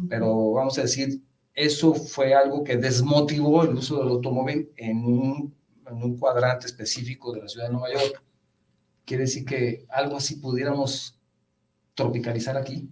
pero 0.09 0.53
vamos 0.53 0.79
a 0.79 0.83
decir, 0.83 1.21
eso 1.55 1.95
fue 1.95 2.35
algo 2.35 2.63
que 2.63 2.77
desmotivó 2.77 3.65
el 3.65 3.75
uso 3.75 3.99
del 3.99 4.09
automóvil 4.09 4.71
en 4.77 5.05
un, 5.05 5.55
en 5.91 5.95
un 6.03 6.17
cuadrante 6.19 6.67
específico 6.67 7.33
de 7.33 7.41
la 7.43 7.49
ciudad 7.49 7.67
de 7.67 7.73
Nueva 7.73 7.93
York. 7.93 8.23
Quiere 9.05 9.23
decir 9.25 9.45
que 9.45 9.85
algo 9.89 10.17
así 10.17 10.37
pudiéramos 10.37 11.19
tropicalizar 11.95 12.57
aquí. 12.57 12.89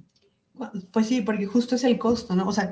Pues 0.92 1.06
sí, 1.06 1.22
porque 1.22 1.46
justo 1.46 1.74
es 1.74 1.82
el 1.84 1.98
costo, 1.98 2.36
¿no? 2.36 2.46
O 2.46 2.52
sea, 2.52 2.70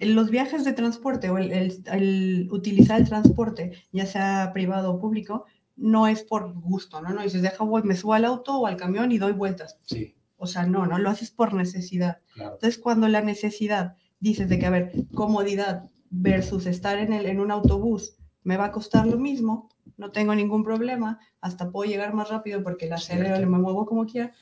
los 0.00 0.30
viajes 0.30 0.64
de 0.64 0.72
transporte 0.72 1.30
o 1.30 1.38
el, 1.38 1.52
el- 1.52 1.82
el 1.86 2.48
utilizar 2.50 3.00
el 3.00 3.08
transporte, 3.08 3.72
ya 3.92 4.06
sea 4.06 4.50
privado 4.54 4.90
o 4.92 4.98
público, 4.98 5.44
no 5.76 6.06
es 6.06 6.22
por 6.22 6.52
gusto, 6.60 7.00
¿no? 7.00 7.10
No 7.10 7.22
dices, 7.22 7.42
deja, 7.42 7.64
voy, 7.64 7.82
me 7.82 7.96
subo 7.96 8.14
al 8.14 8.24
auto 8.24 8.58
o 8.58 8.66
al 8.66 8.76
camión 8.76 9.10
y 9.12 9.18
doy 9.18 9.32
vueltas. 9.32 9.78
Sí, 9.84 10.14
O 10.36 10.46
sea, 10.46 10.66
no, 10.66 10.86
no, 10.86 10.98
lo 10.98 11.10
haces 11.10 11.30
por 11.30 11.54
necesidad. 11.54 12.18
claro. 12.34 12.54
Entonces, 12.54 12.78
cuando 12.78 13.08
la 13.08 13.22
necesidad 13.22 13.96
dices 14.20 14.48
de 14.48 14.58
que, 14.58 14.66
a 14.66 14.70
ver, 14.70 14.92
comodidad 15.14 15.90
versus 16.10 16.66
estar 16.66 16.98
en, 16.98 17.12
el, 17.12 17.26
en 17.26 17.40
un 17.40 17.50
autobús 17.50 18.16
me 18.44 18.56
va 18.56 18.66
a 18.66 18.72
costar 18.72 19.06
lo 19.06 19.16
mismo, 19.18 19.68
no 19.96 20.10
tengo 20.10 20.34
ningún 20.34 20.64
problema, 20.64 21.20
hasta 21.40 21.70
puedo 21.70 21.88
llegar 21.90 22.12
más 22.12 22.28
rápido 22.28 22.62
porque 22.62 22.86
el 22.86 22.92
acelero 22.92 23.36
Cierto. 23.36 23.50
me 23.50 23.58
muevo 23.58 23.86
como 23.86 24.04
quiera. 24.06 24.32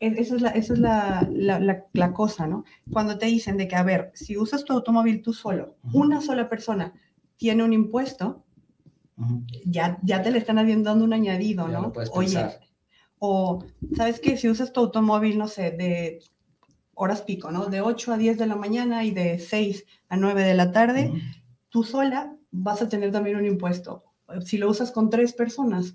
E- 0.00 0.20
Esa 0.20 0.34
es, 0.36 0.42
la, 0.42 0.50
esa 0.50 0.72
es 0.74 0.78
la, 0.80 1.28
la, 1.32 1.60
la- 1.60 1.84
la 1.92 2.12
cosa, 2.12 2.46
¿no? 2.46 2.64
Cuando 2.92 3.16
te 3.16 3.26
dicen 3.26 3.56
de 3.56 3.68
que, 3.68 3.76
a 3.76 3.82
ver, 3.84 4.10
si 4.14 4.36
usas 4.36 4.64
tu 4.64 4.72
automóvil 4.72 5.22
tú 5.22 5.32
solo, 5.32 5.76
Ujú. 5.84 6.00
una 6.00 6.20
sola 6.20 6.48
persona 6.48 6.92
tiene 7.36 7.62
un 7.64 7.72
impuesto, 7.72 8.43
Ya, 9.64 9.98
ya 10.02 10.22
te 10.22 10.30
le 10.30 10.38
están 10.38 10.56
dando 10.82 11.04
un 11.04 11.12
añadido, 11.12 11.68
Ya 11.68 11.80
¿no? 11.80 11.92
Oye, 12.12 12.50
o, 13.18 13.64
¿sabes 13.96 14.20
qué? 14.20 14.36
Si 14.36 14.48
usas 14.48 14.72
tu 14.72 14.80
automóvil, 14.80 15.38
no 15.38 15.48
sé, 15.48 15.70
de 15.70 16.22
horas 16.94 17.22
pico, 17.22 17.50
¿no? 17.50 17.66
De 17.66 17.80
8 17.80 18.12
a 18.12 18.16
10 18.18 18.38
de 18.38 18.46
la 18.46 18.56
mañana 18.56 19.04
y 19.04 19.10
de 19.10 19.38
6 19.38 19.84
a 20.08 20.16
9 20.16 20.42
de 20.42 20.54
la 20.54 20.72
tarde, 20.72 21.08
Ujú. 21.08 21.18
tú 21.68 21.84
sola 21.84 22.36
vas 22.50 22.82
a 22.82 22.88
tener 22.88 23.12
también 23.12 23.36
un 23.36 23.46
impuesto. 23.46 24.04
Si 24.44 24.58
lo 24.58 24.70
usas 24.70 24.90
con 24.90 25.10
tres 25.10 25.32
personas, 25.32 25.94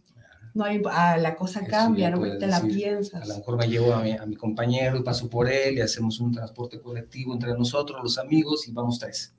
no 0.54 0.64
hay, 0.64 0.82
ah, 0.90 1.18
la 1.18 1.36
cosa 1.36 1.62
Eso 1.62 1.70
cambia, 1.70 2.10
¿no? 2.10 2.22
Te 2.38 2.48
la 2.48 2.60
decir, 2.62 2.72
A 2.72 2.76
piensas. 2.76 3.28
lo 3.28 3.36
mejor 3.36 3.58
me 3.58 3.68
llevo 3.68 3.94
a 3.94 4.02
mi, 4.02 4.12
a 4.12 4.26
mi 4.26 4.36
compañero 4.36 4.98
y 4.98 5.04
paso 5.04 5.30
por 5.30 5.50
él 5.50 5.78
y 5.78 5.82
hacemos 5.82 6.20
un 6.20 6.32
transporte 6.32 6.80
colectivo 6.80 7.34
entre 7.34 7.54
nosotros, 7.54 8.02
los 8.02 8.18
amigos, 8.18 8.68
y 8.68 8.72
vamos 8.72 9.00
tres. 9.00 9.34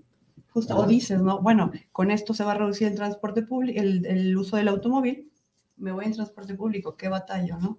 Justo, 0.52 0.76
o 0.76 0.86
dices, 0.86 1.20
¿no? 1.22 1.40
Bueno, 1.40 1.70
con 1.92 2.10
esto 2.10 2.34
se 2.34 2.44
va 2.44 2.52
a 2.52 2.58
reducir 2.58 2.88
el 2.88 2.94
transporte 2.96 3.42
público, 3.42 3.80
el, 3.80 4.04
el 4.06 4.36
uso 4.36 4.56
del 4.56 4.68
automóvil, 4.68 5.30
me 5.76 5.92
voy 5.92 6.04
en 6.06 6.12
transporte 6.12 6.54
público, 6.54 6.96
qué 6.96 7.08
batalla, 7.08 7.56
¿no? 7.56 7.78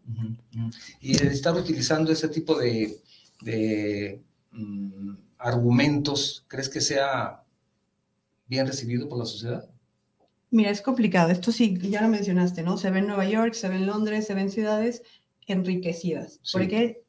Y 1.02 1.16
estar 1.22 1.54
utilizando 1.56 2.12
ese 2.12 2.30
tipo 2.30 2.58
de, 2.58 2.98
de, 3.42 4.22
mm, 4.52 5.14
argumentos, 5.38 6.46
¿crees 6.48 6.70
que 6.70 6.82
sea 6.82 7.44
bien 8.48 8.66
recibido 8.68 9.08
por 9.08 9.20
la 9.20 9.26
sociedad? 9.26 9.70
Mira, 10.50 10.70
es 10.72 10.82
complicado. 10.82 11.30
Esto 11.30 11.52
sí, 11.52 11.78
ya 11.90 12.02
lo 12.02 12.10
mencionaste, 12.10 12.64
¿no? 12.64 12.78
Se 12.78 12.90
ve 12.92 13.00
en 13.00 13.08
Nueva 13.08 13.28
York, 13.28 13.54
se 13.54 13.70
ve 13.70 13.76
en 13.76 13.86
Londres, 13.86 14.28
se 14.28 14.34
ve 14.34 14.42
en 14.42 14.52
ciudades 14.52 15.04
enriquecidas. 15.48 16.40
Sí. 16.44 16.58
¿Por 16.58 16.68
qué? 16.68 17.04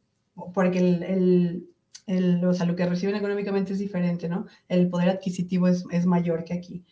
Porque 0.55 0.79
el, 0.79 1.03
el- 1.03 1.69
el- 2.07 2.45
o 2.45 2.55
sea, 2.55 2.67
lo 2.67 2.77
que 2.77 2.87
reciben 2.87 3.15
económicamente 3.17 3.73
es 3.73 3.79
diferente, 3.79 4.29
¿no? 4.29 4.47
El 4.69 4.89
poder 4.89 5.09
adquisitivo 5.11 5.69
es, 5.69 5.85
es 5.91 6.07
mayor 6.07 6.45
que 6.45 6.55
aquí. 6.55 6.85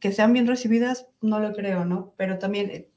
Que 0.00 0.12
sean 0.12 0.32
bien 0.32 0.46
recibidas, 0.46 1.08
no 1.20 1.38
lo 1.40 1.52
creo, 1.52 1.84
¿no? 1.84 2.14
Pero 2.16 2.38
también, 2.38 2.70
eh, 2.70 2.90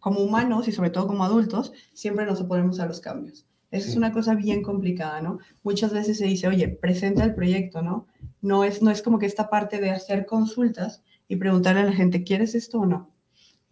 como 0.00 0.20
humanos 0.20 0.68
y 0.68 0.72
sobre 0.72 0.90
todo 0.90 1.06
como 1.06 1.24
adultos, 1.24 1.72
siempre 1.92 2.26
nos 2.26 2.40
oponemos 2.40 2.78
a 2.80 2.86
los 2.86 3.00
cambios. 3.00 3.46
Esa 3.70 3.88
es 3.90 3.96
una 3.96 4.12
cosa 4.12 4.34
bien 4.34 4.62
complicada, 4.62 5.20
¿no? 5.20 5.38
Muchas 5.62 5.92
veces 5.92 6.18
se 6.18 6.26
dice, 6.26 6.46
oye, 6.48 6.68
presenta 6.68 7.24
el 7.24 7.34
proyecto, 7.34 7.82
¿no? 7.82 8.06
No 8.40 8.62
es, 8.64 8.80
no 8.82 8.90
es 8.90 9.02
como 9.02 9.18
que 9.18 9.26
esta 9.26 9.50
parte 9.50 9.80
de 9.80 9.90
hacer 9.90 10.24
consultas 10.26 11.02
y 11.28 11.36
preguntarle 11.36 11.80
a 11.80 11.84
la 11.84 11.92
gente, 11.92 12.22
¿quieres 12.22 12.54
esto 12.54 12.80
o 12.80 12.86
no? 12.86 13.10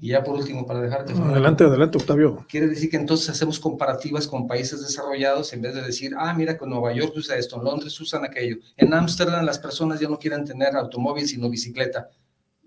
Y 0.04 0.08
ya 0.08 0.22
por 0.22 0.34
último, 0.34 0.66
para 0.66 0.82
dejarte. 0.82 1.14
Adelante, 1.14 1.64
adelante, 1.64 1.96
Octavio. 1.96 2.44
Quiere 2.46 2.68
decir 2.68 2.90
que 2.90 2.98
entonces 2.98 3.30
hacemos 3.30 3.58
comparativas 3.58 4.26
con 4.26 4.46
países 4.46 4.82
desarrollados 4.82 5.50
en 5.54 5.62
vez 5.62 5.74
de 5.74 5.80
decir, 5.80 6.12
ah, 6.18 6.34
mira, 6.34 6.58
con 6.58 6.68
Nueva 6.68 6.92
York 6.92 7.14
usa 7.16 7.38
esto, 7.38 7.56
en 7.56 7.64
Londres 7.64 7.98
usan 7.98 8.22
aquello. 8.22 8.58
En 8.76 8.92
Ámsterdam 8.92 9.46
las 9.46 9.58
personas 9.58 9.98
ya 9.98 10.06
no 10.10 10.18
quieren 10.18 10.44
tener 10.44 10.76
automóvil 10.76 11.26
sino 11.26 11.48
bicicleta. 11.48 12.10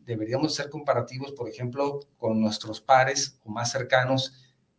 Deberíamos 0.04 0.56
ser 0.56 0.72
comparativos, 0.72 1.32
por 1.34 1.48
ejemplo, 1.48 2.00
con 2.18 2.42
nuestros 2.42 2.82
pares 2.82 3.40
o 3.44 3.52
más 3.52 3.72
cercanos, 3.72 4.34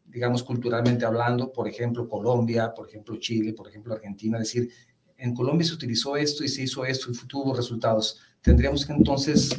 digamos, 0.05 0.43
culturalmente 0.43 1.07
hablando, 1.07 1.53
por 1.53 1.69
ejemplo, 1.69 2.09
Colombia, 2.09 2.75
por 2.75 2.89
ejemplo, 2.89 3.19
Chile, 3.21 3.53
por 3.53 3.69
ejemplo, 3.69 3.95
Argentina, 3.95 4.37
decir, 4.37 4.69
en 5.17 5.33
Colombia 5.33 5.65
se 5.65 5.75
utilizó 5.75 6.17
esto 6.17 6.43
y 6.43 6.49
se 6.49 6.65
hizo 6.65 6.85
esto 6.85 7.13
y 7.13 7.29
tuvo 7.29 7.55
resultados. 7.55 8.19
Tendríamos 8.43 8.85
que 8.85 8.95
entonces 8.95 9.51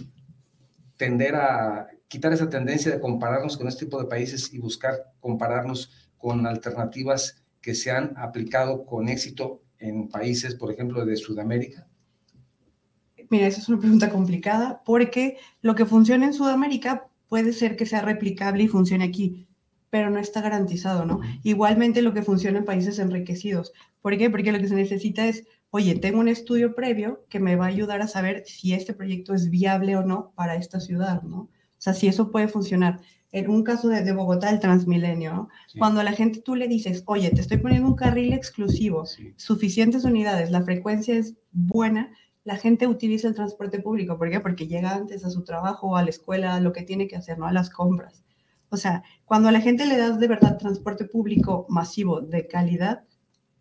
tender 0.98 1.36
a 1.36 1.88
quitar 2.10 2.34
esa 2.34 2.50
tendencia 2.50 2.92
de 2.92 3.00
compararnos 3.00 3.56
con 3.56 3.68
este 3.68 3.86
tipo 3.86 4.02
de 4.02 4.10
países 4.10 4.52
y 4.54 4.60
buscar 4.60 5.14
compararnos 5.22 6.10
con 6.18 6.46
alternativas 6.46 7.42
que 7.62 7.76
se 7.76 7.92
han 7.92 8.14
aplicado 8.18 8.86
con 8.86 9.08
éxito 9.08 9.62
en 9.78 10.10
países, 10.10 10.56
por 10.56 10.72
ejemplo, 10.72 11.06
de 11.06 11.16
Sudamérica? 11.16 11.88
Mira, 13.30 13.48
esa 13.48 13.62
es 13.62 13.70
una 13.70 13.80
pregunta 13.80 14.10
complicada 14.10 14.82
porque 14.84 15.38
lo 15.62 15.76
que 15.76 15.86
funciona 15.86 16.26
en 16.26 16.34
Sudamérica 16.34 17.08
puede 17.28 17.54
ser 17.54 17.78
que 17.78 17.86
sea 17.86 18.02
replicable 18.02 18.64
y 18.64 18.68
funcione 18.68 19.06
aquí, 19.06 19.48
pero 19.92 20.10
no 20.10 20.20
está 20.20 20.42
garantizado, 20.42 21.06
¿no? 21.06 21.20
Igualmente 21.44 22.02
lo 22.02 22.14
que 22.14 22.24
funciona 22.24 22.58
en 22.58 22.66
países 22.66 22.98
enriquecidos. 22.98 23.72
¿Por 24.02 24.18
qué? 24.18 24.32
Porque 24.32 24.52
lo 24.52 24.60
que 24.60 24.68
se 24.68 24.76
necesita 24.76 25.28
es, 25.28 25.46
oye, 25.70 25.96
tengo 25.96 26.20
un 26.20 26.28
estudio 26.28 26.74
previo 26.74 27.24
que 27.30 27.40
me 27.40 27.56
va 27.56 27.66
a 27.66 27.70
ayudar 27.70 28.02
a 28.02 28.08
saber 28.08 28.44
si 28.48 28.74
este 28.74 28.94
proyecto 28.94 29.36
es 29.36 29.52
viable 29.52 29.96
o 29.96 30.04
no 30.04 30.32
para 30.36 30.56
esta 30.56 30.80
ciudad, 30.80 31.22
¿no? 31.22 31.50
O 31.80 31.82
sea, 31.82 31.94
si 31.94 32.08
eso 32.08 32.30
puede 32.30 32.50
funcionar. 32.50 33.00
En 33.32 33.50
un 33.50 33.64
caso 33.64 33.88
de, 33.88 34.12
Bogotá, 34.12 34.50
el 34.50 34.60
Transmilenio, 34.60 35.48
cuando 35.78 36.02
a 36.02 36.04
la 36.04 36.12
gente 36.12 36.42
tú 36.42 36.56
le 36.56 36.68
dices, 36.68 37.04
oye, 37.06 37.30
te 37.30 37.40
estoy 37.40 37.58
poniendo 37.58 37.88
un 37.88 37.96
carril 37.96 38.34
exclusivo, 38.34 39.06
suficientes 39.38 40.04
unidades, 40.04 40.52
la 40.52 40.64
frecuencia 40.64 41.16
es 41.16 41.36
buena, 41.52 42.12
la 42.44 42.58
gente 42.58 42.86
utiliza 42.88 43.30
el 43.30 43.36
transporte 43.36 43.80
público. 43.80 44.18
¿Por 44.18 44.30
qué? 44.30 44.42
Porque 44.42 44.68
llega 44.68 44.94
antes 44.94 45.24
a 45.24 45.30
su 45.30 45.44
trabajo, 45.44 45.96
a 45.96 46.04
la 46.04 46.10
escuela, 46.10 46.56
a 46.56 46.60
lo 46.60 46.74
que 46.74 46.82
tiene 46.82 47.08
que 47.08 47.16
hacer, 47.16 47.38
¿no? 47.38 47.46
A 47.46 47.54
las 47.54 47.70
compras. 47.70 48.24
O 48.70 48.78
sea, 48.78 49.04
cuando 49.24 49.48
a 49.48 49.52
la 49.52 49.62
gente 49.62 49.86
le 49.86 49.98
das 49.98 50.20
de 50.20 50.28
verdad 50.28 50.58
transporte 50.58 51.06
público 51.06 51.66
masivo 51.70 52.20
de 52.22 52.48
calidad, 52.48 53.04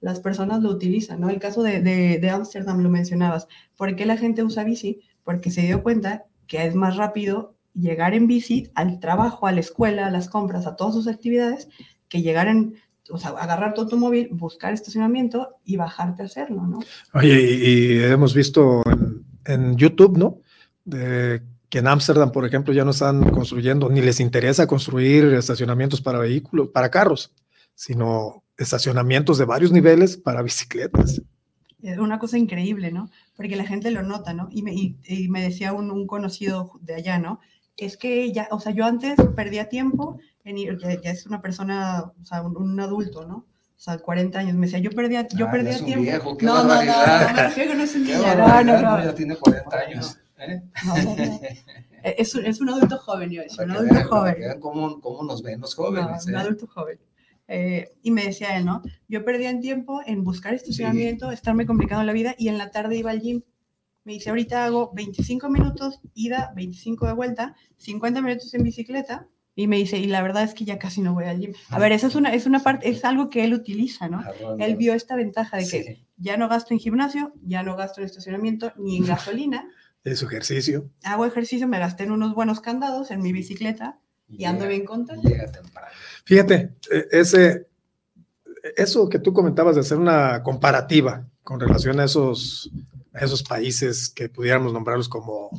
las 0.00 0.18
personas 0.18 0.60
lo 0.62 0.70
utilizan, 0.70 1.20
¿no? 1.20 1.28
El 1.28 1.38
caso 1.38 1.62
de 1.62 2.30
Ámsterdam 2.32 2.82
lo 2.82 2.88
mencionabas. 2.88 3.46
¿Por 3.76 3.94
qué 3.94 4.06
la 4.06 4.16
gente 4.16 4.42
usa 4.42 4.64
bici? 4.64 5.02
Porque 5.24 5.50
se 5.50 5.62
dio 5.62 5.82
cuenta 5.82 6.24
que 6.46 6.64
es 6.66 6.74
más 6.74 6.96
rápido 6.96 7.57
llegar 7.78 8.14
en 8.14 8.26
bici 8.26 8.70
al 8.74 9.00
trabajo, 9.00 9.46
a 9.46 9.52
la 9.52 9.60
escuela, 9.60 10.06
a 10.06 10.10
las 10.10 10.28
compras, 10.28 10.66
a 10.66 10.76
todas 10.76 10.94
sus 10.94 11.08
actividades, 11.08 11.68
que 12.08 12.22
llegar 12.22 12.48
en, 12.48 12.74
o 13.10 13.18
sea, 13.18 13.30
agarrar 13.30 13.74
tu 13.74 13.82
automóvil, 13.82 14.28
buscar 14.32 14.72
estacionamiento 14.72 15.56
y 15.64 15.76
bajarte 15.76 16.22
a 16.22 16.26
hacerlo, 16.26 16.66
¿no? 16.66 16.80
Oye, 17.14 17.40
y, 17.40 18.02
hemos 18.02 18.34
visto 18.34 18.82
en, 19.44 19.76
YouTube, 19.76 20.18
¿no? 20.18 20.40
De, 20.84 21.42
que 21.68 21.78
en 21.78 21.86
Ámsterdam, 21.86 22.32
por 22.32 22.46
ejemplo, 22.46 22.72
ya 22.72 22.84
no 22.84 22.92
están 22.92 23.30
construyendo, 23.30 23.90
ni 23.90 24.00
les 24.00 24.20
interesa 24.20 24.66
construir 24.66 25.24
estacionamientos 25.34 26.00
para 26.00 26.18
vehículos, 26.18 26.68
para 26.68 26.90
carros, 26.90 27.34
sino 27.74 28.42
estacionamientos 28.56 29.38
de 29.38 29.44
varios 29.44 29.70
niveles 29.70 30.16
para 30.16 30.42
bicicletas. 30.42 31.22
Es 31.82 31.98
una 31.98 32.18
cosa 32.18 32.38
increíble, 32.38 32.90
¿no? 32.90 33.08
Porque 33.36 33.54
la 33.54 33.64
gente 33.64 33.90
lo 33.92 34.02
nota, 34.02 34.32
¿no? 34.32 34.48
Y 34.50 34.62
me, 34.62 34.72
y, 34.74 35.28
me 35.28 35.42
decía 35.42 35.72
un, 35.72 35.92
un, 35.92 36.08
conocido 36.08 36.72
de 36.80 36.94
allá, 36.94 37.18
¿no? 37.20 37.38
Es 37.78 37.96
que 37.96 38.32
ya, 38.32 38.48
o 38.50 38.60
sea, 38.60 38.72
yo 38.72 38.84
antes 38.84 39.16
perdía 39.34 39.68
tiempo 39.68 40.18
en 40.44 40.58
ir, 40.58 40.78
ya, 40.78 41.10
es 41.10 41.26
una 41.26 41.40
persona, 41.40 42.12
o 42.20 42.24
sea, 42.24 42.42
un, 42.42 42.78
adulto, 42.80 43.26
¿no? 43.26 43.36
O 43.36 43.80
sea, 43.80 43.98
40 43.98 44.38
años. 44.38 44.54
Me 44.54 44.66
decía, 44.66 44.80
yo 44.80 44.90
perdía, 44.90 45.26
yo 45.28 45.46
ah, 45.46 45.50
perdía 45.52 45.70
es 45.70 45.80
un 45.80 45.86
tiempo. 45.86 46.02
Viejo, 46.02 46.36
qué 46.36 46.46
no, 46.46 46.64
no, 46.64 46.64
no, 46.64 46.74
no, 46.74 46.84
no, 46.84 47.74
no 47.74 47.82
es 47.82 47.94
un 47.94 48.04
niño. 48.04 48.18
No, 48.36 48.64
no, 48.64 48.80
no. 48.80 49.04
Ya 49.04 49.14
tiene 49.14 49.36
40 49.36 49.78
años. 49.78 50.18
¿eh? 50.38 50.62
Es, 52.02 52.34
un, 52.34 52.44
es 52.46 52.60
un 52.60 52.68
adulto 52.68 52.98
joven, 52.98 53.30
yo 53.30 53.42
decía, 53.42 53.64
un 53.64 53.72
adulto 53.72 53.94
vean, 53.94 54.06
joven. 54.06 54.60
Cómo, 54.60 55.00
cómo, 55.00 55.22
nos 55.24 55.42
ven 55.42 55.60
los 55.60 55.74
jóvenes. 55.74 56.26
un 56.26 56.34
¿eh? 56.34 56.38
adulto 56.38 56.66
joven. 56.66 56.98
Eh, 57.46 57.90
y 58.02 58.10
me 58.10 58.24
decía 58.24 58.56
él, 58.56 58.64
¿no? 58.64 58.82
Yo 59.08 59.24
perdía 59.24 59.50
el 59.50 59.60
tiempo 59.60 60.00
en 60.06 60.22
buscar 60.22 60.54
estacionamiento, 60.54 61.28
sí. 61.28 61.34
estarme 61.34 61.66
complicando 61.66 62.04
la 62.04 62.12
vida 62.12 62.34
y 62.36 62.48
en 62.48 62.58
la 62.58 62.70
tarde 62.70 62.96
iba 62.96 63.10
al 63.10 63.20
gym 63.20 63.42
me 64.08 64.14
dice, 64.14 64.30
ahorita 64.30 64.64
hago 64.64 64.90
25 64.94 65.50
minutos 65.50 66.00
ida, 66.14 66.50
25 66.56 67.08
de 67.08 67.12
vuelta, 67.12 67.54
50 67.76 68.22
minutos 68.22 68.54
en 68.54 68.62
bicicleta, 68.62 69.28
y 69.54 69.66
me 69.66 69.76
dice, 69.76 69.98
y 69.98 70.06
la 70.06 70.22
verdad 70.22 70.44
es 70.44 70.54
que 70.54 70.64
ya 70.64 70.78
casi 70.78 71.02
no 71.02 71.12
voy 71.12 71.26
al 71.26 71.38
gym. 71.38 71.52
A 71.68 71.78
ver, 71.78 71.92
esa 71.92 72.06
es 72.06 72.14
una, 72.14 72.32
es 72.32 72.46
una 72.46 72.60
parte, 72.60 72.88
es 72.88 73.04
algo 73.04 73.28
que 73.28 73.44
él 73.44 73.52
utiliza, 73.52 74.08
¿no? 74.08 74.22
Él 74.58 74.76
vio 74.76 74.94
esta 74.94 75.14
ventaja 75.14 75.58
de 75.58 75.68
que 75.68 76.06
ya 76.16 76.38
no 76.38 76.48
gasto 76.48 76.72
en 76.72 76.80
gimnasio, 76.80 77.34
ya 77.42 77.62
no 77.62 77.76
gasto 77.76 78.00
en 78.00 78.06
estacionamiento, 78.06 78.72
ni 78.78 78.96
en 78.96 79.06
gasolina. 79.06 79.68
Es 80.04 80.22
ejercicio. 80.22 80.88
Hago 81.02 81.26
ejercicio, 81.26 81.68
me 81.68 81.78
gasté 81.78 82.04
en 82.04 82.12
unos 82.12 82.34
buenos 82.34 82.60
candados 82.60 83.10
en 83.10 83.20
mi 83.20 83.32
bicicleta 83.32 83.98
y, 84.26 84.44
ando 84.44 84.66
bien 84.66 84.86
contento. 84.86 85.28
Fíjate, 86.24 86.76
e, 86.90 87.08
ese, 87.10 87.66
eso 88.74 89.08
que 89.10 89.18
tú 89.18 89.34
comentabas 89.34 89.74
de 89.74 89.82
hacer 89.82 89.98
una 89.98 90.42
comparativa 90.42 91.28
con 91.42 91.60
relación 91.60 92.00
a 92.00 92.04
esos 92.04 92.70
esos 93.24 93.42
países 93.42 94.08
que 94.08 94.28
pudiéramos 94.28 94.72
nombrarlos 94.72 95.08
como 95.08 95.50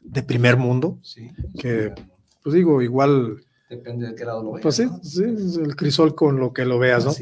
de 0.00 0.22
primer 0.22 0.56
mundo, 0.56 0.98
sí, 1.02 1.30
que, 1.58 1.92
pues 2.42 2.54
digo, 2.54 2.82
igual... 2.82 3.44
Depende 3.68 4.08
de 4.08 4.14
qué 4.14 4.24
lado 4.24 4.42
lo 4.42 4.52
veas. 4.52 4.62
Pues 4.62 4.76
sí, 4.76 4.88
sí, 5.02 5.22
el 5.22 5.76
crisol 5.76 6.14
con 6.14 6.40
lo 6.40 6.52
que 6.52 6.64
lo 6.64 6.78
veas, 6.78 7.04
¿no? 7.04 7.12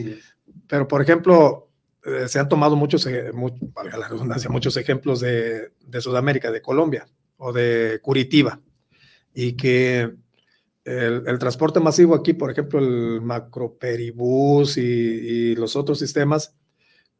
Pero, 0.66 0.88
por 0.88 1.02
ejemplo, 1.02 1.68
eh, 2.04 2.28
se 2.28 2.38
han 2.38 2.48
tomado 2.48 2.76
muchos, 2.76 3.06
eh, 3.06 3.30
valga 3.74 3.98
la 3.98 4.08
redundancia, 4.08 4.48
muchos 4.48 4.76
ejemplos 4.76 5.20
de, 5.20 5.72
de, 5.86 6.00
Sudamérica, 6.00 6.50
de 6.50 6.62
Colombia 6.62 7.06
o 7.36 7.52
de 7.52 8.00
Curitiba, 8.02 8.60
y 9.34 9.52
que 9.52 10.14
el, 10.84 11.22
el, 11.26 11.38
transporte 11.38 11.80
masivo 11.80 12.14
aquí, 12.14 12.32
por 12.32 12.50
ejemplo, 12.50 12.78
el 12.78 13.20
macroperibús 13.20 14.78
y, 14.78 14.80
y 14.80 15.54
los 15.54 15.76
otros 15.76 15.98
sistemas, 15.98 16.54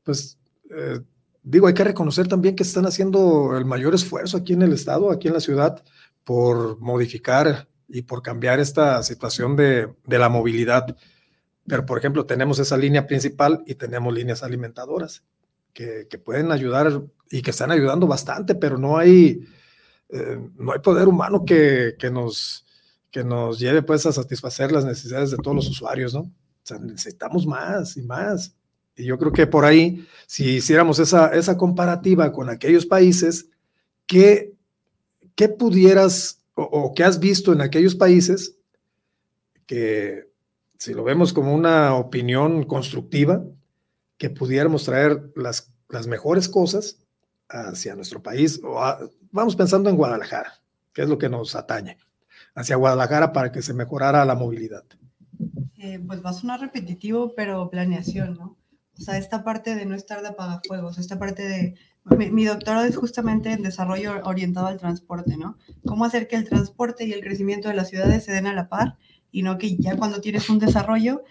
pues 0.02 0.38
eh, 0.70 1.00
digo, 1.42 1.66
hay 1.66 1.74
que 1.74 1.84
reconocer 1.84 2.28
también 2.28 2.56
que 2.56 2.62
están 2.62 2.86
haciendo 2.86 3.56
el 3.56 3.64
mayor 3.64 3.94
esfuerzo 3.94 4.36
aquí 4.36 4.52
en 4.52 4.62
el 4.62 4.72
estado, 4.72 5.10
aquí 5.10 5.28
en 5.28 5.34
la 5.34 5.40
ciudad, 5.40 5.82
por 6.24 6.78
modificar 6.80 7.68
y 7.88 8.02
por 8.02 8.22
cambiar 8.22 8.60
esta 8.60 9.02
situación 9.02 9.56
de, 9.56 9.88
la 10.06 10.28
movilidad. 10.28 10.96
Pero, 11.66 11.86
por 11.86 11.98
ejemplo, 11.98 12.26
tenemos 12.26 12.58
esa 12.58 12.76
línea 12.76 13.06
principal 13.06 13.62
y 13.66 13.74
tenemos 13.74 14.12
líneas 14.12 14.42
alimentadoras 14.42 15.22
que, 15.72 16.06
pueden 16.24 16.52
ayudar 16.52 17.02
y 17.30 17.42
que 17.42 17.50
están 17.50 17.70
ayudando 17.70 18.06
bastante, 18.06 18.54
pero 18.54 18.78
no 18.78 18.98
hay, 18.98 19.40
eh, 20.08 20.38
no 20.56 20.72
hay 20.72 20.80
poder 20.80 21.08
humano 21.08 21.44
que, 21.44 21.96
nos, 22.12 22.66
que 23.10 23.24
nos 23.24 23.58
lleve 23.58 23.82
pues 23.82 24.04
a 24.06 24.12
satisfacer 24.12 24.72
las 24.72 24.84
necesidades 24.84 25.30
de 25.30 25.36
todos 25.38 25.54
los 25.54 25.68
usuarios, 25.68 26.12
¿no? 26.14 26.20
O 26.20 26.32
sea, 26.62 26.78
necesitamos 26.78 27.46
más 27.46 27.96
y 27.96 28.02
más. 28.02 28.54
Y 28.98 29.04
yo 29.04 29.16
creo 29.16 29.32
que 29.32 29.46
por 29.46 29.64
ahí, 29.64 30.06
si 30.26 30.56
hiciéramos 30.56 30.98
esa, 30.98 31.28
esa 31.28 31.56
comparativa 31.56 32.32
con 32.32 32.50
aquellos 32.50 32.84
países, 32.84 33.48
¿qué, 34.06 34.52
qué 35.36 35.48
pudieras 35.48 36.42
o, 36.54 36.92
qué 36.94 37.04
has 37.04 37.20
visto 37.20 37.52
en 37.52 37.60
aquellos 37.60 37.94
países 37.94 38.56
que, 39.66 40.28
si 40.78 40.94
lo 40.94 41.04
vemos 41.04 41.32
como 41.32 41.54
una 41.54 41.94
opinión 41.94 42.64
constructiva, 42.64 43.44
que 44.16 44.30
pudiéramos 44.30 44.84
traer 44.84 45.30
las, 45.36 45.72
las 45.88 46.08
mejores 46.08 46.48
cosas 46.48 46.98
hacia 47.48 47.94
nuestro 47.94 48.20
país? 48.20 48.60
O 48.64 48.80
vamos 49.30 49.54
pensando 49.54 49.88
en 49.88 49.96
Guadalajara, 49.96 50.54
que 50.92 51.02
es 51.02 51.08
lo 51.08 51.18
que 51.18 51.28
nos 51.28 51.54
atañe, 51.54 51.98
hacia 52.56 52.74
Guadalajara 52.74 53.32
para 53.32 53.52
que 53.52 53.62
se 53.62 53.74
mejorara 53.74 54.24
la 54.24 54.34
movilidad. 54.34 54.82
Eh, 55.76 56.02
pues 56.04 56.24
va 56.24 56.30
a 56.30 56.32
sonar 56.32 56.60
repetitivo, 56.60 57.32
pero 57.36 57.70
planeación, 57.70 58.34
¿no? 58.34 58.56
O 58.98 59.00
sea, 59.00 59.16
esta 59.16 59.44
parte 59.44 59.74
de 59.74 59.86
no 59.86 59.94
estar 59.94 60.22
de 60.22 60.28
apagafuegos, 60.28 60.98
esta 60.98 61.18
parte 61.18 61.48
de... 61.48 61.74
Mi, 62.16 62.44
doctorado 62.46 62.86
es 62.86 62.96
justamente 62.96 63.52
en 63.52 63.62
desarrollo 63.62 64.22
orientado 64.24 64.66
al 64.66 64.78
transporte, 64.78 65.36
¿no? 65.36 65.58
Cómo 65.84 66.06
hacer 66.06 66.26
que 66.26 66.36
el 66.36 66.48
transporte 66.48 67.04
y 67.04 67.12
el 67.12 67.20
crecimiento 67.20 67.68
de 67.68 67.74
las 67.74 67.90
ciudades 67.90 68.24
se 68.24 68.32
den 68.32 68.46
a 68.46 68.54
la 68.54 68.68
par 68.68 68.96
y 69.30 69.42
no 69.42 69.58
que 69.58 69.76
ya 69.76 69.94
cuando 69.96 70.22
tienes 70.22 70.48
un 70.48 70.58
desarrollo 70.58 71.22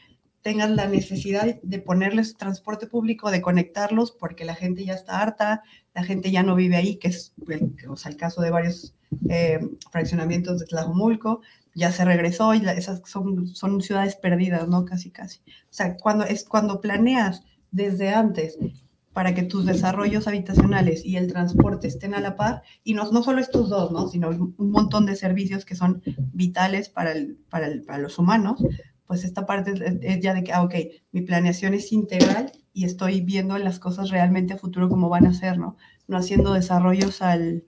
tengas 0.43 0.69
la 0.69 0.87
necesidad 0.87 1.59
de 1.61 1.79
ponerles 1.79 2.37
transporte 2.37 2.87
público, 2.87 3.31
de 3.31 3.41
conectarlos, 3.41 4.11
porque 4.11 4.45
la 4.45 4.55
gente 4.55 4.85
ya 4.85 4.93
está 4.93 5.19
harta, 5.19 5.63
la 5.93 6.03
gente 6.03 6.31
ya 6.31 6.43
no 6.43 6.55
vive 6.55 6.77
ahí, 6.77 6.97
que 6.97 7.09
es 7.09 7.33
o 7.89 7.97
sea, 7.97 8.11
el 8.11 8.17
caso 8.17 8.41
de 8.41 8.51
varios 8.51 8.95
eh, 9.29 9.59
fraccionamientos 9.91 10.59
de 10.59 10.67
Tlajumulco, 10.67 11.41
ya 11.73 11.91
se 11.91 12.05
regresó 12.05 12.53
y 12.53 12.65
esas 12.65 13.01
son, 13.05 13.47
son 13.47 13.81
ciudades 13.81 14.15
perdidas, 14.15 14.67
¿no? 14.67 14.85
Casi, 14.85 15.11
casi. 15.11 15.39
O 15.39 15.73
sea, 15.73 15.97
cuando, 15.97 16.23
es, 16.23 16.43
cuando 16.43 16.81
planeas 16.81 17.43
desde 17.71 18.09
antes 18.09 18.57
para 19.17 19.33
que 19.33 19.41
tus 19.41 19.65
desarrollos 19.65 20.27
habitacionales 20.27 21.03
y 21.03 21.17
el 21.17 21.25
transporte 21.25 21.87
estén 21.87 22.13
a 22.13 22.21
la 22.21 22.35
par, 22.35 22.61
y 22.83 22.93
no, 22.93 23.11
no 23.11 23.23
solo 23.23 23.41
estos 23.41 23.67
dos, 23.67 23.91
¿no? 23.91 24.07
sino 24.09 24.29
un 24.29 24.69
montón 24.69 25.07
de 25.07 25.15
servicios 25.15 25.65
que 25.65 25.73
son 25.73 26.03
vitales 26.33 26.89
para, 26.89 27.13
el, 27.13 27.39
para, 27.49 27.97
los 27.97 28.19
humanos, 28.19 28.63
pues 29.07 29.23
esta 29.23 29.47
parte 29.47 29.73
es 30.01 30.19
ya 30.19 30.35
de 30.35 30.43
que, 30.43 30.53
ah, 30.53 30.61
ok, 30.61 30.75
mi 31.11 31.21
planeación 31.21 31.73
es 31.73 31.91
integral 31.91 32.51
y 32.73 32.85
estoy 32.85 33.21
viendo 33.21 33.57
las 33.57 33.79
cosas 33.79 34.11
realmente 34.11 34.53
a 34.53 34.57
futuro 34.57 34.87
como 34.87 35.09
van 35.09 35.25
a 35.25 35.33
ser, 35.33 35.57
¿no? 35.57 35.77
No 36.07 36.17
haciendo 36.17 36.53
desarrollos 36.53 37.23
al... 37.23 37.63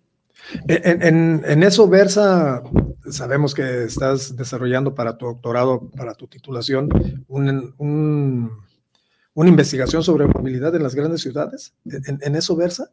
En, 0.67 1.01
en, 1.01 1.41
en 1.47 1.63
eso 1.63 1.87
versa, 1.87 2.61
sabemos 3.09 3.55
que 3.55 3.85
estás 3.85 4.35
desarrollando 4.35 4.93
para 4.93 5.17
tu 5.17 5.25
doctorado, 5.25 5.89
para 5.89 6.13
tu 6.13 6.27
titulación, 6.27 6.89
un, 7.27 7.73
un, 7.79 8.51
una 9.33 9.49
investigación 9.49 10.03
sobre 10.03 10.27
movilidad 10.27 10.75
en 10.75 10.83
las 10.83 10.95
grandes 10.95 11.21
ciudades. 11.21 11.73
¿En, 11.85 12.19
¿En, 12.21 12.35
eso 12.35 12.55
versa? 12.55 12.91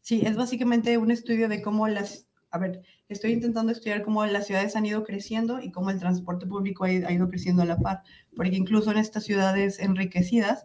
Sí, 0.00 0.22
es 0.24 0.36
básicamente 0.36 0.98
un 0.98 1.10
estudio 1.10 1.48
de 1.48 1.62
cómo 1.62 1.88
las, 1.88 2.26
a 2.50 2.58
ver, 2.58 2.82
estoy 3.08 3.32
intentando 3.32 3.72
estudiar 3.72 4.02
cómo 4.02 4.24
las 4.26 4.46
ciudades 4.46 4.76
han 4.76 4.86
ido 4.86 5.04
creciendo 5.04 5.60
y 5.60 5.70
cómo 5.70 5.90
el 5.90 5.98
transporte 5.98 6.46
público 6.46 6.84
ha 6.84 6.90
ido 6.90 7.28
creciendo 7.28 7.62
a 7.62 7.66
la 7.66 7.78
par, 7.78 8.02
porque 8.36 8.56
incluso 8.56 8.90
en 8.90 8.98
estas 8.98 9.24
ciudades 9.24 9.78
enriquecidas, 9.78 10.64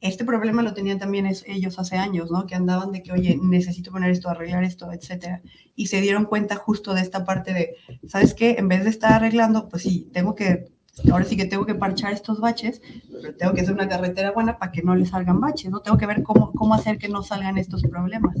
este 0.00 0.24
problema 0.24 0.62
lo 0.62 0.74
tenían 0.74 0.98
también 0.98 1.26
ellos 1.26 1.78
hace 1.78 1.96
años, 1.96 2.30
¿no? 2.30 2.46
Que 2.46 2.54
andaban 2.54 2.92
de 2.92 3.02
que, 3.02 3.12
oye, 3.12 3.38
necesito 3.42 3.90
poner 3.90 4.10
esto, 4.10 4.28
arreglar 4.28 4.62
esto, 4.62 4.92
etcétera. 4.92 5.42
Y 5.74 5.86
se 5.86 6.00
dieron 6.00 6.26
cuenta 6.26 6.56
justo 6.56 6.94
de 6.94 7.00
esta 7.00 7.24
parte 7.24 7.52
de, 7.52 7.76
¿sabes 8.06 8.34
qué? 8.34 8.56
En 8.58 8.68
vez 8.68 8.84
de 8.84 8.90
estar 8.90 9.12
arreglando, 9.12 9.68
pues 9.68 9.82
sí, 9.82 10.08
tengo 10.12 10.34
que, 10.34 10.68
ahora 11.10 11.24
sí 11.24 11.36
que 11.36 11.44
tengo 11.44 11.66
que 11.66 11.74
parchar 11.74 12.12
estos 12.12 12.40
baches, 12.40 12.80
pero 13.10 13.36
tengo 13.36 13.54
que 13.54 13.60
hacer 13.60 13.74
una 13.74 13.88
carretera 13.88 14.32
buena 14.32 14.58
para 14.58 14.72
que 14.72 14.82
no 14.82 14.94
le 14.94 15.06
salgan 15.06 15.40
baches, 15.40 15.70
¿no? 15.70 15.80
Tengo 15.80 15.98
que 15.98 16.06
ver 16.06 16.22
cómo, 16.22 16.52
cómo 16.52 16.74
hacer 16.74 16.98
que 16.98 17.08
no 17.08 17.22
salgan 17.22 17.58
estos 17.58 17.82
problemas. 17.82 18.36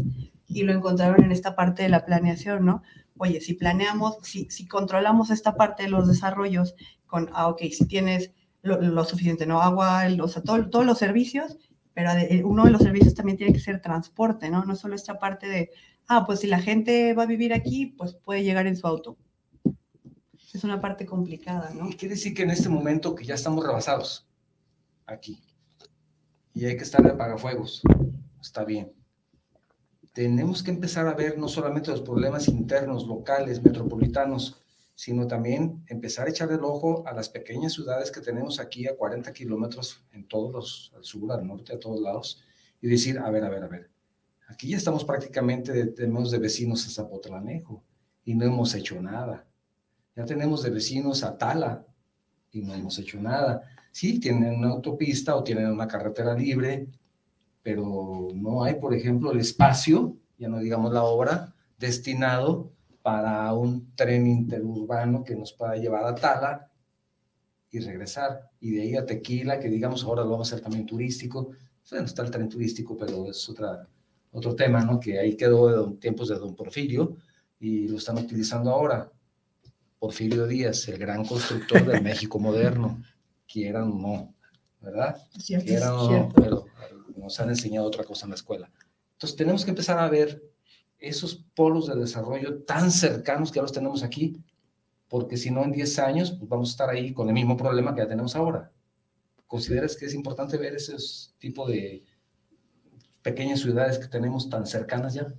Y 0.48 0.62
lo 0.62 0.72
encontraron 0.72 1.24
en 1.24 1.32
esta 1.32 1.54
parte 1.54 1.82
de 1.82 1.88
la 1.88 2.04
planeación, 2.04 2.64
¿no? 2.64 2.82
Oye, 3.18 3.40
si 3.40 3.54
planeamos, 3.54 4.18
si, 4.22 4.48
si 4.50 4.66
controlamos 4.66 5.30
esta 5.30 5.56
parte 5.56 5.84
de 5.84 5.90
los 5.90 6.08
desarrollos 6.08 6.74
con, 7.06 7.30
ah, 7.32 7.48
ok, 7.48 7.62
si 7.72 7.86
tienes 7.86 8.32
lo, 8.62 8.80
lo 8.80 9.04
suficiente, 9.04 9.46
¿no? 9.46 9.60
Agua, 9.60 10.04
o 10.20 10.28
sea, 10.28 10.42
todo, 10.42 10.68
todos 10.68 10.86
los 10.86 10.98
servicios, 10.98 11.58
pero 11.94 12.10
uno 12.44 12.64
de 12.64 12.70
los 12.70 12.82
servicios 12.82 13.14
también 13.14 13.38
tiene 13.38 13.52
que 13.52 13.60
ser 13.60 13.80
transporte, 13.80 14.50
¿no? 14.50 14.64
No 14.64 14.76
solo 14.76 14.94
esta 14.94 15.18
parte 15.18 15.48
de, 15.48 15.70
ah, 16.08 16.24
pues 16.26 16.40
si 16.40 16.46
la 16.46 16.60
gente 16.60 17.14
va 17.14 17.24
a 17.24 17.26
vivir 17.26 17.54
aquí, 17.54 17.86
pues 17.86 18.14
puede 18.14 18.44
llegar 18.44 18.66
en 18.66 18.76
su 18.76 18.86
auto. 18.86 19.16
Es 20.56 20.64
una 20.64 20.80
parte 20.80 21.04
complicada, 21.04 21.68
¿no? 21.74 21.90
Quiere 21.90 22.14
decir 22.14 22.32
que 22.32 22.42
en 22.42 22.48
este 22.48 22.70
momento 22.70 23.14
que 23.14 23.26
ya 23.26 23.34
estamos 23.34 23.62
rebasados 23.62 24.26
aquí 25.04 25.38
y 26.54 26.64
hay 26.64 26.78
que 26.78 26.82
estar 26.82 27.02
de 27.02 27.10
apagafuegos, 27.10 27.82
está 28.40 28.64
bien. 28.64 28.90
Tenemos 30.14 30.62
que 30.62 30.70
empezar 30.70 31.08
a 31.08 31.12
ver 31.12 31.36
no 31.36 31.46
solamente 31.46 31.90
los 31.90 32.00
problemas 32.00 32.48
internos, 32.48 33.06
locales, 33.06 33.62
metropolitanos, 33.62 34.58
sino 34.94 35.26
también 35.26 35.84
empezar 35.88 36.26
a 36.26 36.30
echar 36.30 36.50
el 36.50 36.64
ojo 36.64 37.06
a 37.06 37.12
las 37.12 37.28
pequeñas 37.28 37.74
ciudades 37.74 38.10
que 38.10 38.22
tenemos 38.22 38.58
aquí 38.58 38.88
a 38.88 38.96
40 38.96 39.30
kilómetros 39.34 40.06
en 40.12 40.26
todos 40.26 40.50
los, 40.50 40.92
al 40.96 41.04
sur, 41.04 41.30
al 41.32 41.46
norte, 41.46 41.74
a 41.74 41.78
todos 41.78 42.00
lados, 42.00 42.42
y 42.80 42.88
decir, 42.88 43.18
a 43.18 43.28
ver, 43.28 43.44
a 43.44 43.50
ver, 43.50 43.62
a 43.62 43.68
ver, 43.68 43.90
aquí 44.48 44.70
ya 44.70 44.78
estamos 44.78 45.04
prácticamente, 45.04 45.84
tenemos 45.88 46.30
de 46.30 46.38
vecinos 46.38 46.86
a 46.86 46.90
Zapotlanejo 46.90 47.84
y 48.24 48.34
no 48.34 48.46
hemos 48.46 48.74
hecho 48.74 48.98
nada. 49.02 49.46
Ya 50.16 50.24
tenemos 50.24 50.62
de 50.62 50.70
vecinos 50.70 51.22
a 51.22 51.36
Tala 51.36 51.86
y 52.50 52.62
no 52.62 52.72
hemos 52.72 52.98
hecho 52.98 53.20
nada. 53.20 53.62
Sí, 53.92 54.18
tienen 54.18 54.54
una 54.54 54.70
autopista 54.70 55.36
o 55.36 55.44
tienen 55.44 55.70
una 55.70 55.86
carretera 55.86 56.34
libre, 56.34 56.88
pero 57.62 58.28
no 58.34 58.64
hay, 58.64 58.74
por 58.76 58.94
ejemplo, 58.94 59.30
el 59.30 59.40
espacio, 59.40 60.16
ya 60.38 60.48
no 60.48 60.58
digamos 60.58 60.92
la 60.92 61.04
obra, 61.04 61.54
destinado 61.78 62.72
para 63.02 63.52
un 63.52 63.94
tren 63.94 64.26
interurbano 64.26 65.22
que 65.22 65.36
nos 65.36 65.52
pueda 65.52 65.76
llevar 65.76 66.04
a 66.04 66.14
Tala 66.14 66.70
y 67.70 67.80
regresar. 67.80 68.50
Y 68.58 68.70
de 68.70 68.82
ahí 68.82 68.96
a 68.96 69.04
Tequila, 69.04 69.60
que 69.60 69.68
digamos 69.68 70.02
ahora 70.04 70.24
lo 70.24 70.30
vamos 70.30 70.50
a 70.50 70.54
hacer 70.54 70.64
también 70.64 70.86
turístico. 70.86 71.50
Bueno, 71.90 72.06
está 72.06 72.22
el 72.22 72.30
tren 72.30 72.48
turístico, 72.48 72.96
pero 72.96 73.28
es 73.30 73.46
otra, 73.50 73.86
otro 74.32 74.56
tema, 74.56 74.80
¿no? 74.80 74.98
Que 74.98 75.18
ahí 75.18 75.36
quedó 75.36 75.90
de 75.90 75.96
tiempos 75.98 76.28
de 76.28 76.36
don 76.36 76.56
Porfirio 76.56 77.16
y 77.60 77.86
lo 77.88 77.98
están 77.98 78.16
utilizando 78.16 78.70
ahora. 78.70 79.10
Porfirio 79.98 80.46
Díaz, 80.46 80.88
el 80.88 80.98
gran 80.98 81.24
constructor 81.24 81.84
del 81.84 82.02
México 82.02 82.38
moderno, 82.38 83.02
quieran 83.46 83.84
o 83.84 83.98
no, 83.98 84.34
¿verdad? 84.80 85.16
quieran 85.44 85.92
o 85.92 86.10
no, 86.10 86.32
pero 86.34 86.66
nos 87.16 87.38
han 87.40 87.48
enseñado 87.48 87.86
otra 87.86 88.04
cosa 88.04 88.26
en 88.26 88.30
la 88.30 88.36
escuela. 88.36 88.70
Entonces 89.12 89.36
tenemos 89.36 89.64
que 89.64 89.70
empezar 89.70 89.98
a 89.98 90.08
ver 90.08 90.42
esos 90.98 91.44
polos 91.54 91.86
de 91.86 91.96
desarrollo 91.96 92.62
tan 92.62 92.90
cercanos 92.90 93.50
que 93.50 93.58
ahora 93.58 93.66
los 93.66 93.72
tenemos 93.72 94.02
aquí, 94.02 94.42
porque 95.08 95.36
si 95.36 95.50
no 95.50 95.64
en 95.64 95.72
10 95.72 95.98
años 96.00 96.30
pues 96.32 96.48
vamos 96.48 96.70
a 96.70 96.72
estar 96.72 96.90
ahí 96.90 97.12
con 97.12 97.28
el 97.28 97.34
mismo 97.34 97.56
problema 97.56 97.94
que 97.94 98.02
ya 98.02 98.08
tenemos 98.08 98.36
ahora. 98.36 98.70
¿Consideras 99.46 99.96
que 99.96 100.06
es 100.06 100.14
importante 100.14 100.56
ver 100.56 100.74
ese 100.74 100.96
tipo 101.38 101.68
de 101.68 102.04
pequeñas 103.22 103.60
ciudades 103.60 103.98
que 103.98 104.08
tenemos 104.08 104.50
tan 104.50 104.66
cercanas 104.66 105.14
ya? 105.14 105.32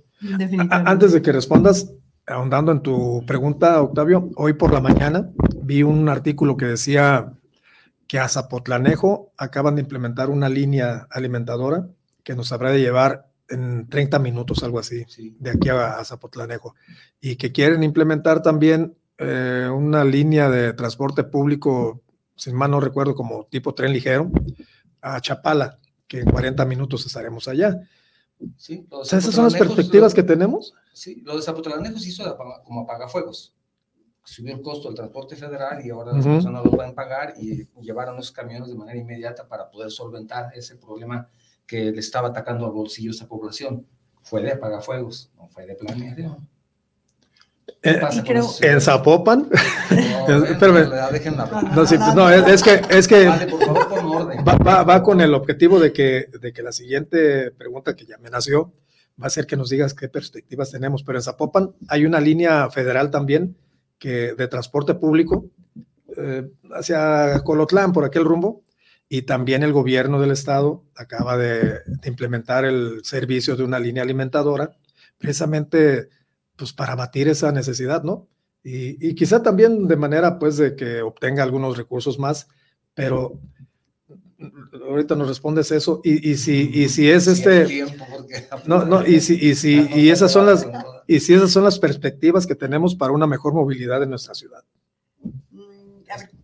Antes 0.70 1.12
de 1.12 1.22
que 1.22 1.30
respondas, 1.30 1.92
ahondando 2.28 2.72
en 2.72 2.80
tu 2.80 3.24
pregunta, 3.26 3.80
Octavio, 3.82 4.30
hoy 4.36 4.52
por 4.52 4.72
la 4.72 4.80
mañana 4.80 5.30
vi 5.62 5.82
un 5.82 6.08
artículo 6.08 6.56
que 6.56 6.66
decía 6.66 7.32
que 8.06 8.18
a 8.18 8.28
Zapotlanejo 8.28 9.32
acaban 9.36 9.74
de 9.76 9.82
implementar 9.82 10.30
una 10.30 10.48
línea 10.48 11.06
alimentadora 11.10 11.88
que 12.22 12.34
nos 12.34 12.52
habrá 12.52 12.70
de 12.70 12.80
llevar 12.80 13.26
en 13.48 13.88
30 13.88 14.18
minutos, 14.18 14.62
algo 14.62 14.78
así, 14.78 15.04
sí. 15.08 15.34
de 15.38 15.50
aquí 15.50 15.70
a, 15.70 15.98
a, 15.98 16.04
Zapotlanejo, 16.04 16.74
y 17.20 17.36
que 17.36 17.52
quieren 17.52 17.82
implementar 17.82 18.42
también 18.42 18.94
eh, 19.16 19.68
una 19.72 20.04
línea 20.04 20.50
de 20.50 20.74
transporte 20.74 21.24
público, 21.24 22.02
sin 22.36 22.54
mal 22.54 22.70
no 22.70 22.80
recuerdo, 22.80 23.14
como 23.14 23.46
tipo 23.46 23.74
tren 23.74 23.92
ligero, 23.92 24.30
a 25.00 25.20
Chapala, 25.20 25.78
que 26.06 26.20
en 26.20 26.30
40 26.30 26.64
minutos 26.66 27.06
estaremos 27.06 27.48
allá. 27.48 27.80
Sí, 28.56 28.86
o 28.90 29.04
sea, 29.04 29.18
esas 29.18 29.34
son 29.34 29.44
las 29.44 29.54
perspectivas 29.54 30.14
que 30.14 30.22
tenemos. 30.22 30.74
Sí, 30.92 31.22
lo 31.24 31.36
de 31.36 31.42
Zapotlanejo 31.42 31.98
se 31.98 32.08
hizo 32.08 32.36
como 32.64 32.82
apagafuegos. 32.82 33.54
Subió 34.24 34.54
el 34.54 34.60
costo 34.62 34.88
del 34.88 34.96
transporte 34.96 35.36
federal 35.36 35.84
y 35.84 35.90
ahora 35.90 36.12
las 36.12 36.26
uh 36.26 36.28
-huh. 36.28 36.34
personas 36.34 36.64
lo 36.64 36.70
pueden 36.70 36.94
pagar 36.94 37.34
y 37.40 37.66
llevaron 37.80 38.16
los 38.16 38.30
camiones 38.30 38.68
de 38.68 38.74
manera 38.74 38.98
inmediata 38.98 39.48
para 39.48 39.70
poder 39.70 39.90
solventar 39.90 40.52
ese 40.54 40.76
problema 40.76 41.28
que 41.66 41.90
le 41.90 42.00
estaba 42.00 42.28
atacando 42.28 42.66
al 42.66 42.72
bolsillo 42.72 43.10
a 43.10 43.14
esa 43.14 43.26
población. 43.26 43.86
Fue 44.22 44.42
de 44.42 44.52
apagafuegos, 44.52 45.30
no 45.36 45.48
fue 45.48 45.64
de 45.66 45.74
planeación. 45.74 46.46
Eh, 47.82 48.00
creo... 48.24 48.46
¿En 48.60 48.80
Zapopan? 48.80 49.48
No, 50.28 50.44
Espérame. 50.44 50.90
No, 51.74 51.86
sí, 51.86 51.96
no, 52.14 52.30
es, 52.30 52.62
que, 52.62 52.80
es 52.90 53.06
que 53.06 53.26
vale, 53.26 53.46
por 53.46 53.64
favor, 53.64 53.88
con 53.88 54.04
orden. 54.06 54.44
Va, 54.46 54.56
va, 54.56 54.82
va, 54.82 55.02
con 55.02 55.20
el 55.20 55.34
objetivo 55.34 55.78
de 55.78 55.92
que, 55.92 56.28
de 56.40 56.52
que 56.52 56.62
la 56.62 56.72
siguiente 56.72 57.50
pregunta 57.52 57.94
que 57.94 58.04
ya 58.04 58.18
me 58.18 58.30
nació 58.30 58.72
va 59.20 59.26
a 59.26 59.30
ser 59.30 59.46
que 59.46 59.56
nos 59.56 59.70
digas 59.70 59.94
qué 59.94 60.08
perspectivas 60.08 60.70
tenemos. 60.70 61.02
Pero 61.02 61.18
en 61.18 61.22
Zapopan 61.22 61.74
hay 61.88 62.04
una 62.04 62.20
línea 62.20 62.68
federal 62.70 63.10
también 63.10 63.56
que, 63.98 64.34
de 64.34 64.48
transporte 64.48 64.94
público 64.94 65.46
eh, 66.16 66.48
hacia 66.72 67.40
Colotlán, 67.44 67.92
por 67.92 68.04
aquel 68.04 68.24
rumbo, 68.24 68.62
y 69.08 69.22
también 69.22 69.62
el 69.62 69.72
gobierno 69.72 70.20
del 70.20 70.32
estado 70.32 70.84
acaba 70.96 71.36
de, 71.36 71.80
de, 71.86 72.08
implementar 72.08 72.64
el 72.64 73.00
servicio 73.04 73.56
de 73.56 73.64
una 73.64 73.78
línea 73.78 74.02
alimentadora, 74.02 74.72
precisamente 75.16 76.08
pues 76.58 76.72
para 76.72 76.96
batir 76.96 77.28
esa 77.28 77.52
necesidad, 77.52 78.02
¿no? 78.02 78.26
Y, 78.62 79.08
y, 79.08 79.14
quizá 79.14 79.42
también 79.42 79.86
de 79.86 79.96
manera 79.96 80.38
pues 80.38 80.56
de 80.56 80.74
que 80.74 81.00
obtenga 81.00 81.44
algunos 81.44 81.78
recursos 81.78 82.18
más, 82.18 82.48
pero 82.92 83.38
ahorita 84.88 85.14
nos 85.14 85.28
respondes 85.28 85.70
eso 85.70 86.00
y, 86.04 86.30
y 86.30 86.36
si 86.36 86.70
y 86.72 86.88
si 86.88 87.08
es 87.08 87.26
este 87.26 87.84
no 88.66 88.84
no 88.84 89.06
y 89.06 89.20
si 89.20 89.34
y 89.34 89.54
si 89.54 89.88
y 89.94 90.10
esas 90.10 90.30
son 90.30 90.46
las 90.46 90.66
y 91.06 91.20
si 91.20 91.34
esas 91.34 91.50
son 91.50 91.64
las 91.64 91.78
perspectivas 91.78 92.46
que 92.46 92.54
tenemos 92.54 92.94
para 92.94 93.12
una 93.12 93.26
mejor 93.26 93.52
movilidad 93.54 94.02
en 94.02 94.10
nuestra 94.10 94.34
ciudad 94.34 94.62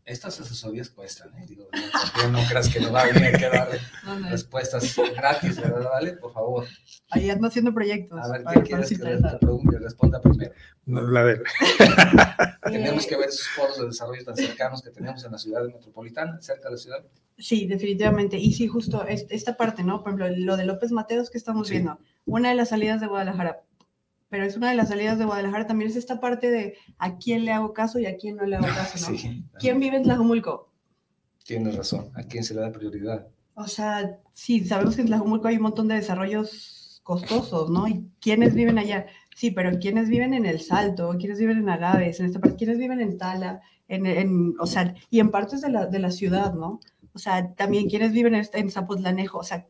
estas 0.05 0.39
asesorías 0.39 0.91
cuestan, 0.91 1.35
¿eh? 1.39 1.47
Digo, 1.49 1.69
no, 2.19 2.29
no 2.31 2.49
creas 2.49 2.69
que 2.69 2.81
no 2.81 2.93
va 2.93 3.03
a 3.03 3.07
venir 3.07 3.33
que 3.39 3.49
darle 3.49 3.79
no, 4.05 4.21
no. 4.21 4.29
respuestas 4.31 4.95
gratis, 5.17 5.57
¿verdad? 5.61 5.91
¿Vale? 5.91 6.13
Por 6.15 6.33
favor. 6.33 6.67
Ahí 7.11 7.31
ando 7.31 7.49
haciendo 7.49 7.73
proyectos. 7.73 8.19
A 8.21 8.29
ver, 8.29 8.45
¿qué 8.45 8.63
quieres 8.63 8.89
que 8.91 8.99
te 8.99 9.39
pregunte? 9.41 9.79
Responda 9.79 10.21
primero. 10.21 10.53
No, 10.85 11.01
la 11.01 11.25
de... 11.25 11.43
tenemos 12.65 13.07
que 13.07 13.17
ver 13.17 13.29
esos 13.29 13.49
foros 13.49 13.79
de 13.79 13.87
desarrollo 13.87 14.25
tan 14.25 14.37
cercanos 14.37 14.83
que 14.83 14.91
tenemos 14.91 15.25
en 15.25 15.33
la 15.33 15.39
ciudad 15.39 15.65
metropolitana, 15.65 16.41
cerca 16.41 16.69
de 16.69 16.75
la 16.75 16.79
ciudad. 16.79 17.05
Sí, 17.39 17.67
definitivamente. 17.67 18.37
Y 18.37 18.53
sí, 18.53 18.69
justo 18.69 19.07
esta 19.07 19.57
parte, 19.57 19.83
¿no? 19.83 20.03
Por 20.03 20.13
ejemplo, 20.13 20.45
lo 20.45 20.57
de 20.57 20.67
López 20.67 20.93
Mateos 20.93 21.31
que 21.31 21.39
estamos 21.39 21.69
sí. 21.69 21.75
viendo. 21.75 21.99
Una 22.27 22.51
de 22.51 22.55
las 22.57 22.69
salidas 22.69 23.01
de 23.01 23.07
Guadalajara 23.07 23.63
pero 24.35 24.47
es 24.47 24.57
una 24.57 24.68
de 24.68 24.74
las 24.74 24.89
salidas 24.89 25.16
de 25.16 25.26
Guadalajara, 25.26 25.68
también 25.68 25.89
es 25.89 25.97
esta 25.97 26.18
parte 26.18 26.51
de 26.51 26.76
a 26.99 27.18
quién 27.18 27.45
le 27.45 27.53
hago 27.53 27.72
caso 27.72 28.01
y 28.01 28.07
a 28.07 28.16
quién 28.16 28.35
no 28.35 28.45
le 28.45 28.57
hago 28.57 28.66
caso, 28.66 28.99
¿no? 29.09 29.16
Sí, 29.16 29.45
¿Quién 29.61 29.78
vive 29.78 29.97
en 29.97 30.03
Tlajumulco? 30.03 30.72
Tienes 31.45 31.76
razón, 31.76 32.11
¿a 32.16 32.24
quién 32.24 32.43
se 32.43 32.53
le 32.53 32.62
da 32.62 32.72
prioridad? 32.72 33.28
O 33.55 33.68
sea, 33.68 34.18
sí, 34.32 34.64
sabemos 34.64 34.97
que 34.97 35.03
en 35.03 35.07
Tlajumulco 35.07 35.47
hay 35.47 35.55
un 35.59 35.62
montón 35.62 35.87
de 35.87 35.95
desarrollos 35.95 37.01
costosos, 37.05 37.70
¿no? 37.70 37.87
¿Y 37.87 38.11
quiénes 38.20 38.57
viven 38.57 38.76
allá? 38.76 39.07
Sí, 39.37 39.53
pero 39.53 39.78
¿quiénes 39.78 40.09
viven 40.09 40.35
en 40.35 40.47
El 40.47 40.61
Salto? 40.61 41.14
¿Quiénes 41.16 41.39
viven 41.39 41.59
en 41.59 41.68
Agaves? 41.68 42.18
En 42.18 42.26
esta 42.26 42.41
parte, 42.41 42.57
¿quiénes 42.57 42.78
viven 42.78 43.01
en 43.01 43.16
Tala? 43.16 43.61
En, 43.87 44.05
en, 44.05 44.57
o 44.59 44.66
sea, 44.66 44.97
y 45.11 45.20
en 45.20 45.30
partes 45.30 45.61
de 45.61 45.70
la, 45.70 45.87
de 45.87 46.01
la 46.01 46.11
ciudad, 46.11 46.55
¿no? 46.55 46.80
O 47.12 47.20
sea, 47.20 47.55
también 47.55 47.89
¿quiénes 47.89 48.11
viven 48.11 48.35
en, 48.35 48.45
en 48.53 48.68
Zapotlanejo? 48.72 49.39
O 49.39 49.45
sea, 49.45 49.68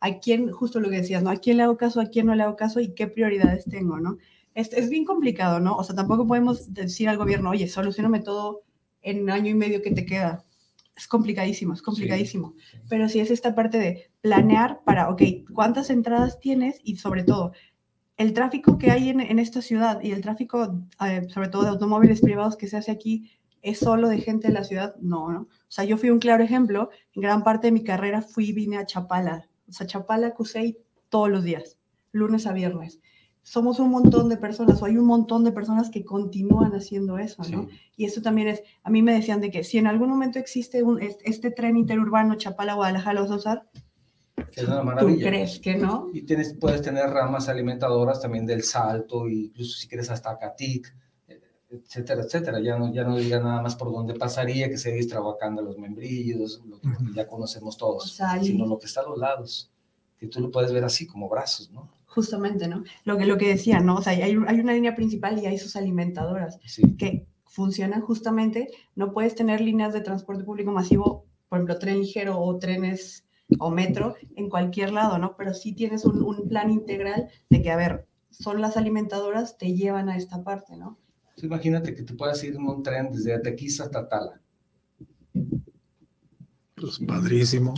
¿a 0.00 0.18
quién, 0.18 0.50
justo 0.50 0.80
lo 0.80 0.90
que 0.90 0.96
decías, 0.96 1.22
¿no? 1.22 1.30
¿A 1.30 1.36
quién 1.36 1.58
le 1.58 1.62
hago 1.62 1.76
caso? 1.76 2.00
¿A 2.00 2.06
quién 2.06 2.26
no 2.26 2.34
le 2.34 2.42
hago 2.42 2.56
caso? 2.56 2.80
¿Y 2.80 2.94
qué 2.94 3.06
prioridades 3.06 3.64
tengo, 3.66 4.00
¿no? 4.00 4.18
Es, 4.54 4.72
es 4.72 4.88
bien 4.88 5.04
complicado, 5.04 5.60
¿no? 5.60 5.76
O 5.76 5.84
sea, 5.84 5.94
tampoco 5.94 6.26
podemos 6.26 6.72
decir 6.72 7.08
al 7.08 7.18
gobierno, 7.18 7.50
oye, 7.50 7.68
solucioname 7.68 8.20
todo 8.20 8.62
en 9.02 9.30
año 9.30 9.50
y 9.50 9.54
medio 9.54 9.82
que 9.82 9.92
te 9.92 10.04
queda. 10.04 10.44
Es 10.96 11.06
complicadísimo, 11.06 11.72
es 11.72 11.82
complicadísimo. 11.82 12.54
Sí. 12.70 12.78
Pero 12.88 13.08
sí 13.08 13.20
es 13.20 13.30
esta 13.30 13.54
parte 13.54 13.78
de 13.78 14.10
planear 14.20 14.82
para, 14.84 15.08
ok, 15.10 15.22
¿cuántas 15.54 15.88
entradas 15.90 16.40
tienes? 16.40 16.80
Y 16.82 16.96
sobre 16.96 17.22
todo, 17.22 17.52
el 18.16 18.34
tráfico 18.34 18.76
que 18.76 18.90
hay 18.90 19.08
en, 19.08 19.20
en 19.20 19.38
esta 19.38 19.62
ciudad 19.62 20.00
y 20.02 20.12
el 20.12 20.20
tráfico, 20.20 20.78
eh, 21.06 21.26
sobre 21.28 21.48
todo 21.48 21.62
de 21.62 21.70
automóviles 21.70 22.20
privados 22.20 22.56
que 22.56 22.68
se 22.68 22.76
hace 22.76 22.90
aquí, 22.90 23.30
¿es 23.62 23.78
solo 23.78 24.08
de 24.08 24.18
gente 24.18 24.48
de 24.48 24.54
la 24.54 24.64
ciudad? 24.64 24.94
No, 25.00 25.30
¿no? 25.30 25.40
O 25.42 25.48
sea, 25.68 25.84
yo 25.84 25.96
fui 25.96 26.10
un 26.10 26.18
claro 26.18 26.44
ejemplo. 26.44 26.90
En 27.14 27.22
gran 27.22 27.42
parte 27.44 27.68
de 27.68 27.72
mi 27.72 27.84
carrera 27.84 28.22
fui 28.22 28.52
vine 28.52 28.76
a 28.76 28.86
Chapala. 28.86 29.49
O 29.70 29.72
sea, 29.72 29.86
Chapala, 29.86 30.34
Cusey, 30.34 30.78
todos 31.08 31.30
los 31.30 31.44
días, 31.44 31.78
lunes 32.12 32.46
a 32.46 32.52
viernes 32.52 33.00
somos 33.42 33.80
un 33.80 33.90
montón 33.90 34.28
de 34.28 34.36
personas 34.36 34.82
o 34.82 34.84
hay 34.84 34.96
un 34.96 35.06
montón 35.06 35.44
de 35.44 35.52
personas 35.52 35.90
que 35.90 36.04
continúan 36.04 36.72
haciendo 36.72 37.18
eso, 37.18 37.42
¿no? 37.50 37.68
Sí. 37.68 37.80
Y 37.96 38.04
eso 38.04 38.22
también 38.22 38.48
es, 38.48 38.62
a 38.82 38.90
mí 38.90 39.02
me 39.02 39.12
decían 39.12 39.40
de 39.40 39.50
que 39.50 39.64
si 39.64 39.78
en 39.78 39.86
algún 39.86 40.08
momento 40.08 40.38
existe 40.38 40.82
un, 40.82 41.00
este 41.00 41.50
tren 41.50 41.76
interurbano 41.76 42.34
Chapala-Guadalajara, 42.34 43.14
¿lo 43.14 43.22
vas 43.22 43.30
a 43.30 43.36
usar? 43.36 43.70
Es 44.52 44.64
una 44.64 44.82
maravilla. 44.82 45.18
¿Tú 45.18 45.28
crees 45.28 45.58
que 45.58 45.76
no? 45.76 46.08
Y 46.12 46.22
tienes, 46.22 46.54
puedes 46.54 46.82
tener 46.82 47.06
ramas 47.10 47.48
alimentadoras 47.48 48.20
también 48.20 48.46
del 48.46 48.62
Salto, 48.62 49.28
incluso 49.28 49.78
si 49.78 49.88
quieres 49.88 50.10
hasta 50.10 50.38
Catic, 50.38 50.94
etcétera, 51.70 52.22
etcétera. 52.22 52.60
Ya 52.60 52.78
no, 52.78 52.92
ya 52.92 53.04
no 53.04 53.16
diga 53.16 53.40
nada 53.40 53.62
más 53.62 53.76
por 53.76 53.92
dónde 53.92 54.14
pasaría, 54.14 54.68
que 54.68 54.78
se 54.78 54.96
Extrahuacán 54.96 55.56
los 55.56 55.78
membrillos, 55.78 56.62
lo 56.66 56.80
que 56.80 56.88
ya 57.14 57.26
conocemos 57.26 57.76
todos, 57.76 58.18
sino 58.42 58.66
lo 58.66 58.78
que 58.78 58.86
está 58.86 59.00
a 59.00 59.08
los 59.08 59.18
lados, 59.18 59.70
que 60.18 60.26
tú 60.26 60.40
lo 60.40 60.50
puedes 60.50 60.72
ver 60.72 60.84
así 60.84 61.06
como 61.06 61.28
brazos, 61.28 61.70
¿no? 61.70 61.88
justamente, 62.10 62.66
¿no? 62.66 62.82
Lo 63.04 63.16
que, 63.16 63.24
lo 63.24 63.38
que 63.38 63.48
decía, 63.48 63.80
¿no? 63.80 63.96
O 63.96 64.02
sea, 64.02 64.12
hay, 64.12 64.22
hay 64.22 64.34
una 64.60 64.72
línea 64.72 64.94
principal 64.94 65.38
y 65.38 65.46
hay 65.46 65.58
sus 65.58 65.76
alimentadoras 65.76 66.58
sí. 66.64 66.82
que 66.96 67.26
funcionan 67.46 68.00
justamente. 68.00 68.68
No 68.96 69.12
puedes 69.12 69.34
tener 69.34 69.60
líneas 69.60 69.92
de 69.92 70.00
transporte 70.00 70.44
público 70.44 70.72
masivo, 70.72 71.24
por 71.48 71.58
ejemplo, 71.58 71.78
tren 71.78 72.00
ligero 72.00 72.40
o 72.40 72.58
trenes 72.58 73.24
o 73.58 73.70
metro 73.70 74.16
en 74.36 74.48
cualquier 74.48 74.92
lado, 74.92 75.18
¿no? 75.18 75.36
Pero 75.36 75.54
sí 75.54 75.72
tienes 75.72 76.04
un, 76.04 76.22
un 76.22 76.48
plan 76.48 76.70
integral 76.70 77.28
de 77.48 77.62
que, 77.62 77.70
a 77.70 77.76
ver, 77.76 78.06
son 78.30 78.60
las 78.60 78.76
alimentadoras, 78.76 79.56
te 79.56 79.74
llevan 79.74 80.08
a 80.08 80.16
esta 80.16 80.42
parte, 80.42 80.76
¿no? 80.76 80.98
Sí, 81.36 81.46
imagínate 81.46 81.94
que 81.94 82.02
tú 82.02 82.16
puedas 82.16 82.42
ir 82.44 82.54
en 82.54 82.62
un 82.62 82.82
tren 82.82 83.10
desde 83.12 83.34
Atequiza 83.34 83.84
hasta 83.84 84.08
Tala. 84.08 84.40
Pues 86.74 86.98
padrísimo. 86.98 87.74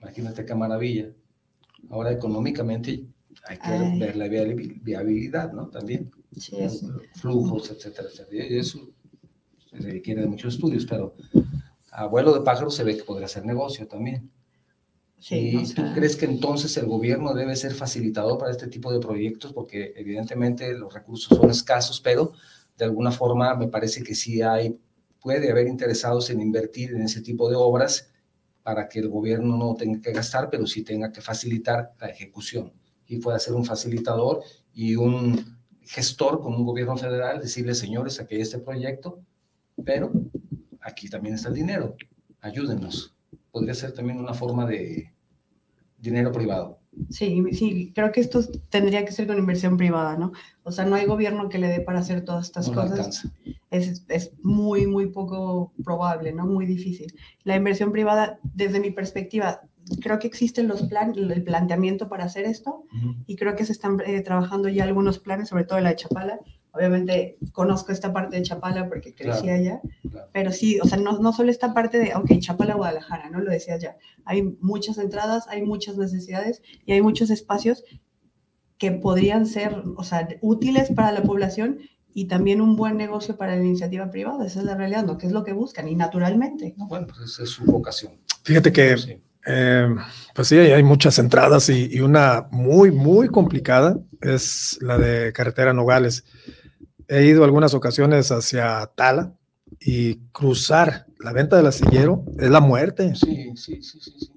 Imagínate 0.00 0.44
qué 0.44 0.54
maravilla. 0.54 1.12
Ahora 1.90 2.12
económicamente 2.12 3.06
hay 3.46 3.58
que 3.58 3.68
Ay. 3.68 3.98
ver 3.98 4.16
la 4.16 4.28
viabilidad, 4.28 5.52
¿no? 5.52 5.68
También. 5.68 6.10
Sí. 6.36 6.56
Flujos, 7.14 7.70
etcétera, 7.70 8.08
etcétera. 8.08 8.46
Y 8.46 8.58
eso 8.58 8.88
se 9.70 9.76
requiere 9.78 10.22
de 10.22 10.26
muchos 10.26 10.54
estudios, 10.54 10.86
pero 10.86 11.14
a 11.92 12.06
vuelo 12.06 12.32
de 12.34 12.40
pájaro 12.40 12.70
se 12.70 12.84
ve 12.84 12.96
que 12.96 13.04
podría 13.04 13.28
ser 13.28 13.44
negocio 13.44 13.86
también. 13.86 14.30
Sí, 15.18 15.50
¿Y 15.50 15.56
o 15.56 15.64
sea, 15.64 15.76
tú 15.76 15.94
crees 15.94 16.14
que 16.16 16.26
entonces 16.26 16.76
el 16.76 16.86
gobierno 16.86 17.32
debe 17.32 17.56
ser 17.56 17.72
facilitador 17.72 18.38
para 18.38 18.50
este 18.50 18.68
tipo 18.68 18.92
de 18.92 19.00
proyectos? 19.00 19.52
Porque 19.52 19.94
evidentemente 19.96 20.72
los 20.74 20.92
recursos 20.92 21.36
son 21.36 21.50
escasos, 21.50 22.00
pero 22.00 22.32
de 22.76 22.84
alguna 22.84 23.10
forma 23.10 23.54
me 23.54 23.68
parece 23.68 24.02
que 24.02 24.14
sí 24.14 24.42
hay, 24.42 24.78
puede 25.20 25.50
haber 25.50 25.66
interesados 25.66 26.30
en 26.30 26.40
invertir 26.40 26.92
en 26.92 27.02
ese 27.02 27.20
tipo 27.20 27.48
de 27.48 27.56
obras 27.56 28.12
para 28.62 28.88
que 28.88 28.98
el 28.98 29.08
gobierno 29.08 29.56
no 29.56 29.74
tenga 29.74 30.00
que 30.00 30.12
gastar, 30.12 30.50
pero 30.50 30.66
sí 30.66 30.82
tenga 30.82 31.12
que 31.12 31.20
facilitar 31.20 31.92
la 32.00 32.08
ejecución 32.08 32.72
y 33.06 33.18
pueda 33.18 33.38
ser 33.38 33.54
un 33.54 33.64
facilitador 33.64 34.42
y 34.72 34.96
un 34.96 35.56
gestor 35.82 36.40
con 36.40 36.54
un 36.54 36.64
gobierno 36.64 36.96
federal, 36.96 37.40
decirle, 37.40 37.74
señores, 37.74 38.18
aquí 38.20 38.34
hay 38.34 38.40
este 38.40 38.58
proyecto, 38.58 39.20
pero 39.84 40.12
aquí 40.80 41.08
también 41.08 41.36
está 41.36 41.48
el 41.48 41.54
dinero, 41.54 41.96
ayúdenos. 42.40 43.14
Podría 43.50 43.74
ser 43.74 43.92
también 43.92 44.18
una 44.18 44.34
forma 44.34 44.66
de 44.66 45.12
dinero 45.98 46.32
privado. 46.32 46.80
Sí, 47.10 47.44
sí, 47.52 47.92
creo 47.94 48.12
que 48.12 48.20
esto 48.20 48.40
tendría 48.70 49.04
que 49.04 49.12
ser 49.12 49.26
con 49.26 49.38
inversión 49.38 49.76
privada, 49.76 50.16
¿no? 50.16 50.32
O 50.64 50.72
sea, 50.72 50.84
no 50.84 50.96
hay 50.96 51.06
gobierno 51.06 51.48
que 51.48 51.58
le 51.58 51.68
dé 51.68 51.80
para 51.80 52.00
hacer 52.00 52.24
todas 52.24 52.46
estas 52.46 52.68
No 52.68 52.74
cosas. 52.74 53.28
Es, 53.70 54.04
es, 54.08 54.32
muy, 54.42 54.86
muy 54.86 55.06
poco 55.06 55.72
probable, 55.84 56.32
¿no? 56.32 56.46
Muy 56.46 56.66
difícil. 56.66 57.14
La 57.44 57.56
inversión 57.56 57.92
privada, 57.92 58.38
desde 58.42 58.80
mi 58.80 58.90
perspectiva, 58.90 59.62
creo 60.02 60.18
que 60.18 60.26
existen 60.26 60.68
los 60.68 60.82
planes, 60.84 61.16
el 61.18 61.42
planteamiento 61.44 62.08
para 62.08 62.24
hacer 62.24 62.44
esto 62.44 62.84
Uh 62.92 62.96
-huh. 62.96 63.24
y 63.26 63.36
creo 63.36 63.54
que 63.56 63.64
se 63.64 63.72
están 63.72 64.00
eh, 64.06 64.20
trabajando 64.22 64.68
ya 64.68 64.84
algunos 64.84 65.18
planes, 65.18 65.48
sobre 65.48 65.64
todo 65.64 65.80
la 65.80 65.90
de 65.90 65.96
Chapala. 65.96 66.40
Obviamente 66.72 67.38
conozco 67.52 67.90
esta 67.92 68.12
parte 68.12 68.36
de 68.36 68.42
Chapala 68.42 68.86
porque 68.88 69.14
crecí 69.14 69.42
Claro, 69.44 69.58
allá, 69.60 69.80
claro. 70.10 70.28
pero 70.32 70.52
sí, 70.52 70.78
o 70.80 70.84
sea, 70.86 70.98
no, 70.98 71.18
no 71.20 71.32
solo 71.32 71.50
esta 71.50 71.72
parte 71.72 71.98
de, 71.98 72.14
ok, 72.14 72.32
Chapala, 72.38 72.74
Guadalajara, 72.74 73.30
¿no? 73.30 73.40
Lo 73.40 73.50
decías 73.50 73.80
ya. 73.80 73.96
Hay 74.26 74.42
muchas 74.60 74.98
entradas, 74.98 75.46
hay 75.48 75.62
muchas 75.62 75.96
necesidades 75.96 76.60
y 76.84 76.92
hay 76.92 77.00
muchos 77.00 77.30
espacios 77.30 77.82
que 78.76 78.90
podrían 78.92 79.46
ser, 79.46 79.82
o 79.96 80.04
sea, 80.04 80.28
útiles 80.42 80.90
para 80.90 81.12
la 81.12 81.22
población 81.22 81.78
y 82.12 82.26
también 82.26 82.60
un 82.60 82.76
buen 82.76 82.96
negocio 82.98 83.36
para 83.38 83.56
la 83.56 83.64
iniciativa 83.64 84.10
privada. 84.10 84.44
Esa 84.44 84.58
es 84.60 84.66
la 84.66 84.74
realidad, 84.76 85.04
¿no? 85.06 85.16
Que 85.16 85.26
es 85.28 85.32
lo 85.32 85.44
que 85.44 85.54
buscan 85.54 85.88
y 85.88 85.94
naturalmente. 85.94 86.74
No, 86.76 86.88
bueno, 86.88 87.06
pues 87.06 87.20
esa 87.30 87.44
es 87.44 87.50
su 87.50 87.64
vocación. 87.64 88.12
Fíjate 88.42 88.70
que, 88.72 88.98
Sí. 88.98 89.16
Eh, 89.46 89.88
pues 90.34 90.48
sí, 90.48 90.58
hay 90.58 90.82
muchas 90.82 91.18
entradas 91.18 91.68
y, 91.68 91.88
y 91.90 92.00
una 92.00 92.48
muy, 92.50 92.90
muy 92.90 93.28
complicada 93.28 93.98
es 94.20 94.78
la 94.80 94.98
de 94.98 95.32
carretera 95.32 95.72
Nogales. 95.72 96.24
He 97.08 97.24
ido 97.24 97.44
algunas 97.44 97.72
ocasiones 97.74 98.32
hacia 98.32 98.90
Tala 98.94 99.32
y 99.80 100.16
cruzar 100.32 101.06
la 101.20 101.32
venta 101.32 101.56
del 101.56 101.66
astillero 101.66 102.24
es 102.38 102.50
la 102.50 102.60
muerte. 102.60 103.14
Sí, 103.14 103.52
sí, 103.56 103.82
sí, 103.82 104.00
sí, 104.00 104.12
sí. 104.18 104.32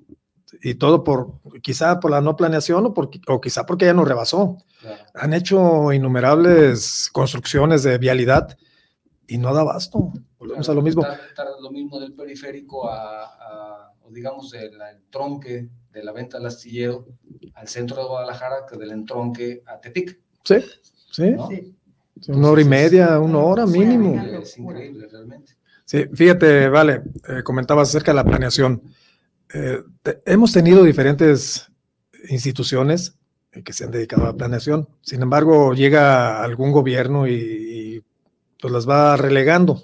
Y 0.62 0.76
todo 0.76 1.04
por, 1.04 1.40
quizá 1.62 2.00
por 2.00 2.12
la 2.12 2.22
no 2.22 2.36
planeación 2.36 2.86
o, 2.86 2.94
por, 2.94 3.10
o 3.28 3.42
quizá 3.42 3.66
porque 3.66 3.86
ya 3.86 3.94
nos 3.94 4.08
rebasó. 4.08 4.58
Claro. 4.82 5.04
Han 5.16 5.34
hecho 5.34 5.92
innumerables 5.94 7.10
construcciones 7.12 7.84
de 7.84 7.98
vialidad 7.98 8.58
y 9.28 9.38
no 9.38 9.54
da 9.54 9.62
abasto. 9.62 10.12
Volvemos 10.38 10.68
a 10.68 10.74
lo 10.74 10.82
mismo. 10.82 11.02
Está, 11.02 11.16
está 11.28 11.46
lo 11.62 11.72
mismo 11.72 12.00
del 12.00 12.14
periférico 12.14 12.90
a, 12.90 13.24
a 13.24 13.89
o 14.10 14.14
digamos, 14.14 14.52
del 14.52 14.74
el 14.74 15.04
tronque 15.10 15.70
de 15.92 16.04
la 16.04 16.12
venta 16.12 16.38
del 16.38 16.48
astillero 16.48 17.08
al 17.56 17.68
centro 17.68 17.98
de 17.98 18.08
Guadalajara 18.08 18.66
que 18.70 18.78
del 18.78 18.92
entronque 18.92 19.64
a 19.66 19.80
Tepic. 19.80 20.20
Sí, 20.44 20.56
sí. 21.12 21.30
¿no? 21.32 21.48
Sí. 21.50 21.76
Una 22.28 22.50
hora 22.50 22.62
y 22.62 22.66
media, 22.66 23.20
una 23.20 23.40
hora 23.40 23.66
mínimo. 23.66 24.12
venga. 24.14 24.40
Es 24.40 24.58
increíble, 24.58 25.08
realmente. 25.10 25.54
Sí, 25.86 26.06
fíjate, 26.14 26.68
vale, 26.70 27.02
eh, 27.28 27.42
comentabas 27.44 27.90
acerca 27.90 28.12
de 28.12 28.16
la 28.16 28.24
planeación. 28.26 28.82
Eh, 29.54 29.82
te- 30.04 30.22
hemos 30.26 30.52
tenido 30.52 30.84
diferentes 30.84 31.72
instituciones 32.30 33.16
eh, 33.52 33.64
que 33.64 33.74
se 33.74 33.86
han 33.86 33.92
dedicado 33.92 34.24
a 34.24 34.28
la 34.28 34.34
planeación. 34.38 34.88
Sin 35.02 35.22
embargo, 35.24 35.74
llega 35.74 36.44
algún 36.44 36.72
gobierno 36.72 37.26
y, 37.28 37.32
y, 37.34 38.04
pues 38.62 38.72
las 38.74 38.88
va 38.88 39.16
relegando. 39.18 39.84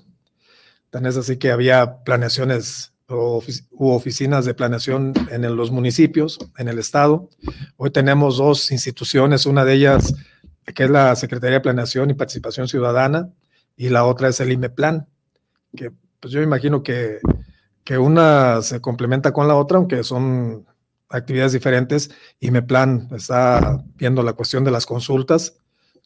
Tan 0.92 1.06
es 1.08 1.18
así 1.18 1.38
que 1.38 1.52
había 1.52 2.04
planeaciones 2.04 2.94
u 3.08 3.89
oficinas 3.89 4.45
de 4.45 4.53
planeación 4.56 5.14
en 5.30 5.56
los 5.56 5.70
municipios, 5.72 6.39
en 6.58 6.68
el 6.68 6.80
estado. 6.80 7.30
Hoy 7.78 7.91
tenemos 7.91 8.38
dos 8.38 8.72
instituciones, 8.72 9.45
una 9.45 9.64
de 9.64 9.74
ellas 9.74 10.16
que 10.74 10.86
es 10.86 10.89
la 10.89 11.16
Secretaría 11.16 11.56
de 11.58 11.62
Planeación 11.62 12.10
y 12.10 12.16
Participación 12.16 12.68
Ciudadana 12.68 13.30
y 13.78 13.89
la 13.89 14.06
otra 14.06 14.30
es 14.30 14.39
el 14.39 14.51
IMEPLAN, 14.51 15.08
que 15.76 15.91
pues 16.20 16.34
yo 16.34 16.41
imagino 16.41 16.82
que, 16.82 17.20
que 17.84 17.99
una 17.99 18.64
se 18.64 18.82
complementa 18.82 19.32
con 19.32 19.47
la 19.47 19.56
otra, 19.56 19.78
aunque 19.78 20.03
son 20.03 20.66
actividades 21.10 21.51
diferentes. 21.53 22.10
IMEPLAN 22.39 23.10
está 23.16 23.84
viendo 23.95 24.24
la 24.24 24.34
cuestión 24.34 24.64
de 24.64 24.72
las 24.72 24.88
consultas. 24.88 25.58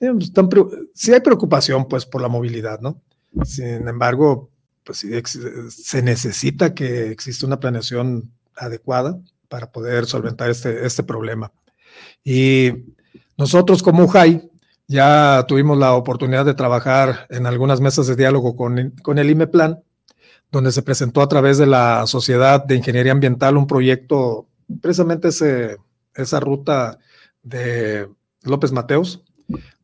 Eh, 0.01 0.11
pues, 0.11 0.25
están 0.25 0.49
preo- 0.49 0.69
sí 0.93 1.13
hay 1.13 1.21
preocupación 1.21 1.87
pues 1.87 2.05
por 2.05 2.21
la 2.21 2.27
movilidad, 2.27 2.81
¿no? 2.81 3.01
Sin 3.45 3.87
embargo, 3.87 4.49
pues 4.89 5.03
ex- 5.03 5.37
se 5.69 6.01
necesita 6.01 6.73
que 6.73 7.11
exista 7.11 7.45
una 7.45 7.59
planeación 7.59 8.31
adecuada 8.55 9.19
para 9.47 9.71
poder 9.71 10.07
solventar 10.07 10.49
este, 10.49 10.83
este 10.83 11.03
problema. 11.03 11.51
Y 12.23 12.71
nosotros 13.37 13.83
como 13.83 14.05
UJAI 14.05 14.49
ya 14.87 15.45
tuvimos 15.47 15.77
la 15.77 15.93
oportunidad 15.93 16.43
de 16.43 16.55
trabajar 16.55 17.27
en 17.29 17.45
algunas 17.45 17.81
mesas 17.81 18.07
de 18.07 18.15
diálogo 18.15 18.55
con, 18.55 18.95
con 19.03 19.19
el 19.19 19.29
IMEPLAN, 19.29 19.83
donde 20.51 20.71
se 20.71 20.81
presentó 20.81 21.21
a 21.21 21.29
través 21.29 21.59
de 21.59 21.67
la 21.67 22.07
Sociedad 22.07 22.65
de 22.65 22.75
Ingeniería 22.75 23.11
Ambiental 23.11 23.57
un 23.57 23.67
proyecto 23.67 24.47
precisamente 24.81 25.29
esa 26.15 26.39
ruta 26.39 26.97
de 27.43 28.09
López 28.41 28.71
Mateos, 28.71 29.23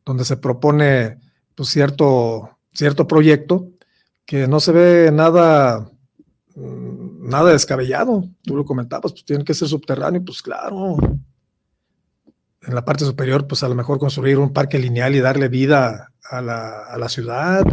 donde 0.04 0.24
se 0.24 0.36
propone 0.36 1.20
pues, 1.54 1.68
cierto, 1.68 2.58
cierto 2.74 3.06
proyecto 3.06 3.68
que 4.26 4.48
no 4.48 4.60
se 4.60 4.72
ve 4.72 5.10
nada, 5.12 5.90
mm, 6.54 7.28
nada 7.28 7.52
descabellado. 7.52 8.24
Tú 8.42 8.56
lo 8.56 8.64
comentabas, 8.64 9.12
pues 9.12 9.24
tiene 9.24 9.44
que 9.44 9.54
ser 9.54 9.68
subterráneo, 9.68 10.24
pues 10.24 10.42
claro. 10.42 10.96
En 12.62 12.74
la 12.74 12.84
parte 12.84 13.04
superior, 13.04 13.46
pues 13.46 13.62
a 13.62 13.68
lo 13.68 13.76
mejor 13.76 13.98
construir 13.98 14.38
un 14.38 14.52
parque 14.52 14.78
lineal 14.78 15.14
y 15.14 15.20
darle 15.20 15.48
vida 15.48 16.12
a 16.28 16.42
la, 16.42 17.08
ciudad, 17.08 17.64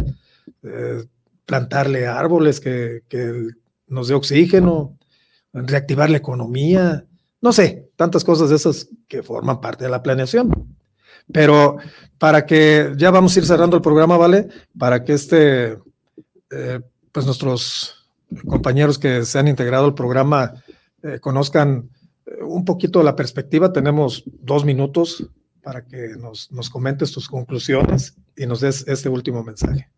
eh, 0.62 1.04
plantarle 1.44 2.06
árboles 2.06 2.60
que, 2.60 3.02
que 3.08 3.48
nos 3.88 4.06
dé 4.06 4.14
oxígeno, 4.14 4.96
reactivar 5.52 6.08
la 6.10 6.18
economía, 6.18 7.04
no 7.40 7.52
sé, 7.52 7.90
tantas 7.96 8.24
cosas 8.24 8.50
de 8.50 8.56
esas 8.56 8.88
que 9.08 9.22
forman 9.22 9.60
parte 9.60 9.84
de 9.84 9.90
la 9.90 10.02
planeación. 10.02 10.76
Pero 11.32 11.76
para 12.18 12.46
que 12.46 12.92
ya 12.96 13.10
vamos 13.10 13.34
a 13.34 13.40
ir 13.40 13.46
cerrando 13.46 13.76
el 13.76 13.82
programa, 13.82 14.16
¿vale? 14.16 14.48
Para 14.78 15.04
que 15.04 15.14
este, 15.14 15.78
eh, 16.54 16.80
pues 17.12 17.26
nuestros 17.26 18.08
compañeros 18.46 18.98
que 18.98 19.24
se 19.24 19.38
han 19.38 19.48
integrado 19.48 19.86
al 19.86 19.94
programa 19.94 20.54
eh, 21.02 21.18
conozcan 21.20 21.90
eh, 22.26 22.42
un 22.42 22.64
poquito 22.64 23.02
la 23.02 23.16
perspectiva. 23.16 23.72
Tenemos 23.72 24.24
dos 24.26 24.64
minutos 24.64 25.28
para 25.62 25.84
que 25.84 26.16
nos, 26.18 26.50
nos 26.52 26.70
comentes 26.70 27.12
tus 27.12 27.28
conclusiones 27.28 28.16
y 28.36 28.46
nos 28.46 28.60
des 28.60 28.86
este 28.86 29.08
último 29.08 29.42
mensaje. 29.42 29.88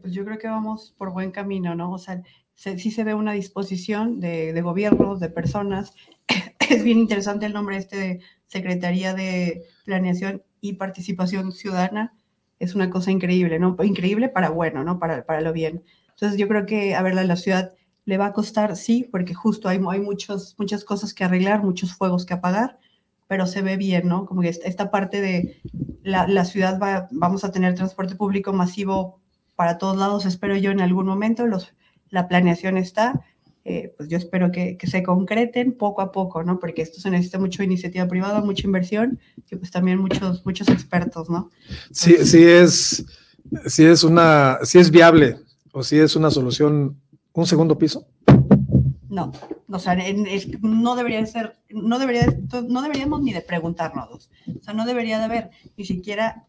pues 0.00 0.12
yo 0.12 0.24
creo 0.24 0.38
que 0.38 0.48
vamos 0.48 0.94
por 0.96 1.12
buen 1.12 1.30
camino, 1.30 1.74
¿no? 1.74 1.92
O 1.92 1.98
sea, 1.98 2.22
sí 2.54 2.90
se 2.90 3.04
ve 3.04 3.14
una 3.14 3.32
disposición 3.32 4.20
de, 4.20 4.52
de 4.52 4.62
gobiernos, 4.62 5.20
de 5.20 5.28
personas. 5.28 5.94
es 6.70 6.84
bien 6.84 6.98
interesante 6.98 7.46
el 7.46 7.52
nombre 7.52 7.76
este 7.76 8.20
Secretaría 8.46 9.14
de 9.14 9.64
Planeación 9.84 10.42
y 10.60 10.74
Participación 10.74 11.52
Ciudadana. 11.52 12.14
Es 12.58 12.74
una 12.74 12.90
cosa 12.90 13.10
increíble, 13.10 13.58
¿no? 13.58 13.76
Increíble 13.82 14.28
para 14.28 14.50
bueno, 14.50 14.84
¿no? 14.84 14.98
Para, 14.98 15.24
para 15.26 15.40
lo 15.40 15.52
bien. 15.52 15.84
Entonces 16.10 16.38
yo 16.38 16.48
creo 16.48 16.66
que 16.66 16.94
a 16.94 17.02
ver, 17.02 17.14
la 17.14 17.36
ciudad 17.36 17.72
le 18.04 18.18
va 18.18 18.26
a 18.26 18.32
costar, 18.32 18.76
sí, 18.76 19.08
porque 19.10 19.34
justo 19.34 19.68
hay, 19.68 19.80
hay 19.88 20.00
muchos, 20.00 20.54
muchas 20.58 20.84
cosas 20.84 21.14
que 21.14 21.24
arreglar, 21.24 21.62
muchos 21.62 21.94
fuegos 21.94 22.26
que 22.26 22.34
apagar, 22.34 22.78
pero 23.26 23.46
se 23.46 23.62
ve 23.62 23.76
bien, 23.76 24.08
¿no? 24.08 24.26
Como 24.26 24.42
que 24.42 24.48
esta 24.48 24.90
parte 24.90 25.20
de 25.20 25.60
la, 26.02 26.28
la 26.28 26.44
ciudad 26.44 26.78
va, 26.78 27.08
vamos 27.10 27.44
a 27.44 27.50
tener 27.50 27.74
transporte 27.74 28.14
público 28.16 28.52
masivo 28.52 29.20
para 29.56 29.78
todos 29.78 29.96
lados, 29.96 30.26
espero 30.26 30.56
yo 30.56 30.70
en 30.70 30.80
algún 30.80 31.06
momento, 31.06 31.46
los, 31.46 31.74
la 32.10 32.28
planeación 32.28 32.76
está, 32.76 33.24
eh, 33.66 33.94
pues 33.96 34.10
yo 34.10 34.18
espero 34.18 34.52
que, 34.52 34.76
que, 34.76 34.86
se 34.86 35.02
concreten 35.02 35.72
poco 35.72 36.02
a 36.02 36.12
poco, 36.12 36.42
¿no? 36.42 36.58
Porque 36.58 36.82
esto 36.82 37.00
se 37.00 37.10
necesita 37.10 37.38
mucho 37.38 37.62
iniciativa 37.62 38.06
privada, 38.06 38.42
mucha 38.42 38.66
inversión 38.66 39.18
y 39.50 39.56
pues 39.56 39.70
también 39.70 39.98
muchos, 39.98 40.44
muchos 40.44 40.68
expertos, 40.68 41.30
¿no? 41.30 41.50
Sí, 41.90 42.16
sí 42.24 42.44
es, 42.44 43.06
sí 43.66 43.84
es 43.86 44.04
una, 44.04 44.58
sí 44.64 44.78
es 44.78 44.90
viable 44.90 45.38
o 45.72 45.82
sí 45.82 45.98
es 45.98 46.14
una 46.14 46.30
solución, 46.30 47.00
un 47.32 47.46
segundo 47.46 47.78
piso. 47.78 48.06
No, 49.08 49.32
o 49.70 49.78
sea, 49.78 49.96
no 50.60 50.96
debería 50.96 51.24
ser, 51.24 51.56
no 51.70 51.98
debería, 51.98 52.26
no 52.68 52.82
deberíamos 52.82 53.22
ni 53.22 53.32
de 53.32 53.40
preguntarnos, 53.40 54.30
o 54.46 54.62
sea, 54.62 54.74
no 54.74 54.84
debería 54.84 55.18
de 55.18 55.24
haber 55.24 55.50
ni 55.76 55.86
siquiera 55.86 56.44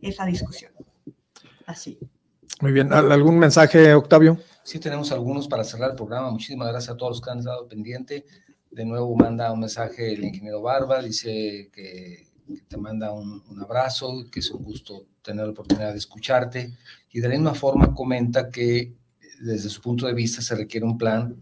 esa 0.00 0.24
discusión. 0.24 0.72
Así. 1.66 1.98
Muy 2.60 2.72
bien, 2.72 2.92
¿algún 2.92 3.38
mensaje, 3.38 3.92
Octavio? 3.92 4.38
Sí, 4.64 4.78
tenemos 4.78 5.12
algunos 5.12 5.46
para 5.46 5.62
cerrar 5.62 5.90
el 5.90 5.96
programa. 5.96 6.30
Muchísimas 6.30 6.68
gracias 6.68 6.94
a 6.94 6.96
todos 6.96 7.12
los 7.12 7.20
que 7.20 7.30
han 7.30 7.40
estado 7.40 7.68
pendiente. 7.68 8.24
De 8.70 8.86
nuevo 8.86 9.14
manda 9.14 9.52
un 9.52 9.60
mensaje 9.60 10.14
el 10.14 10.24
ingeniero 10.24 10.62
Barba, 10.62 11.02
dice 11.02 11.70
que, 11.70 12.28
te 12.66 12.76
manda 12.78 13.12
un, 13.12 13.42
abrazo, 13.60 14.24
que 14.32 14.40
es 14.40 14.50
un 14.50 14.64
gusto 14.64 15.04
tener 15.20 15.44
la 15.44 15.52
oportunidad 15.52 15.92
de 15.92 15.98
escucharte. 15.98 16.72
Y 17.12 17.20
de 17.20 17.28
la 17.28 17.34
misma 17.34 17.52
forma 17.52 17.94
comenta 17.94 18.48
que 18.48 18.94
desde 19.38 19.68
su 19.68 19.82
punto 19.82 20.06
de 20.06 20.14
vista 20.14 20.40
se 20.40 20.54
requiere 20.54 20.86
un 20.86 20.96
plan, 20.96 21.36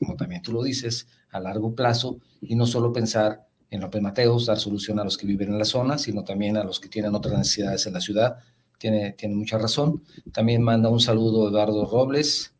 como 0.00 0.16
también 0.16 0.42
tú 0.42 0.52
lo 0.52 0.64
dices, 0.64 1.06
a 1.30 1.38
largo 1.38 1.76
plazo 1.76 2.18
y 2.40 2.56
no 2.56 2.66
solo 2.66 2.92
pensar 2.92 3.46
en 3.70 3.82
López 3.82 4.02
Mateos, 4.02 4.46
dar 4.46 4.58
solución 4.58 4.98
a 4.98 5.04
los 5.04 5.16
que 5.16 5.28
viven 5.28 5.50
en 5.50 5.58
la 5.58 5.64
zona, 5.64 5.96
sino 5.96 6.24
también 6.24 6.56
a 6.56 6.64
los 6.64 6.80
que 6.80 6.88
tienen 6.88 7.14
otras 7.14 7.38
necesidades 7.38 7.86
en 7.86 7.92
la 7.92 8.00
ciudad. 8.00 8.38
Tiene, 8.78 9.12
tiene 9.12 9.36
mucha 9.36 9.58
razón. 9.58 10.02
También 10.32 10.60
manda 10.60 10.88
un 10.88 11.00
saludo 11.00 11.48
Eduardo 11.48 11.86
Robles, 11.86 12.53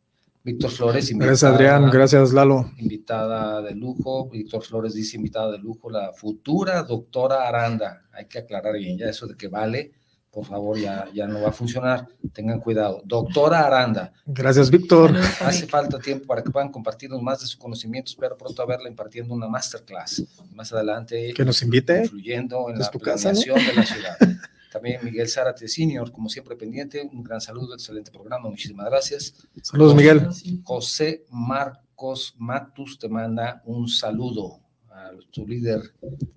Víctor 0.45 0.69
Flores. 0.69 1.09
Invitada, 1.09 1.31
gracias, 1.31 1.51
Adrián. 1.51 1.89
Gracias, 1.89 2.31
Lalo. 2.31 2.71
Invitada 2.77 3.63
de 3.63 3.73
lujo. 3.73 4.29
Víctor 4.29 4.63
Flores 4.63 4.93
dice 4.93 5.17
invitada 5.17 5.51
de 5.51 5.57
lujo, 5.57 5.89
la 5.89 6.13
futura 6.13 6.83
doctora 6.83 7.47
Aranda. 7.47 8.03
Hay 8.13 8.27
que 8.27 8.37
aclarar 8.37 8.77
bien 8.77 8.95
ya 8.95 9.07
eso 9.07 9.25
de 9.25 9.35
que 9.35 9.47
vale. 9.47 9.93
Por 10.29 10.45
favor, 10.45 10.77
ya, 10.77 11.07
ya 11.13 11.25
no 11.27 11.41
va 11.41 11.49
a 11.49 11.51
funcionar. 11.51 12.07
Tengan 12.31 12.59
cuidado. 12.59 13.01
Doctora 13.05 13.65
Aranda. 13.65 14.13
Gracias, 14.27 14.69
Víctor. 14.69 15.17
Hace 15.17 15.65
falta 15.65 15.97
tiempo 15.97 16.27
para 16.27 16.43
que 16.43 16.51
puedan 16.51 16.69
compartirnos 16.71 17.21
más 17.23 17.39
de 17.39 17.47
sus 17.47 17.55
conocimientos. 17.55 18.13
Espero 18.13 18.37
pronto 18.37 18.67
verla 18.67 18.87
impartiendo 18.87 19.33
una 19.33 19.47
masterclass. 19.47 20.25
Más 20.53 20.71
adelante. 20.71 21.33
Que 21.33 21.43
nos 21.43 21.59
invite. 21.63 22.03
Influyendo 22.03 22.69
en 22.69 22.77
la 22.77 22.91
planeación 22.91 23.65
de 23.65 23.73
la 23.73 23.83
ciudad. 23.83 24.17
También 24.75 24.99
Miguel 25.05 25.29
Zárate 25.29 25.69
Senior, 25.69 26.11
como 26.11 26.27
siempre 26.27 26.57
pendiente, 26.57 27.01
un 27.01 27.23
gran 27.23 27.39
saludo, 27.39 27.75
excelente 27.75 28.11
programa, 28.11 28.49
muchísimas 28.49 28.87
gracias. 28.87 29.47
Saludos, 29.61 29.95
Miguel. 29.95 30.27
José 30.65 31.23
Marcos 31.29 32.35
Matus 32.39 32.99
te 32.99 33.07
manda 33.07 33.61
un 33.63 33.87
saludo 33.87 34.59
a 34.89 35.11
tu 35.31 35.47
líder 35.47 35.79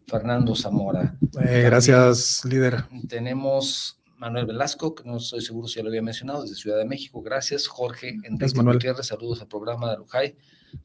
Fernando 0.07 0.55
Zamora. 0.55 1.18
Eh, 1.49 1.62
gracias, 1.64 2.45
líder. 2.45 2.84
Tenemos 3.09 4.01
Manuel 4.18 4.47
Velasco, 4.47 4.95
que 4.95 5.03
no 5.03 5.16
estoy 5.16 5.41
seguro 5.41 5.66
si 5.66 5.78
ya 5.78 5.82
lo 5.82 5.89
había 5.89 6.01
mencionado, 6.03 6.43
desde 6.43 6.55
Ciudad 6.55 6.78
de 6.78 6.84
México. 6.84 7.20
Gracias, 7.20 7.66
Jorge 7.66 8.18
Enrique 8.22 8.62
Gutiérrez. 8.62 9.09
Saludos 9.09 9.41
al 9.41 9.49
programa 9.49 9.91
de 9.91 9.97
Lujay, 9.97 10.36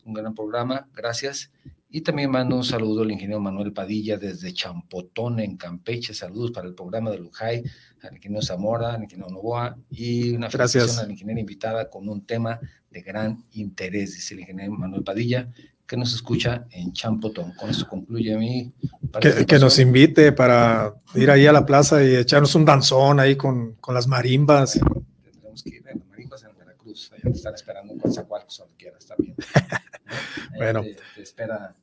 un 0.06 0.14
gran 0.16 0.34
programa. 0.34 0.90
Gracias. 0.96 1.52
Y 1.96 2.02
también 2.02 2.32
mando 2.32 2.56
un 2.56 2.64
saludo 2.64 3.04
al 3.04 3.12
ingeniero 3.12 3.40
Manuel 3.40 3.72
Padilla 3.72 4.18
desde 4.18 4.52
Champotón, 4.52 5.40
en 5.40 5.58
Campeche. 5.58 6.16
Saludos 6.16 6.50
para 6.50 6.68
el 6.68 6.74
programa 6.74 7.12
de 7.12 7.20
Lujay, 7.20 7.62
al 8.02 8.16
ingeniero 8.16 8.42
Zamora, 8.42 8.96
al 8.96 9.04
ingeniero 9.04 9.30
Novoa 9.30 9.78
y 9.92 10.32
una 10.32 10.50
felicitación 10.50 11.02
a 11.02 11.06
la 11.06 11.12
ingeniera 11.12 11.40
invitada 11.40 11.92
con 11.92 12.10
un 12.10 12.26
tema 12.26 12.60
de 12.90 13.02
gran 13.04 13.46
interés, 13.52 14.16
dice 14.16 14.34
el 14.34 14.40
ingeniero 14.40 14.72
Manuel 14.72 15.04
Padilla, 15.04 15.52
que 15.86 15.96
nos 15.96 16.16
escucha 16.16 16.66
en 16.72 16.94
Champotón. 16.94 17.54
Con 17.54 17.70
esto 17.70 17.88
concluye 17.88 18.36
mi 18.38 18.74
que, 19.22 19.46
que, 19.46 19.60
nos 19.60 19.78
invite 19.78 20.32
para 20.32 20.96
ir 21.14 21.30
ahí 21.30 21.46
a 21.46 21.52
la 21.52 21.64
plaza 21.64 22.04
y 22.04 22.16
echarnos 22.16 22.56
un 22.56 22.66
danzón 22.66 23.20
ahí 23.20 23.36
con, 23.36 23.76
con 23.76 23.94
las 23.94 24.08
marimbas. 24.08 24.80
Tendremos 25.24 25.62
que 25.62 25.70
ir 25.70 25.88
a 25.88 25.94
las 25.94 26.08
marimbas 26.08 26.44
en 26.44 26.58
Veracruz, 26.58 27.12
allá 27.14 27.22
te 27.22 27.38
están 27.38 27.54
esperando 27.54 27.96
con 28.00 28.12
Zacualcos, 28.12 28.58
donde 28.58 28.74
quieras, 28.78 29.04
está 29.04 29.14
bien. 29.16 29.36
bueno. 30.58 30.82
te 30.82 31.22
espera 31.22 31.76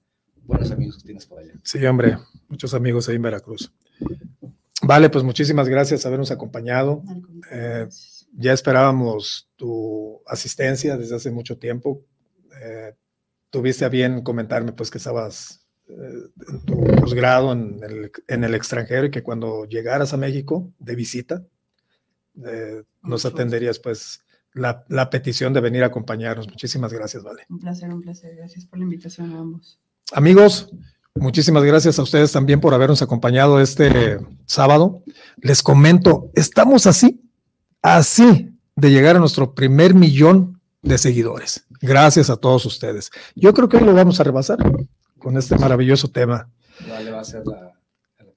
buenos 0.50 0.70
amigos 0.70 0.98
que 0.98 1.04
tienes 1.04 1.26
por 1.26 1.38
allá. 1.38 1.52
Sí, 1.62 1.84
hombre, 1.86 2.18
muchos 2.48 2.74
amigos 2.74 3.08
ahí 3.08 3.16
en 3.16 3.22
Veracruz. 3.22 3.72
Vale, 4.82 5.10
pues 5.10 5.24
muchísimas 5.24 5.68
gracias 5.68 6.02
por 6.02 6.08
habernos 6.08 6.30
acompañado. 6.30 7.02
Eh, 7.50 7.88
ya 8.32 8.52
esperábamos 8.52 9.48
tu 9.56 10.20
asistencia 10.26 10.96
desde 10.96 11.16
hace 11.16 11.30
mucho 11.30 11.58
tiempo. 11.58 12.04
Eh, 12.62 12.94
tuviste 13.50 13.84
a 13.84 13.88
bien 13.88 14.22
comentarme 14.22 14.72
pues 14.72 14.90
que 14.90 14.98
estabas 14.98 15.66
eh, 15.88 15.92
en 16.48 16.64
tu 16.64 16.82
posgrado 16.96 17.52
en 17.52 17.80
el, 17.82 18.10
en 18.26 18.44
el, 18.44 18.54
extranjero 18.54 19.06
y 19.06 19.10
que 19.10 19.22
cuando 19.22 19.64
llegaras 19.66 20.12
a 20.12 20.16
México 20.16 20.72
de 20.78 20.94
visita 20.94 21.44
nos 23.02 23.26
atenderías 23.26 23.78
pues 23.78 24.24
la, 24.54 24.84
la, 24.88 25.10
petición 25.10 25.52
de 25.52 25.60
venir 25.60 25.82
a 25.82 25.86
acompañarnos. 25.86 26.48
Muchísimas 26.48 26.92
gracias, 26.92 27.22
Vale. 27.22 27.44
Un 27.50 27.58
placer, 27.58 27.92
un 27.92 28.00
placer. 28.00 28.34
Gracias 28.34 28.64
por 28.64 28.78
la 28.78 28.84
invitación 28.84 29.32
a 29.32 29.38
ambos. 29.38 29.78
Amigos, 30.12 30.70
muchísimas 31.14 31.62
gracias 31.62 31.98
a 31.98 32.02
ustedes 32.02 32.32
también 32.32 32.60
por 32.60 32.74
habernos 32.74 33.02
acompañado 33.02 33.60
este 33.60 34.18
sábado. 34.46 35.02
Les 35.38 35.62
comento, 35.62 36.30
estamos 36.34 36.86
así, 36.86 37.22
así 37.82 38.50
de 38.74 38.90
llegar 38.90 39.16
a 39.16 39.20
nuestro 39.20 39.54
primer 39.54 39.94
millón 39.94 40.60
de 40.82 40.98
seguidores. 40.98 41.66
Gracias 41.80 42.30
a 42.30 42.36
todos 42.36 42.66
ustedes. 42.66 43.10
Yo 43.34 43.54
creo 43.54 43.68
que 43.68 43.76
hoy 43.76 43.84
lo 43.84 43.94
vamos 43.94 44.20
a 44.20 44.24
rebasar 44.24 44.58
con 45.18 45.36
este 45.36 45.56
maravilloso 45.56 46.08
tema. 46.08 46.50
va 46.90 47.20
a 47.20 47.24
ser 47.24 47.46
la, 47.46 47.72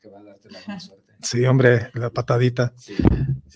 que 0.01 0.09
va 0.09 0.19
a 0.19 0.23
darte 0.23 0.49
la 0.49 0.79
suerte. 0.79 1.13
Sí, 1.21 1.45
hombre, 1.45 1.89
la 1.93 2.09
patadita. 2.09 2.73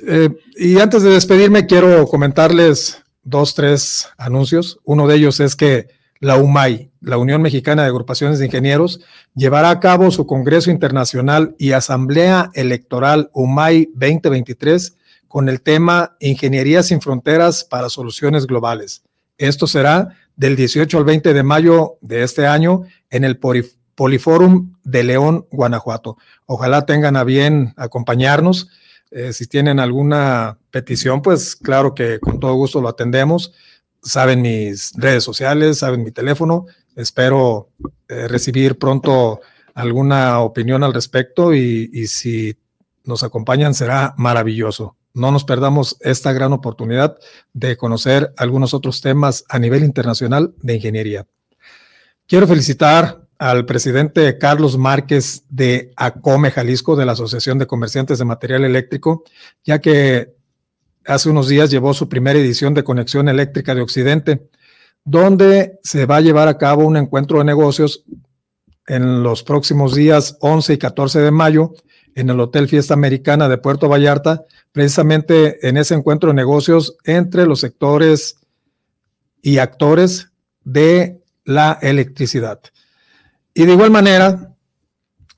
Eh, 0.08 0.30
y 0.56 0.80
antes 0.80 1.04
de 1.04 1.10
despedirme, 1.10 1.66
quiero 1.66 2.08
comentarles 2.08 3.04
dos, 3.24 3.54
tres 3.54 4.08
anuncios. 4.18 4.80
Uno 4.86 5.08
de 5.08 5.16
ellos 5.16 5.40
es 5.40 5.56
que 5.56 5.90
la 6.20 6.38
UMAI, 6.38 6.87
la 7.02 7.18
Unión 7.18 7.42
Mexicana 7.42 7.84
de 7.84 7.90
Agrupaciones 7.90 8.40
de 8.40 8.46
Ingenieros, 8.46 9.02
llevará 9.36 9.70
a 9.70 9.80
cabo 9.80 10.12
su 10.12 10.26
Congreso 10.26 10.72
Internacional 10.72 11.56
y 11.58 11.72
Asamblea 11.72 12.50
Electoral 12.54 13.30
UMAI 13.34 13.90
2023 13.94 14.96
con 15.28 15.50
el 15.50 15.62
tema 15.62 16.16
Ingeniería 16.20 16.84
sin 16.84 17.02
Fronteras 17.02 17.64
para 17.64 17.90
Soluciones 17.90 18.48
Globales. 18.48 19.04
Esto 19.38 19.68
será 19.68 20.16
del 20.36 20.56
18 20.56 20.98
al 20.98 21.04
20 21.04 21.34
de 21.34 21.44
mayo 21.44 21.98
de 22.02 22.24
este 22.24 22.48
año 22.48 22.84
en 23.10 23.24
el 23.24 23.38
Poliforum 23.38 24.76
de 24.84 25.04
León, 25.04 25.46
Guanajuato. 25.52 26.18
Ojalá 26.46 26.86
tengan 26.86 27.18
a 27.18 27.24
bien 27.24 27.74
acompañarnos. 27.78 28.70
Eh, 29.12 29.34
si 29.34 29.48
tienen 29.48 29.80
alguna 29.80 30.58
petición, 30.72 31.22
pues 31.22 31.56
claro 31.56 31.94
que 31.94 32.20
con 32.20 32.40
todo 32.40 32.54
gusto 32.54 32.82
lo 32.82 32.90
atendemos. 32.90 33.54
Saben 34.02 34.42
mis 34.42 34.94
redes 34.96 35.24
sociales, 35.24 35.80
saben 35.80 36.04
mi 36.04 36.12
teléfono. 36.12 36.66
Espero 36.98 37.70
eh, 38.10 38.28
recibir 38.28 38.78
pronto 38.78 39.40
alguna 39.74 40.40
opinión 40.40 40.84
al 40.84 40.94
respecto 40.94 41.54
y, 41.54 41.90
y 41.94 42.08
si 42.08 42.58
nos 43.06 43.24
acompañan 43.24 43.74
será 43.74 44.14
maravilloso. 44.18 44.98
No 45.14 45.32
nos 45.32 45.46
perdamos 45.46 45.98
esta 46.02 46.34
gran 46.34 46.52
oportunidad 46.52 47.18
de 47.54 47.78
conocer 47.78 48.34
algunos 48.36 48.74
otros 48.74 49.00
temas 49.02 49.46
a 49.48 49.58
nivel 49.60 49.84
internacional 49.84 50.54
de 50.62 50.76
ingeniería. 50.76 51.26
Quiero 52.28 52.46
felicitar 52.46 53.22
al 53.40 53.66
presidente 53.66 54.38
Carlos 54.38 54.78
Márquez 54.78 55.44
de 55.50 55.94
ACOME 55.96 56.52
Jalisco, 56.52 56.96
de 56.96 57.06
la 57.06 57.12
Asociación 57.12 57.58
de 57.58 57.68
Comerciantes 57.68 58.20
de 58.20 58.26
Material 58.26 58.66
Eléctrico, 58.66 59.24
ya 59.64 59.80
que 59.80 60.36
hace 61.06 61.30
unos 61.30 61.48
días 61.48 61.70
llevó 61.70 61.94
su 61.94 62.10
primera 62.10 62.40
edición 62.40 62.74
de 62.74 62.84
Conexión 62.84 63.30
Eléctrica 63.30 63.76
de 63.76 63.82
Occidente, 63.82 64.50
donde 65.08 65.80
se 65.84 66.06
va 66.06 66.18
a 66.18 66.22
llevar 66.22 66.50
a 66.50 66.58
cabo 66.58 66.86
un 66.86 66.98
encuentro 66.98 67.38
de 67.38 67.46
negocios 67.46 68.04
en 68.88 69.24
los 69.24 69.42
próximos 69.42 69.96
días 69.96 70.36
11 70.42 70.74
y 70.74 70.78
14 70.78 71.22
de 71.22 71.32
mayo 71.32 71.72
en 72.14 72.30
el 72.30 72.38
Hotel 72.42 72.68
Fiesta 72.68 72.94
Americana 72.94 73.48
de 73.48 73.58
Puerto 73.58 73.88
Vallarta, 73.88 74.44
precisamente 74.74 75.66
en 75.66 75.78
ese 75.78 75.96
encuentro 75.96 76.30
de 76.30 76.36
negocios 76.36 76.98
entre 77.06 77.46
los 77.46 77.62
sectores 77.62 78.36
y 79.42 79.60
actores 79.60 80.32
de 80.66 81.22
la 81.46 81.80
electricidad. 81.82 82.60
Y 83.54 83.66
de 83.66 83.72
igual 83.72 83.92
manera, 83.92 84.56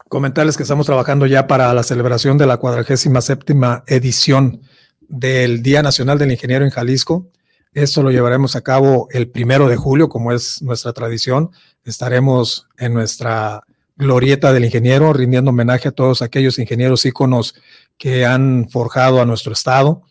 comentarles 0.08 0.58
que 0.58 0.64
estamos 0.64 0.88
trabajando 0.88 1.28
ya 1.28 1.46
para 1.46 1.72
la 1.76 1.84
celebración 1.84 2.40
de 2.40 2.48
la 2.48 2.58
cuadragésima 2.58 3.22
séptima 3.22 3.84
edición 3.86 4.62
del 5.08 5.62
Día 5.62 5.84
Nacional 5.84 6.18
del 6.18 6.32
Ingeniero 6.32 6.66
en 6.66 6.72
Jalisco. 6.72 7.30
Esto 7.74 8.02
lo 8.02 8.10
llevaremos 8.10 8.56
a 8.56 8.62
cabo 8.62 9.08
el 9.12 9.30
primero 9.30 9.68
de 9.68 9.76
julio, 9.76 10.10
como 10.10 10.32
es 10.32 10.62
nuestra 10.62 10.92
tradición. 10.92 11.52
Estaremos 11.84 12.68
en 12.78 12.94
nuestra 12.94 13.62
glorieta 13.96 14.52
del 14.52 14.66
ingeniero, 14.66 15.14
rindiendo 15.14 15.52
homenaje 15.52 15.90
a 15.90 15.92
todos 15.92 16.22
aquellos 16.22 16.58
ingenieros 16.58 17.06
íconos 17.06 17.54
que 17.98 18.26
han 18.26 18.70
forjado 18.70 19.22
a 19.22 19.26
nuestro 19.26 19.54
estado. 19.54 20.02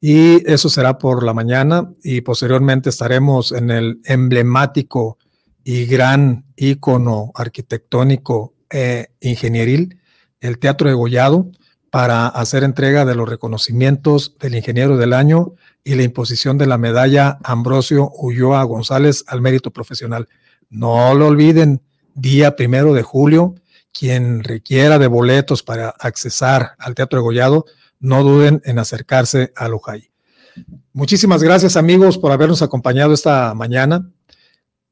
Y 0.00 0.48
eso 0.50 0.68
será 0.68 0.98
por 0.98 1.24
la 1.24 1.34
mañana 1.34 1.92
y 2.02 2.20
posteriormente 2.20 2.90
estaremos 2.90 3.50
en 3.50 3.70
el 3.70 4.00
emblemático 4.04 5.18
y 5.64 5.86
gran 5.86 6.44
ícono 6.56 7.32
arquitectónico 7.34 8.54
e 8.70 9.10
ingenieril, 9.20 9.98
el 10.40 10.58
Teatro 10.58 10.88
de 10.88 10.94
Gollado, 10.94 11.50
para 11.90 12.28
hacer 12.28 12.62
entrega 12.62 13.04
de 13.04 13.14
los 13.14 13.28
reconocimientos 13.28 14.36
del 14.38 14.54
ingeniero 14.54 14.96
del 14.96 15.12
año 15.12 15.54
y 15.82 15.94
la 15.96 16.04
imposición 16.04 16.56
de 16.56 16.66
la 16.66 16.78
medalla 16.78 17.38
Ambrosio 17.42 18.10
Ulloa 18.14 18.62
González 18.64 19.24
al 19.26 19.40
mérito 19.40 19.72
profesional. 19.72 20.28
No 20.68 21.14
lo 21.14 21.26
olviden, 21.26 21.82
día 22.14 22.54
primero 22.54 22.94
de 22.94 23.02
julio, 23.02 23.56
quien 23.92 24.44
requiera 24.44 24.98
de 24.98 25.08
boletos 25.08 25.62
para 25.62 25.88
accesar 25.88 26.76
al 26.78 26.94
Teatro 26.94 27.18
de 27.18 27.24
Gollado, 27.24 27.66
no 27.98 28.22
duden 28.22 28.62
en 28.64 28.78
acercarse 28.78 29.52
a 29.56 29.68
Lujay. 29.68 30.10
Muchísimas 30.92 31.42
gracias 31.42 31.76
amigos 31.76 32.18
por 32.18 32.32
habernos 32.32 32.62
acompañado 32.62 33.12
esta 33.12 33.52
mañana. 33.54 34.10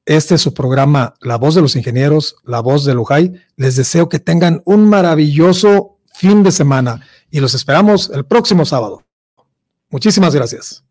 Este 0.04 0.36
es 0.36 0.40
su 0.40 0.54
programa 0.54 1.14
La 1.20 1.36
Voz 1.36 1.54
de 1.54 1.60
los 1.60 1.76
Ingenieros, 1.76 2.36
La 2.44 2.60
Voz 2.60 2.84
de 2.84 2.94
Lujay. 2.94 3.34
Les 3.56 3.76
deseo 3.76 4.08
que 4.08 4.18
tengan 4.18 4.62
un 4.64 4.88
maravilloso 4.88 5.97
fin 6.18 6.42
de 6.42 6.50
semana 6.50 7.00
y 7.30 7.38
los 7.38 7.54
esperamos 7.54 8.10
el 8.12 8.24
próximo 8.24 8.64
sábado. 8.64 9.04
Muchísimas 9.88 10.34
gracias. 10.34 10.84